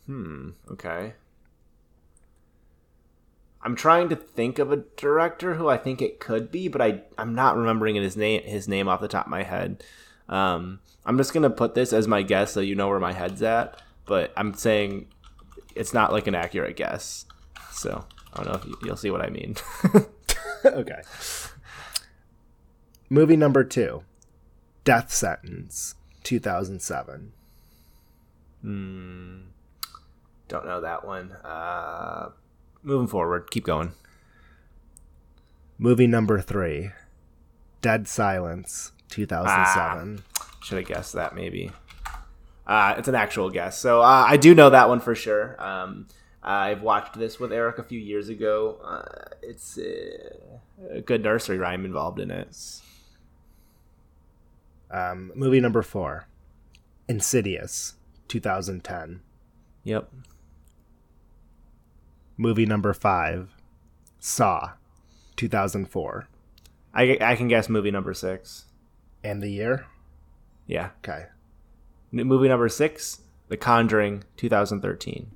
Hmm. 0.08 0.50
Okay. 0.70 1.14
I'm 3.62 3.76
trying 3.76 4.10
to 4.10 4.16
think 4.18 4.60
of 4.60 4.74
a 4.74 4.84
director 4.98 5.56
who 5.56 5.70
I 5.70 5.78
think 5.78 6.02
it 6.02 6.20
could 6.20 6.52
be, 6.52 6.68
but 6.68 6.82
I 6.82 7.02
I'm 7.18 7.34
not 7.34 7.56
remembering 7.56 7.96
his 7.96 8.18
name 8.18 8.44
his 8.44 8.68
name 8.68 8.90
off 8.90 9.00
the 9.00 9.08
top 9.08 9.26
of 9.26 9.32
my 9.32 9.44
head. 9.44 9.84
Um, 10.28 10.80
I'm 11.06 11.18
just 11.18 11.34
gonna 11.34 11.50
put 11.50 11.76
this 11.76 11.94
as 11.94 12.10
my 12.10 12.24
guess, 12.24 12.52
so 12.52 12.60
you 12.60 12.76
know 12.76 12.90
where 12.90 13.00
my 13.00 13.14
head's 13.14 13.42
at. 13.42 13.82
But 14.06 14.34
I'm 14.36 14.54
saying 14.54 15.08
it's 15.76 15.94
not 15.94 16.12
like 16.12 16.28
an 16.28 16.36
accurate 16.36 16.76
guess. 16.76 17.26
So 17.72 18.06
I 18.34 18.44
don't 18.44 18.48
know 18.48 18.60
if 18.60 18.66
you, 18.66 18.78
you'll 18.84 18.98
see 18.98 19.12
what 19.12 19.22
I 19.22 19.30
mean. 19.30 19.56
okay. 20.66 21.02
Movie 23.10 23.38
number 23.38 23.64
two 23.64 24.04
Death 24.84 25.12
Sentence, 25.12 25.96
2007. 26.24 27.34
Hmm. 28.62 29.38
don't 30.48 30.66
know 30.66 30.82
that 30.82 31.06
one. 31.06 31.32
Uh, 31.32 32.30
moving 32.84 33.08
forward, 33.08 33.50
keep 33.52 33.64
going. 33.64 33.94
Movie 35.78 36.08
number 36.08 36.42
three 36.42 36.92
Dead 37.82 38.08
Silence, 38.08 38.92
2007. 39.10 40.24
Should 40.64 40.80
have 40.80 40.88
guessed 40.88 41.14
that 41.14 41.36
maybe. 41.36 41.72
Uh, 42.66 42.96
it's 42.98 43.08
an 43.08 43.16
actual 43.16 43.50
guess. 43.50 43.80
So 43.80 44.02
uh, 44.02 44.26
I 44.28 44.36
do 44.38 44.54
know 44.54 44.70
that 44.70 44.90
one 44.90 45.00
for 45.00 45.16
sure. 45.16 45.56
Um, 45.64 46.08
I've 46.44 46.82
watched 46.82 47.16
this 47.18 47.40
with 47.40 47.52
Eric 47.52 47.78
a 47.78 47.84
few 47.84 48.00
years 48.00 48.30
ago. 48.30 48.78
Uh, 48.84 49.36
it's 49.42 49.78
uh, 49.78 50.38
a 50.92 51.02
good 51.02 51.24
nursery 51.24 51.58
rhyme 51.58 51.84
involved 51.86 52.20
in 52.20 52.32
it. 52.32 52.56
Um, 54.90 55.32
movie 55.36 55.60
number 55.60 55.82
four 55.82 56.28
Insidious, 57.10 57.96
2010. 58.28 59.22
Yep. 59.84 60.12
Movie 62.38 62.66
number 62.66 62.94
five 62.94 63.50
Saw, 64.20 64.74
2004. 65.38 66.28
I, 66.94 67.18
I 67.22 67.36
can 67.36 67.48
guess 67.48 67.70
movie 67.70 67.92
number 67.92 68.14
six. 68.14 68.66
And 69.24 69.42
the 69.42 69.50
year? 69.50 69.86
Yeah. 70.66 70.90
Okay. 71.04 71.26
N- 72.14 72.28
Movie 72.28 72.48
number 72.48 72.70
six, 72.70 73.22
The 73.50 73.58
Conjuring, 73.58 74.24
2013. 74.38 75.32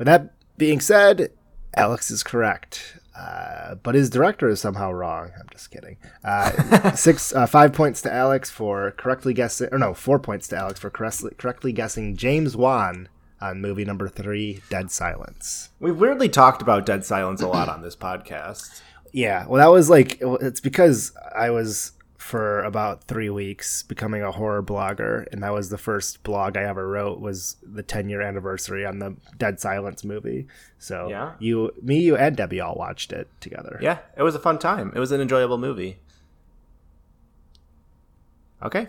With 0.00 0.06
that 0.06 0.32
being 0.56 0.80
said, 0.80 1.30
Alex 1.76 2.10
is 2.10 2.22
correct. 2.22 2.96
Uh, 3.14 3.74
but 3.74 3.94
his 3.94 4.08
director 4.08 4.48
is 4.48 4.58
somehow 4.58 4.90
wrong. 4.90 5.30
I'm 5.38 5.46
just 5.52 5.70
kidding. 5.70 5.98
Uh, 6.24 6.92
six, 6.96 7.34
uh, 7.34 7.44
five 7.44 7.74
points 7.74 8.00
to 8.02 8.10
Alex 8.10 8.48
for 8.48 8.92
correctly 8.92 9.34
guessing, 9.34 9.68
or 9.70 9.78
no, 9.78 9.92
four 9.92 10.18
points 10.18 10.48
to 10.48 10.56
Alex 10.56 10.80
for 10.80 10.88
correctly, 10.88 11.32
correctly 11.36 11.72
guessing 11.74 12.16
James 12.16 12.56
Wan 12.56 13.10
on 13.42 13.60
movie 13.60 13.84
number 13.84 14.08
three, 14.08 14.62
Dead 14.70 14.90
Silence. 14.90 15.68
We've 15.80 16.00
weirdly 16.00 16.30
talked 16.30 16.62
about 16.62 16.86
Dead 16.86 17.04
Silence 17.04 17.42
a 17.42 17.48
lot 17.48 17.68
on 17.68 17.82
this 17.82 17.94
podcast. 17.94 18.80
Yeah, 19.12 19.44
well, 19.48 19.58
that 19.60 19.70
was 19.70 19.90
like 19.90 20.16
it's 20.22 20.60
because 20.60 21.12
I 21.36 21.50
was 21.50 21.92
for 22.30 22.62
about 22.62 23.02
three 23.04 23.28
weeks 23.28 23.82
becoming 23.82 24.22
a 24.22 24.30
horror 24.30 24.62
blogger, 24.62 25.26
and 25.32 25.42
that 25.42 25.52
was 25.52 25.68
the 25.68 25.76
first 25.76 26.22
blog 26.22 26.56
I 26.56 26.62
ever 26.62 26.86
wrote. 26.88 27.18
Was 27.18 27.56
the 27.60 27.82
ten 27.82 28.08
year 28.08 28.20
anniversary 28.22 28.86
on 28.86 29.00
the 29.00 29.16
Dead 29.36 29.58
Silence 29.58 30.04
movie. 30.04 30.46
So 30.78 31.08
Yeah. 31.08 31.32
you, 31.40 31.72
me, 31.82 31.98
you, 31.98 32.16
and 32.16 32.36
Debbie 32.36 32.60
all 32.60 32.76
watched 32.76 33.12
it 33.12 33.28
together. 33.40 33.78
Yeah, 33.82 33.98
it 34.16 34.22
was 34.22 34.36
a 34.36 34.38
fun 34.38 34.60
time. 34.60 34.92
It 34.94 35.00
was 35.00 35.10
an 35.10 35.20
enjoyable 35.20 35.58
movie. 35.58 35.98
Okay. 38.62 38.86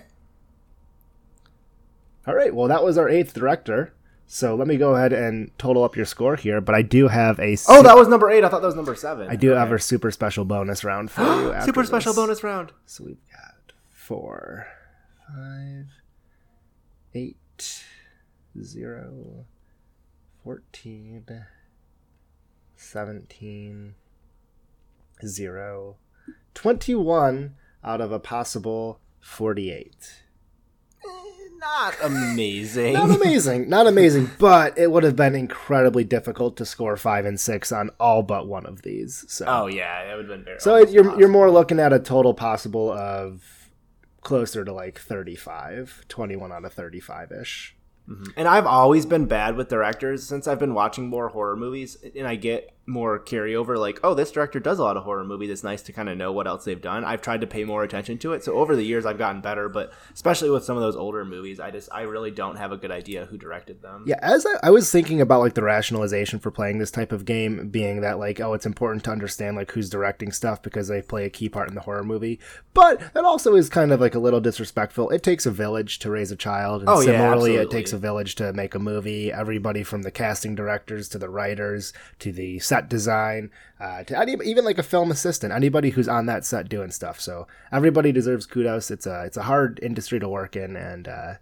All 2.28 2.36
right. 2.36 2.54
Well, 2.54 2.68
that 2.68 2.84
was 2.84 2.96
our 3.00 3.10
eighth 3.10 3.34
director. 3.34 3.94
So 4.34 4.56
let 4.56 4.66
me 4.66 4.78
go 4.78 4.96
ahead 4.96 5.12
and 5.12 5.52
total 5.58 5.84
up 5.84 5.98
your 5.98 6.06
score 6.06 6.38
here. 6.38 6.62
But 6.62 6.74
I 6.74 6.84
do 6.84 7.10
have 7.10 7.38
a 7.42 7.58
Oh, 7.68 7.84
that 7.84 7.98
was 7.98 8.08
number 8.08 8.30
eight. 8.30 8.46
I 8.46 8.48
thought 8.50 8.62
that 8.62 8.68
was 8.68 8.76
number 8.78 8.96
seven. 8.96 9.28
I 9.30 9.36
do 9.36 9.50
have 9.50 9.74
a 9.74 9.78
super 9.80 10.10
special 10.10 10.46
bonus 10.46 10.86
round 10.86 11.12
for 11.12 11.22
you. 11.22 11.52
after 11.52 11.66
super 11.66 11.84
special 11.84 12.14
this. 12.14 12.16
bonus 12.18 12.42
round. 12.44 12.72
So 12.86 13.04
we've 13.04 13.18
got 13.30 13.74
four, 13.90 14.68
five, 15.28 15.88
eight, 17.14 17.84
zero, 18.64 19.44
fourteen, 20.46 21.26
seventeen, 22.78 23.96
zero, 25.26 25.98
twenty-one 26.54 27.56
out 27.84 28.00
of 28.00 28.14
a 28.14 28.20
possible 28.20 29.02
forty-eight. 29.20 30.24
Eh. 31.06 31.41
Not 31.62 31.95
amazing. 32.01 32.93
Not 32.93 33.12
amazing, 33.12 33.70
not 33.70 33.86
amazing, 33.86 34.32
but 34.39 34.76
it 34.80 34.91
would 34.91 35.03
have 35.03 35.16
been 35.16 35.36
incredibly 35.36 36.03
difficult 36.03 36.57
to 36.57 36.66
score 36.66 36.97
five 36.97 37.24
and 37.24 37.39
six 37.39 37.72
on 37.72 37.91
all 37.99 38.24
but 38.24 38.47
one 38.47 38.66
of 38.66 38.82
these. 38.82 39.26
So, 39.28 39.45
oh 39.47 39.68
yeah, 39.68 40.05
that 40.05 40.18
would 40.18 40.28
have 40.28 40.38
been 40.38 40.43
very. 40.43 40.59
so 40.59 40.76
it, 40.76 40.89
you're 40.89 41.20
you're 41.20 41.30
more 41.30 41.51
looking 41.51 41.80
at 41.80 41.93
a 41.93 41.99
total 41.99 42.34
possible 42.34 42.91
of 42.91 43.70
closer 44.22 44.66
to 44.66 44.74
like 44.74 44.99
35, 44.99 46.05
21 46.07 46.51
out 46.51 46.66
of 46.66 46.74
35 46.74 47.32
ish. 47.32 47.76
Mm-hmm. 48.09 48.32
And 48.36 48.47
I've 48.47 48.66
always 48.66 49.05
been 49.05 49.26
bad 49.26 49.55
with 49.55 49.70
directors 49.70 50.28
since 50.28 50.47
I've 50.47 50.59
been 50.59 50.74
watching 50.74 51.07
more 51.07 51.30
horror 51.30 51.55
movies, 51.55 51.95
and 52.16 52.28
I 52.28 52.36
get 52.36 52.72
more 52.86 53.20
carryover. 53.20 53.78
Like, 53.78 54.00
oh, 54.04 54.14
this 54.14 54.32
director 54.32 54.60
does 54.60 54.80
a 54.80 54.84
lot 54.84 54.98
of 54.98 55.04
horror 55.04 55.24
movies. 55.24 55.50
It's 55.50 55.64
nice 55.64 55.82
to 55.84 55.94
kind 55.94 56.10
of 56.10 56.18
know 56.18 56.32
what 56.32 56.48
else 56.48 56.66
they've 56.66 56.82
done. 56.82 57.06
I've 57.06 57.22
tried 57.22 57.42
to 57.42 57.48
pay 57.48 57.64
more 57.64 57.84
attention 57.84 58.18
to 58.20 58.34
it. 58.34 58.44
So 58.44 58.54
over 58.54 58.76
the 58.76 58.84
years, 58.84 59.06
I've 59.06 59.18
gotten 59.18 59.42
better. 59.42 59.70
But 59.70 59.94
especially 60.14 60.50
with 60.50 60.64
some 60.64 60.78
of 60.78 60.84
those 60.84 60.96
older 60.96 61.24
movies, 61.24 61.60
I 61.60 61.72
just 61.72 61.90
I 61.92 62.02
really 62.02 62.32
don't 62.32 62.58
have 62.58 62.72
a 62.72 62.78
good 62.78 62.92
idea 62.92 63.26
who 63.26 63.38
directed 63.38 63.82
them. 63.82 64.04
Yeah, 64.08 64.20
as 64.22 64.46
I, 64.46 64.68
I 64.68 64.70
was 64.72 64.92
thinking 64.92 65.22
about 65.22 65.42
like 65.42 65.54
the 65.54 65.64
rationalization 65.64 66.40
for 66.40 66.52
playing 66.52 66.80
this 66.80 66.92
type 66.92 67.12
of 67.12 67.26
game 67.26 67.70
being 67.70 68.02
that 68.02 68.20
like 68.20 68.40
oh 68.40 68.54
it's 68.54 68.66
important 68.66 69.04
to 69.06 69.12
understand 69.12 69.56
like 69.56 69.72
who's 69.72 69.90
directing 69.90 70.32
stuff 70.32 70.62
because 70.62 70.88
they 70.88 71.02
play 71.02 71.26
a 71.26 71.30
key 71.30 71.50
part 71.50 71.70
in 71.70 71.76
the 71.76 71.82
horror 71.82 72.04
movie, 72.04 72.40
but 72.74 73.00
that 73.14 73.24
also 73.24 73.56
is 73.56 73.70
kind 73.70 73.92
of 73.92 74.02
like 74.02 74.16
a 74.16 74.20
little 74.20 74.42
disrespectful. 74.42 75.10
It 75.10 75.24
takes 75.24 75.46
a 75.46 75.52
village 75.52 76.00
to 76.00 76.10
raise 76.10 76.32
a 76.32 76.36
child, 76.36 76.82
and 76.82 76.90
Oh, 76.90 77.00
yeah, 77.00 77.18
similarly, 77.18 77.56
it 77.56 77.70
takes 77.72 77.94
a 77.94 77.98
village 77.98 78.36
to 78.36 78.52
make 78.54 78.76
a 78.76 78.80
movie. 78.80 79.32
Everybody 79.32 79.84
from 79.84 80.02
the 80.02 80.12
casting 80.12 80.56
directors 80.56 81.08
to 81.10 81.18
the 81.18 81.30
writers 81.30 81.94
to 82.20 82.32
the 82.32 82.60
set 82.60 82.81
design 82.90 83.52
uh, 83.80 84.04
to 84.04 84.18
any, 84.18 84.36
even 84.44 84.66
like 84.66 84.78
a 84.78 84.84
film 84.84 85.12
assistant, 85.12 85.54
anybody 85.54 85.92
who's 85.92 86.08
on 86.08 86.26
that 86.28 86.46
set 86.46 86.70
doing 86.70 86.92
stuff. 86.92 87.20
So 87.20 87.48
everybody 87.72 88.12
deserves 88.12 88.46
kudos. 88.46 88.92
It's 88.92 89.06
a 89.06 89.24
it's 89.26 89.38
a 89.38 89.44
hard 89.44 89.80
industry 89.82 90.20
to 90.20 90.30
work 90.30 90.56
in, 90.56 90.76
and 90.76 91.08
uh, 91.08 91.34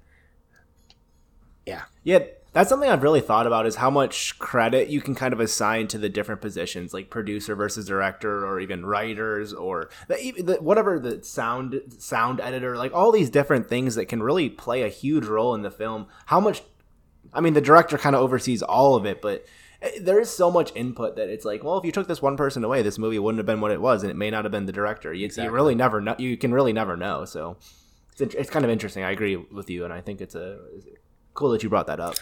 yeah. 1.65 1.83
Yeah, 2.03 2.19
that's 2.51 2.69
something 2.69 2.89
I've 2.89 3.03
really 3.03 3.21
thought 3.21 3.45
about 3.45 3.67
is 3.67 3.75
how 3.75 3.91
much 3.91 4.39
credit 4.39 4.89
you 4.89 5.01
can 5.01 5.13
kind 5.13 5.33
of 5.33 5.39
assign 5.39 5.87
to 5.89 5.99
the 5.99 6.09
different 6.09 6.41
positions, 6.41 6.93
like 6.93 7.11
producer 7.11 7.55
versus 7.55 7.85
director, 7.85 8.45
or 8.45 8.59
even 8.59 8.85
writers, 8.85 9.53
or 9.53 9.89
the, 10.07 10.33
the, 10.41 10.55
whatever 10.55 10.99
the 10.99 11.23
sound 11.23 11.79
sound 11.99 12.41
editor, 12.41 12.75
like 12.75 12.93
all 12.93 13.11
these 13.11 13.29
different 13.29 13.69
things 13.69 13.95
that 13.95 14.05
can 14.05 14.23
really 14.23 14.49
play 14.49 14.81
a 14.81 14.89
huge 14.89 15.25
role 15.25 15.53
in 15.53 15.61
the 15.61 15.71
film. 15.71 16.07
How 16.25 16.39
much? 16.39 16.63
I 17.31 17.41
mean, 17.41 17.53
the 17.53 17.61
director 17.61 17.99
kind 17.99 18.15
of 18.15 18.23
oversees 18.23 18.63
all 18.63 18.95
of 18.95 19.05
it, 19.05 19.21
but 19.21 19.45
there 20.01 20.19
is 20.19 20.29
so 20.29 20.51
much 20.51 20.71
input 20.75 21.15
that 21.15 21.29
it's 21.29 21.45
like, 21.45 21.63
well, 21.63 21.77
if 21.77 21.85
you 21.85 21.91
took 21.91 22.07
this 22.07 22.21
one 22.21 22.35
person 22.35 22.63
away, 22.63 22.81
this 22.81 22.97
movie 22.97 23.19
wouldn't 23.19 23.39
have 23.39 23.45
been 23.45 23.61
what 23.61 23.71
it 23.71 23.81
was, 23.81 24.03
and 24.03 24.11
it 24.11 24.15
may 24.15 24.29
not 24.29 24.45
have 24.45 24.51
been 24.51 24.65
the 24.65 24.71
director. 24.71 25.13
You, 25.13 25.29
you 25.35 25.49
really 25.49 25.75
never 25.75 26.01
know. 26.01 26.15
You 26.17 26.37
can 26.37 26.53
really 26.53 26.73
never 26.73 26.97
know. 26.97 27.25
So 27.25 27.57
it's 28.17 28.35
it's 28.35 28.49
kind 28.49 28.65
of 28.65 28.71
interesting. 28.71 29.03
I 29.03 29.11
agree 29.11 29.37
with 29.37 29.69
you, 29.69 29.85
and 29.85 29.93
I 29.93 30.01
think 30.01 30.21
it's 30.21 30.35
a 30.35 30.59
it's 30.75 30.85
cool 31.33 31.51
that 31.51 31.63
you 31.63 31.69
brought 31.69 31.87
that 31.87 31.99
up. 31.99 32.15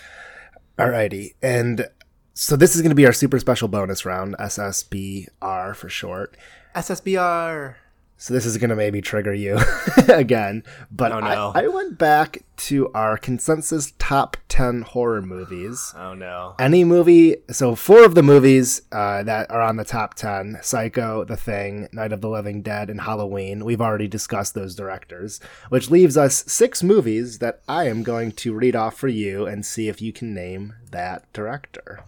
Alrighty. 0.78 1.34
And 1.42 1.88
so 2.34 2.56
this 2.56 2.76
is 2.76 2.82
going 2.82 2.92
to 2.92 2.96
be 2.96 3.06
our 3.08 3.14
super 3.14 3.40
special 3.40 3.68
bonus 3.68 4.06
round, 4.06 4.36
SSBR 4.38 5.76
for 5.76 5.90
short. 5.90 6.38
SSBR. 6.76 7.76
So 8.20 8.34
this 8.34 8.46
is 8.48 8.58
going 8.58 8.72
to 8.72 8.76
maybe 8.76 9.00
trigger 9.00 9.34
you 9.34 9.60
again. 10.08 10.64
But 10.92 11.12
Oh, 11.12 11.20
no. 11.20 11.52
I, 11.54 11.66
I 11.66 11.68
went 11.68 11.98
back 12.00 12.40
to 12.58 12.92
our 12.94 13.16
consensus 13.18 13.94
top 14.00 14.38
10 14.50 14.82
horror 14.82 15.22
movies. 15.22 15.94
Oh 15.96 16.16
no. 16.16 16.56
Any 16.58 16.84
movie, 16.84 17.38
so 17.52 17.76
four 17.76 18.04
of 18.04 18.16
the 18.16 18.24
movies 18.24 18.82
uh, 18.92 19.22
that 19.24 19.52
are 19.52 19.62
on 19.62 19.76
the 19.78 19.86
top 19.86 20.16
10 20.16 20.58
Psycho, 20.64 21.24
The 21.24 21.38
Thing, 21.38 21.88
Night 21.92 22.12
of 22.12 22.22
the 22.22 22.30
Living 22.30 22.64
Dead, 22.64 22.90
and 22.90 23.02
Halloween. 23.02 23.64
We've 23.64 23.82
already 23.82 24.08
discussed 24.08 24.56
those 24.56 24.76
directors, 24.76 25.40
which 25.70 25.92
leaves 25.92 26.18
us 26.18 26.44
six 26.48 26.82
movies 26.82 27.38
that 27.38 27.62
I 27.68 27.88
am 27.88 28.02
going 28.02 28.32
to 28.32 28.54
read 28.56 28.76
off 28.76 28.98
for 28.98 29.08
you 29.08 29.46
and 29.46 29.64
see 29.64 29.88
if 29.90 30.02
you 30.02 30.12
can 30.12 30.34
name 30.34 30.74
that 30.90 31.32
director. 31.34 32.04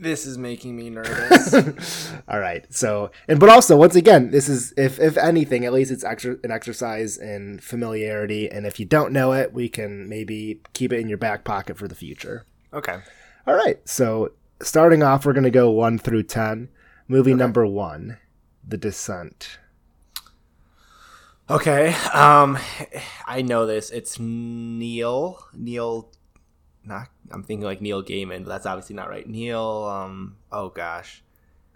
This 0.00 0.24
is 0.24 0.38
making 0.38 0.76
me 0.76 0.88
nervous. 0.88 2.10
All 2.28 2.40
right. 2.40 2.64
So, 2.72 3.10
and 3.28 3.38
but 3.38 3.50
also 3.50 3.76
once 3.76 3.94
again, 3.94 4.30
this 4.30 4.48
is 4.48 4.72
if 4.78 4.98
if 4.98 5.18
anything, 5.18 5.66
at 5.66 5.74
least 5.74 5.90
it's 5.90 6.02
extra 6.04 6.36
an 6.42 6.50
exercise 6.50 7.18
in 7.18 7.58
familiarity. 7.58 8.50
And 8.50 8.64
if 8.66 8.80
you 8.80 8.86
don't 8.86 9.12
know 9.12 9.32
it, 9.34 9.52
we 9.52 9.68
can 9.68 10.08
maybe 10.08 10.62
keep 10.72 10.90
it 10.92 11.00
in 11.00 11.08
your 11.10 11.18
back 11.18 11.44
pocket 11.44 11.76
for 11.76 11.86
the 11.86 11.94
future. 11.94 12.46
okay. 12.72 13.00
All 13.46 13.54
right. 13.54 13.86
So 13.86 14.32
starting 14.62 15.02
off, 15.02 15.26
we're 15.26 15.34
gonna 15.34 15.50
go 15.50 15.70
one 15.70 15.98
through 15.98 16.22
ten. 16.22 16.70
Movie 17.06 17.34
number 17.34 17.66
one, 17.66 18.18
The 18.66 18.78
Descent. 18.78 19.58
Okay. 21.50 21.92
Um, 22.14 22.56
I 23.26 23.42
know 23.42 23.66
this. 23.66 23.90
It's 23.90 24.18
Neil. 24.18 25.44
Neil. 25.52 26.08
Not. 26.84 27.08
I'm 27.30 27.42
thinking 27.42 27.64
like 27.64 27.80
Neil 27.80 28.02
Gaiman, 28.02 28.44
but 28.44 28.48
that's 28.50 28.66
obviously 28.66 28.96
not 28.96 29.08
right. 29.08 29.28
Neil. 29.28 29.84
Um. 29.84 30.36
Oh 30.50 30.68
gosh. 30.70 31.22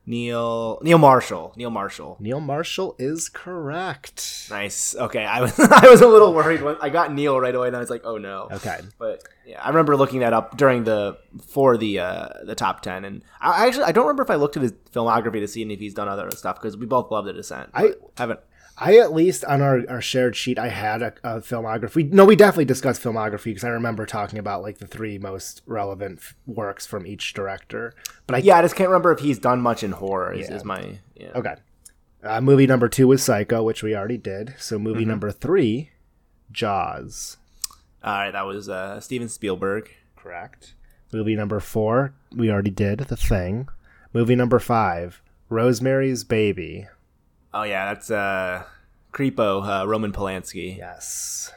Neil. 0.06 0.78
Neil 0.82 0.98
Marshall. 0.98 1.54
Neil 1.56 1.70
Marshall. 1.70 2.16
Neil 2.20 2.40
Marshall 2.40 2.94
is 2.98 3.28
correct. 3.30 4.48
Nice. 4.50 4.94
Okay. 4.94 5.24
I 5.24 5.40
was. 5.40 5.58
I 5.58 5.88
was 5.88 6.00
a 6.02 6.06
little 6.08 6.34
worried 6.34 6.60
when 6.62 6.76
I 6.80 6.90
got 6.90 7.12
Neil 7.12 7.38
right 7.40 7.54
away, 7.54 7.68
and 7.68 7.76
I 7.76 7.80
was 7.80 7.88
like, 7.90 8.02
oh 8.04 8.18
no. 8.18 8.48
Okay. 8.52 8.80
But 8.98 9.22
yeah, 9.46 9.62
I 9.62 9.68
remember 9.68 9.96
looking 9.96 10.20
that 10.20 10.32
up 10.32 10.56
during 10.56 10.84
the 10.84 11.18
for 11.46 11.76
the 11.76 12.00
uh, 12.00 12.28
the 12.44 12.54
top 12.54 12.82
ten, 12.82 13.04
and 13.04 13.22
I 13.40 13.64
I 13.64 13.66
actually 13.66 13.84
I 13.84 13.92
don't 13.92 14.04
remember 14.06 14.22
if 14.22 14.30
I 14.30 14.34
looked 14.34 14.56
at 14.56 14.62
his 14.62 14.72
filmography 14.92 15.40
to 15.40 15.48
see 15.48 15.62
if 15.62 15.78
he's 15.80 15.94
done 15.94 16.08
other 16.08 16.30
stuff 16.32 16.56
because 16.60 16.76
we 16.76 16.86
both 16.86 17.10
love 17.10 17.24
The 17.24 17.32
Descent. 17.32 17.70
I- 17.74 17.94
haven't. 18.18 18.40
I 18.76 18.96
at 18.98 19.12
least 19.12 19.44
on 19.44 19.62
our, 19.62 19.82
our 19.88 20.00
shared 20.00 20.34
sheet 20.34 20.58
I 20.58 20.68
had 20.68 21.00
a, 21.00 21.14
a 21.22 21.40
filmography. 21.40 22.10
No, 22.12 22.24
we 22.24 22.34
definitely 22.34 22.64
discussed 22.64 23.02
filmography 23.02 23.44
because 23.44 23.62
I 23.64 23.68
remember 23.68 24.04
talking 24.04 24.38
about 24.38 24.62
like 24.62 24.78
the 24.78 24.86
three 24.86 25.16
most 25.18 25.62
relevant 25.66 26.18
f- 26.18 26.34
works 26.46 26.84
from 26.86 27.06
each 27.06 27.34
director. 27.34 27.94
But 28.26 28.36
I 28.36 28.38
Yeah, 28.38 28.58
I 28.58 28.62
just 28.62 28.74
can't 28.74 28.88
remember 28.88 29.12
if 29.12 29.20
he's 29.20 29.38
done 29.38 29.60
much 29.60 29.84
in 29.84 29.92
horror. 29.92 30.32
Is, 30.32 30.48
Yeah. 30.48 30.56
is 30.56 30.64
my 30.64 30.98
yeah. 31.14 31.30
Okay. 31.36 31.54
Uh, 32.24 32.40
movie 32.40 32.66
number 32.66 32.88
two 32.88 33.06
was 33.06 33.22
Psycho, 33.22 33.62
which 33.62 33.82
we 33.82 33.94
already 33.94 34.16
did. 34.16 34.54
So 34.58 34.78
movie 34.78 35.04
number 35.04 35.30
three, 35.30 35.90
Jaws. 36.50 37.36
All 38.02 38.12
right, 38.12 38.30
that 38.32 38.46
was 38.46 38.68
uh, 38.68 38.98
Steven 39.00 39.28
Spielberg. 39.28 39.90
Correct. 40.16 40.74
Movie 41.12 41.36
number 41.36 41.60
four, 41.60 42.12
we 42.34 42.50
already 42.50 42.70
did 42.70 42.98
The 43.00 43.16
Thing. 43.16 43.68
Movie 44.12 44.34
number 44.36 44.58
five, 44.58 45.22
Rosemary's 45.48 46.24
Baby. 46.24 46.86
Oh 47.54 47.62
yeah, 47.62 47.94
that's 47.94 48.10
uh, 48.10 48.64
Creepo 49.12 49.82
uh, 49.82 49.86
Roman 49.86 50.12
Polanski. 50.12 50.76
Yes. 50.76 51.52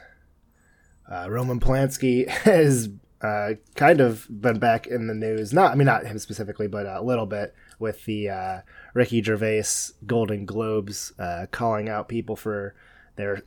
Uh, 1.10 1.28
Roman 1.28 1.58
Polanski 1.58 2.28
has 2.44 2.88
uh, 3.20 3.54
kind 3.74 4.00
of 4.00 4.28
been 4.30 4.60
back 4.60 4.86
in 4.86 5.08
the 5.08 5.14
news. 5.14 5.52
Not, 5.52 5.72
I 5.72 5.74
mean, 5.74 5.86
not 5.86 6.06
him 6.06 6.20
specifically, 6.20 6.68
but 6.68 6.86
a 6.86 7.02
little 7.02 7.26
bit 7.26 7.52
with 7.80 8.04
the 8.04 8.28
uh, 8.28 8.60
Ricky 8.94 9.20
Gervais 9.20 9.64
Golden 10.06 10.46
Globes 10.46 11.12
uh, 11.18 11.46
calling 11.50 11.88
out 11.88 12.08
people 12.08 12.36
for 12.36 12.76
their 13.18 13.42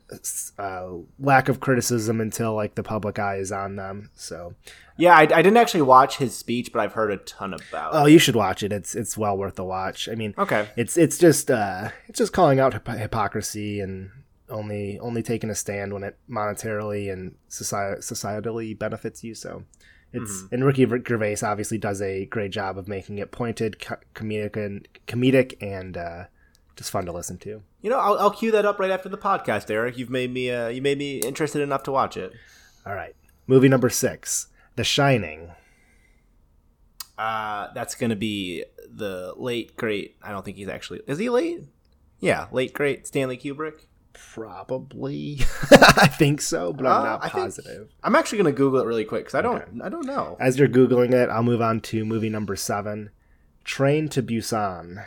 uh, 0.58 0.88
lack 1.18 1.48
of 1.48 1.58
criticism 1.58 2.20
until 2.20 2.54
like 2.54 2.76
the 2.76 2.82
public 2.84 3.18
eye 3.18 3.38
is 3.38 3.50
on 3.50 3.74
them. 3.74 4.10
So, 4.14 4.54
Yeah, 4.96 5.16
I, 5.16 5.22
I 5.22 5.42
didn't 5.42 5.56
actually 5.56 5.82
watch 5.82 6.18
his 6.18 6.36
speech, 6.36 6.72
but 6.72 6.78
I've 6.80 6.92
heard 6.92 7.10
a 7.10 7.16
ton 7.16 7.54
about. 7.54 7.94
It. 7.94 7.96
Oh, 7.96 8.06
you 8.06 8.20
should 8.20 8.36
watch 8.36 8.62
it. 8.62 8.72
It's 8.72 8.94
it's 8.94 9.18
well 9.18 9.36
worth 9.36 9.56
the 9.56 9.64
watch. 9.64 10.08
I 10.08 10.14
mean, 10.14 10.34
Okay. 10.38 10.68
it's 10.76 10.96
it's 10.96 11.18
just 11.18 11.50
uh, 11.50 11.88
it's 12.06 12.18
just 12.18 12.32
calling 12.32 12.60
out 12.60 12.74
hypo- 12.74 12.92
hypocrisy 12.98 13.80
and 13.80 14.10
only 14.50 14.98
only 15.00 15.22
taking 15.22 15.50
a 15.50 15.54
stand 15.54 15.92
when 15.94 16.04
it 16.04 16.16
monetarily 16.30 17.10
and 17.12 17.34
society, 17.48 18.00
societally 18.02 18.78
benefits 18.78 19.24
you. 19.24 19.34
So 19.34 19.64
it's 20.12 20.44
and 20.52 20.62
Ricky 20.62 20.84
Gervais 20.86 21.38
obviously 21.42 21.78
does 21.78 22.02
a 22.02 22.26
great 22.26 22.50
job 22.50 22.76
of 22.76 22.86
making 22.86 23.16
it 23.16 23.30
pointed, 23.32 23.80
co- 23.80 23.96
comedic 24.14 24.56
and 24.56 24.86
comedic 25.06 25.56
and 25.62 25.96
uh, 25.96 26.24
just 26.76 26.90
fun 26.90 27.04
to 27.06 27.12
listen 27.12 27.38
to. 27.38 27.62
You 27.80 27.90
know, 27.90 27.98
I'll, 27.98 28.18
I'll 28.18 28.30
cue 28.30 28.50
that 28.52 28.64
up 28.64 28.78
right 28.80 28.90
after 28.90 29.08
the 29.08 29.18
podcast, 29.18 29.70
Eric. 29.70 29.98
You've 29.98 30.10
made 30.10 30.32
me 30.32 30.50
uh, 30.50 30.68
you 30.68 30.80
made 30.82 30.98
me 30.98 31.18
interested 31.18 31.60
enough 31.62 31.82
to 31.84 31.92
watch 31.92 32.16
it. 32.16 32.32
All 32.86 32.94
right, 32.94 33.14
movie 33.46 33.68
number 33.68 33.90
six, 33.90 34.48
The 34.76 34.84
Shining. 34.84 35.50
Uh, 37.18 37.68
that's 37.74 37.94
gonna 37.94 38.16
be 38.16 38.64
the 38.90 39.34
late 39.36 39.76
great. 39.76 40.16
I 40.22 40.30
don't 40.32 40.44
think 40.44 40.56
he's 40.56 40.68
actually 40.68 41.00
is 41.06 41.18
he 41.18 41.28
late? 41.28 41.60
Yeah, 42.20 42.46
late 42.52 42.72
great 42.72 43.06
Stanley 43.06 43.36
Kubrick. 43.36 43.86
Probably, 44.14 45.38
I 45.70 46.06
think 46.06 46.40
so, 46.42 46.72
but 46.72 46.86
I'm 46.86 47.00
Uh, 47.00 47.04
not 47.04 47.24
I 47.24 47.28
think- 47.28 47.44
positive. 47.44 47.88
I'm 48.02 48.14
actually 48.16 48.38
gonna 48.38 48.52
Google 48.52 48.80
it 48.80 48.86
really 48.86 49.04
quick 49.04 49.22
because 49.24 49.34
I 49.34 49.42
don't 49.42 49.80
I 49.82 49.88
don't 49.88 50.06
know. 50.06 50.36
As 50.40 50.58
you're 50.58 50.68
googling 50.68 51.12
it, 51.12 51.28
I'll 51.30 51.42
move 51.42 51.62
on 51.62 51.80
to 51.82 52.04
movie 52.04 52.28
number 52.30 52.56
seven, 52.56 53.10
Train 53.64 54.08
to 54.10 54.22
Busan. 54.22 55.04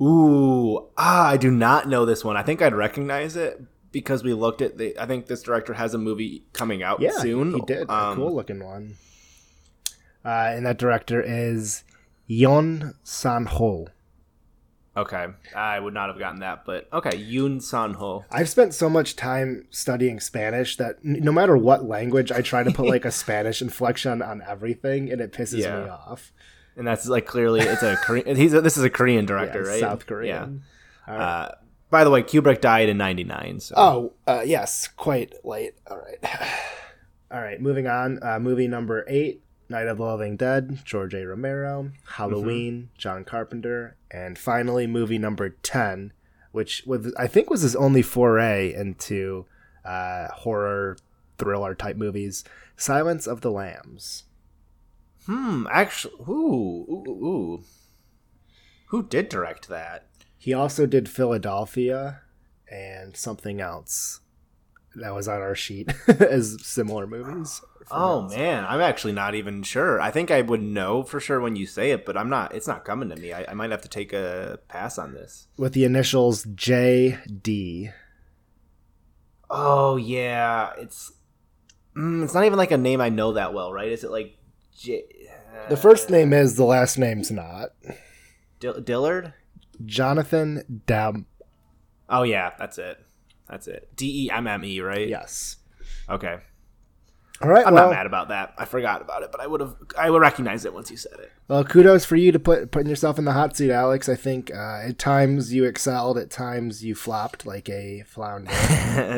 Ooh, 0.00 0.88
ah, 0.96 1.28
I 1.28 1.36
do 1.36 1.50
not 1.50 1.88
know 1.88 2.04
this 2.06 2.24
one. 2.24 2.36
I 2.36 2.42
think 2.42 2.62
I'd 2.62 2.74
recognize 2.74 3.36
it 3.36 3.60
because 3.92 4.22
we 4.24 4.32
looked 4.32 4.62
at 4.62 4.78
the. 4.78 4.98
I 4.98 5.06
think 5.06 5.26
this 5.26 5.42
director 5.42 5.74
has 5.74 5.92
a 5.94 5.98
movie 5.98 6.44
coming 6.52 6.82
out 6.82 7.00
Yeah, 7.00 7.10
soon. 7.18 7.54
he 7.54 7.60
did. 7.62 7.90
Um, 7.90 8.12
a 8.12 8.16
cool 8.16 8.34
looking 8.34 8.64
one. 8.64 8.96
Uh, 10.24 10.52
and 10.54 10.66
that 10.66 10.78
director 10.78 11.20
is 11.22 11.84
Yeon 12.28 12.94
Sang-ho. 13.02 13.88
Okay, 14.96 15.26
I 15.54 15.78
would 15.78 15.94
not 15.94 16.08
have 16.08 16.18
gotten 16.18 16.40
that, 16.40 16.64
but 16.66 16.88
okay, 16.92 17.10
Yoon 17.16 17.62
San 17.62 17.94
Ho. 17.94 18.24
I've 18.30 18.48
spent 18.48 18.74
so 18.74 18.90
much 18.90 19.14
time 19.14 19.66
studying 19.70 20.18
Spanish 20.18 20.76
that 20.78 21.02
no 21.04 21.30
matter 21.30 21.56
what 21.56 21.84
language, 21.84 22.32
I 22.32 22.42
try 22.42 22.64
to 22.64 22.72
put 22.72 22.86
like 22.88 23.04
a 23.04 23.10
Spanish 23.12 23.62
inflection 23.62 24.20
on 24.20 24.42
everything, 24.46 25.10
and 25.10 25.20
it 25.20 25.32
pisses 25.32 25.58
Yeah. 25.58 25.84
me 25.84 25.88
off. 25.90 26.32
And 26.76 26.86
that's 26.86 27.06
like 27.08 27.26
clearly 27.26 27.60
it's 27.60 27.82
a 27.82 27.96
Korean. 27.96 28.36
He's 28.36 28.54
a, 28.54 28.60
this 28.60 28.76
is 28.76 28.84
a 28.84 28.90
Korean 28.90 29.26
director, 29.26 29.62
Yeah, 29.62 29.68
right? 29.68 29.80
South 29.80 30.06
Korean. 30.06 30.62
Yeah. 31.06 31.14
Uh, 31.14 31.54
by 31.90 32.04
the 32.04 32.10
way, 32.10 32.22
Kubrick 32.22 32.60
died 32.60 32.88
in 32.88 32.96
'99. 32.98 33.60
So 33.60 33.74
Oh, 33.76 34.12
uh, 34.26 34.42
yes, 34.44 34.88
quite 34.96 35.44
late. 35.44 35.74
All 35.90 35.98
right. 35.98 36.18
All 37.32 37.40
right, 37.40 37.60
moving 37.60 37.86
on. 37.86 38.18
Uh, 38.22 38.40
movie 38.40 38.66
number 38.66 39.04
eight 39.08 39.42
Night 39.70 39.86
of 39.86 39.98
the 39.98 40.04
Living 40.04 40.36
Dead, 40.36 40.80
George 40.84 41.14
A. 41.14 41.24
Romero. 41.24 41.92
Halloween, 42.04 42.90
John 42.98 43.24
Carpenter. 43.24 43.96
And 44.10 44.36
finally, 44.36 44.88
movie 44.88 45.18
number 45.18 45.50
10, 45.50 46.12
which 46.50 46.82
was, 46.86 47.14
I 47.16 47.28
think 47.28 47.48
was 47.48 47.62
his 47.62 47.76
only 47.76 48.02
foray 48.02 48.74
into 48.74 49.46
uh, 49.84 50.26
horror 50.32 50.96
thriller 51.38 51.74
type 51.76 51.96
movies 51.96 52.42
Silence 52.76 53.28
of 53.28 53.42
the 53.42 53.50
Lambs. 53.52 54.24
Hmm, 55.30 55.66
actually, 55.70 56.14
ooh, 56.28 56.86
ooh, 56.88 57.04
ooh, 57.08 57.64
who 58.88 59.04
did 59.04 59.28
direct 59.28 59.68
that? 59.68 60.08
He 60.36 60.52
also 60.52 60.86
did 60.86 61.08
Philadelphia 61.08 62.22
and 62.68 63.16
something 63.16 63.60
else 63.60 64.20
that 64.96 65.14
was 65.14 65.28
on 65.28 65.40
our 65.40 65.54
sheet 65.54 65.92
as 66.08 66.56
similar 66.66 67.06
movies. 67.06 67.62
Oh 67.92 68.22
man, 68.22 68.64
I'm 68.64 68.80
actually 68.80 69.12
not 69.12 69.36
even 69.36 69.62
sure. 69.62 70.00
I 70.00 70.10
think 70.10 70.32
I 70.32 70.42
would 70.42 70.62
know 70.62 71.04
for 71.04 71.20
sure 71.20 71.40
when 71.40 71.54
you 71.54 71.66
say 71.66 71.92
it, 71.92 72.04
but 72.04 72.16
I'm 72.16 72.28
not. 72.28 72.54
It's 72.54 72.66
not 72.66 72.84
coming 72.84 73.08
to 73.10 73.16
me. 73.16 73.32
I, 73.32 73.44
I 73.48 73.54
might 73.54 73.70
have 73.70 73.82
to 73.82 73.88
take 73.88 74.12
a 74.12 74.58
pass 74.68 74.98
on 74.98 75.14
this. 75.14 75.46
With 75.56 75.72
the 75.72 75.84
initials 75.84 76.44
J.D. 76.54 77.90
Oh 79.48 79.96
yeah, 79.96 80.72
it's 80.78 81.12
mm, 81.96 82.24
it's 82.24 82.34
not 82.34 82.44
even 82.44 82.58
like 82.58 82.72
a 82.72 82.78
name 82.78 83.00
I 83.00 83.08
know 83.08 83.34
that 83.34 83.54
well, 83.54 83.72
right? 83.72 83.92
Is 83.92 84.02
it 84.02 84.10
like 84.10 84.36
J- 84.80 85.04
uh, 85.30 85.68
The 85.68 85.76
first 85.76 86.08
name 86.08 86.32
is, 86.32 86.56
the 86.56 86.64
last 86.64 86.96
name's 86.98 87.30
not. 87.30 87.70
Dill- 88.60 88.80
Dillard? 88.80 89.34
Jonathan 89.84 90.82
Demme. 90.86 91.26
Oh 92.08 92.22
yeah, 92.22 92.52
that's 92.58 92.78
it. 92.78 92.98
That's 93.48 93.66
it. 93.66 93.88
D 93.94 94.24
E 94.26 94.30
M 94.30 94.46
M 94.46 94.64
E, 94.64 94.80
right? 94.80 95.06
Yes. 95.08 95.56
Okay. 96.08 96.38
All 97.42 97.48
right, 97.48 97.66
I'm 97.66 97.72
well, 97.72 97.88
not 97.88 97.94
mad 97.96 98.04
about 98.06 98.28
that. 98.28 98.52
I 98.58 98.66
forgot 98.66 99.00
about 99.00 99.22
it, 99.22 99.32
but 99.32 99.40
I 99.40 99.46
would 99.46 99.60
have. 99.62 99.74
I 99.98 100.10
would 100.10 100.20
recognize 100.20 100.64
it 100.66 100.74
once 100.74 100.90
you 100.90 100.96
said 100.98 101.14
it. 101.20 101.32
well, 101.48 101.64
kudos 101.64 102.04
for 102.04 102.16
you 102.16 102.32
to 102.32 102.38
put 102.38 102.70
putting 102.70 102.88
yourself 102.90 103.18
in 103.18 103.24
the 103.24 103.32
hot 103.32 103.56
seat, 103.56 103.70
Alex. 103.70 104.08
I 104.10 104.14
think 104.14 104.50
uh, 104.54 104.80
at 104.88 104.98
times 104.98 105.52
you 105.54 105.64
excelled, 105.64 106.18
at 106.18 106.30
times 106.30 106.84
you 106.84 106.94
flopped 106.94 107.46
like 107.46 107.68
a 107.70 108.02
flounder. 108.06 108.50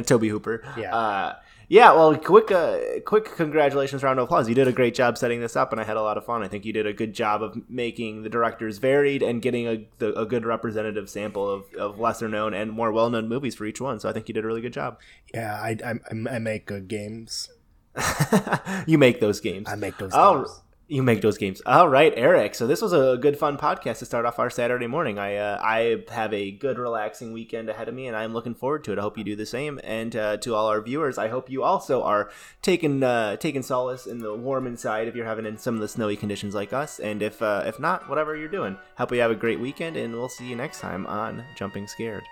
Tobe 0.06 0.22
Hooper. 0.24 0.62
Yeah. 0.78 0.94
Uh, 0.94 1.34
yeah. 1.72 1.90
Well, 1.92 2.14
quick, 2.18 2.50
uh, 2.52 2.78
quick 3.06 3.34
congratulations, 3.34 4.02
round 4.02 4.18
of 4.18 4.24
applause. 4.24 4.46
You 4.46 4.54
did 4.54 4.68
a 4.68 4.72
great 4.72 4.94
job 4.94 5.16
setting 5.16 5.40
this 5.40 5.56
up, 5.56 5.72
and 5.72 5.80
I 5.80 5.84
had 5.84 5.96
a 5.96 6.02
lot 6.02 6.18
of 6.18 6.26
fun. 6.26 6.42
I 6.42 6.48
think 6.48 6.66
you 6.66 6.72
did 6.74 6.86
a 6.86 6.92
good 6.92 7.14
job 7.14 7.42
of 7.42 7.56
making 7.70 8.24
the 8.24 8.28
directors 8.28 8.76
varied 8.76 9.22
and 9.22 9.40
getting 9.40 9.66
a, 9.66 9.88
the, 9.98 10.12
a 10.20 10.26
good 10.26 10.44
representative 10.44 11.08
sample 11.08 11.48
of, 11.48 11.64
of 11.78 11.98
lesser 11.98 12.28
known 12.28 12.52
and 12.52 12.70
more 12.70 12.92
well 12.92 13.08
known 13.08 13.26
movies 13.26 13.54
for 13.54 13.64
each 13.64 13.80
one. 13.80 13.98
So 14.00 14.08
I 14.10 14.12
think 14.12 14.28
you 14.28 14.34
did 14.34 14.44
a 14.44 14.46
really 14.46 14.60
good 14.60 14.74
job. 14.74 14.98
yeah, 15.32 15.54
I, 15.54 15.78
I 15.84 15.94
I 16.30 16.38
make 16.38 16.66
good 16.66 16.88
games. 16.88 17.48
you 18.86 18.98
make 18.98 19.20
those 19.20 19.40
games. 19.40 19.66
I 19.68 19.74
make 19.76 19.96
those 19.96 20.12
Oh, 20.14 20.40
games. 20.44 20.62
You 20.93 21.03
make 21.03 21.22
those 21.22 21.38
games. 21.38 21.62
All 21.64 21.88
right, 21.88 22.12
Eric. 22.16 22.55
So 22.55 22.66
this 22.66 22.82
was 22.82 22.93
a 22.93 23.16
good, 23.20 23.38
fun 23.38 23.57
podcast 23.57 24.01
to 24.01 24.07
start 24.07 24.26
off 24.26 24.38
our 24.38 24.51
Saturday 24.51 24.86
morning. 24.86 25.18
I 25.18 25.36
uh, 25.36 25.59
I 25.62 26.05
have 26.11 26.34
a 26.34 26.51
good, 26.51 26.78
relaxing 26.78 27.32
weekend 27.32 27.70
ahead 27.70 27.88
of 27.88 27.95
me, 27.95 28.07
and 28.07 28.16
I'm 28.16 28.34
looking 28.34 28.55
forward 28.55 28.84
to 28.84 28.93
it. 28.93 28.99
I 28.99 29.03
hope 29.03 29.16
you 29.16 29.24
do 29.24 29.34
the 29.34 29.47
same. 29.47 29.80
And 29.82 30.14
uh, 30.14 30.36
to 30.38 30.55
all 30.55 30.66
our 30.66 30.82
viewers, 30.82 31.16
I 31.16 31.28
hope 31.28 31.49
you 31.49 31.62
also 31.62 32.03
are 32.03 32.30
taking 32.61 33.03
uh, 33.03 33.36
taking 33.36 33.62
solace 33.62 34.07
in 34.07 34.18
the 34.18 34.34
warm 34.34 34.66
inside 34.66 35.09
if 35.09 35.16
you're 35.16 35.26
having 35.26 35.47
in 35.47 35.57
some 35.57 35.74
of 35.74 35.80
the 35.80 35.88
snowy 35.88 36.16
conditions 36.16 36.55
like 36.55 36.74
us. 36.74 37.01
And 37.01 37.22
if 37.22 37.40
uh, 37.40 37.64
if 37.66 37.80
not, 37.80 38.09
whatever 38.11 38.36
you're 38.36 38.49
doing, 38.49 38.76
hope 38.99 39.12
you 39.12 39.20
have 39.20 39.30
a 39.30 39.36
great 39.36 39.61
weekend, 39.61 39.97
and 39.97 40.12
we'll 40.12 40.28
see 40.28 40.47
you 40.47 40.57
next 40.57 40.80
time 40.80 41.07
on 41.07 41.45
Jumping 41.55 41.86
Scared. 41.86 42.28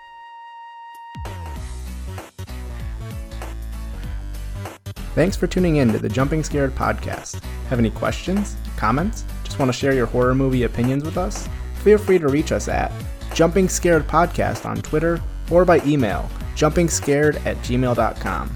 Thanks 5.14 5.36
for 5.36 5.46
tuning 5.46 5.76
in 5.76 5.92
to 5.92 5.98
the 5.98 6.08
Jumping 6.08 6.44
Scared 6.44 6.74
podcast. 6.74 7.42
Have 7.68 7.78
any 7.78 7.90
questions, 7.90 8.56
comments? 8.76 9.24
Just 9.44 9.58
want 9.58 9.68
to 9.68 9.76
share 9.76 9.92
your 9.92 10.06
horror 10.06 10.34
movie 10.34 10.62
opinions 10.62 11.04
with 11.04 11.18
us? 11.18 11.48
Feel 11.82 11.98
free 11.98 12.18
to 12.18 12.28
reach 12.28 12.52
us 12.52 12.68
at 12.68 12.92
Jumping 13.34 13.68
Scared 13.68 14.06
Podcast 14.06 14.66
on 14.66 14.76
Twitter 14.82 15.20
or 15.50 15.64
by 15.64 15.80
email 15.84 16.30
jumpingscared 16.54 17.44
at 17.46 17.56
gmail.com. 17.58 18.50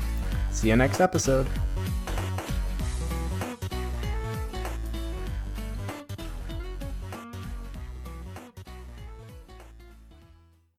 See 0.50 0.68
you 0.68 0.76
next 0.76 1.00
episode. 1.00 1.46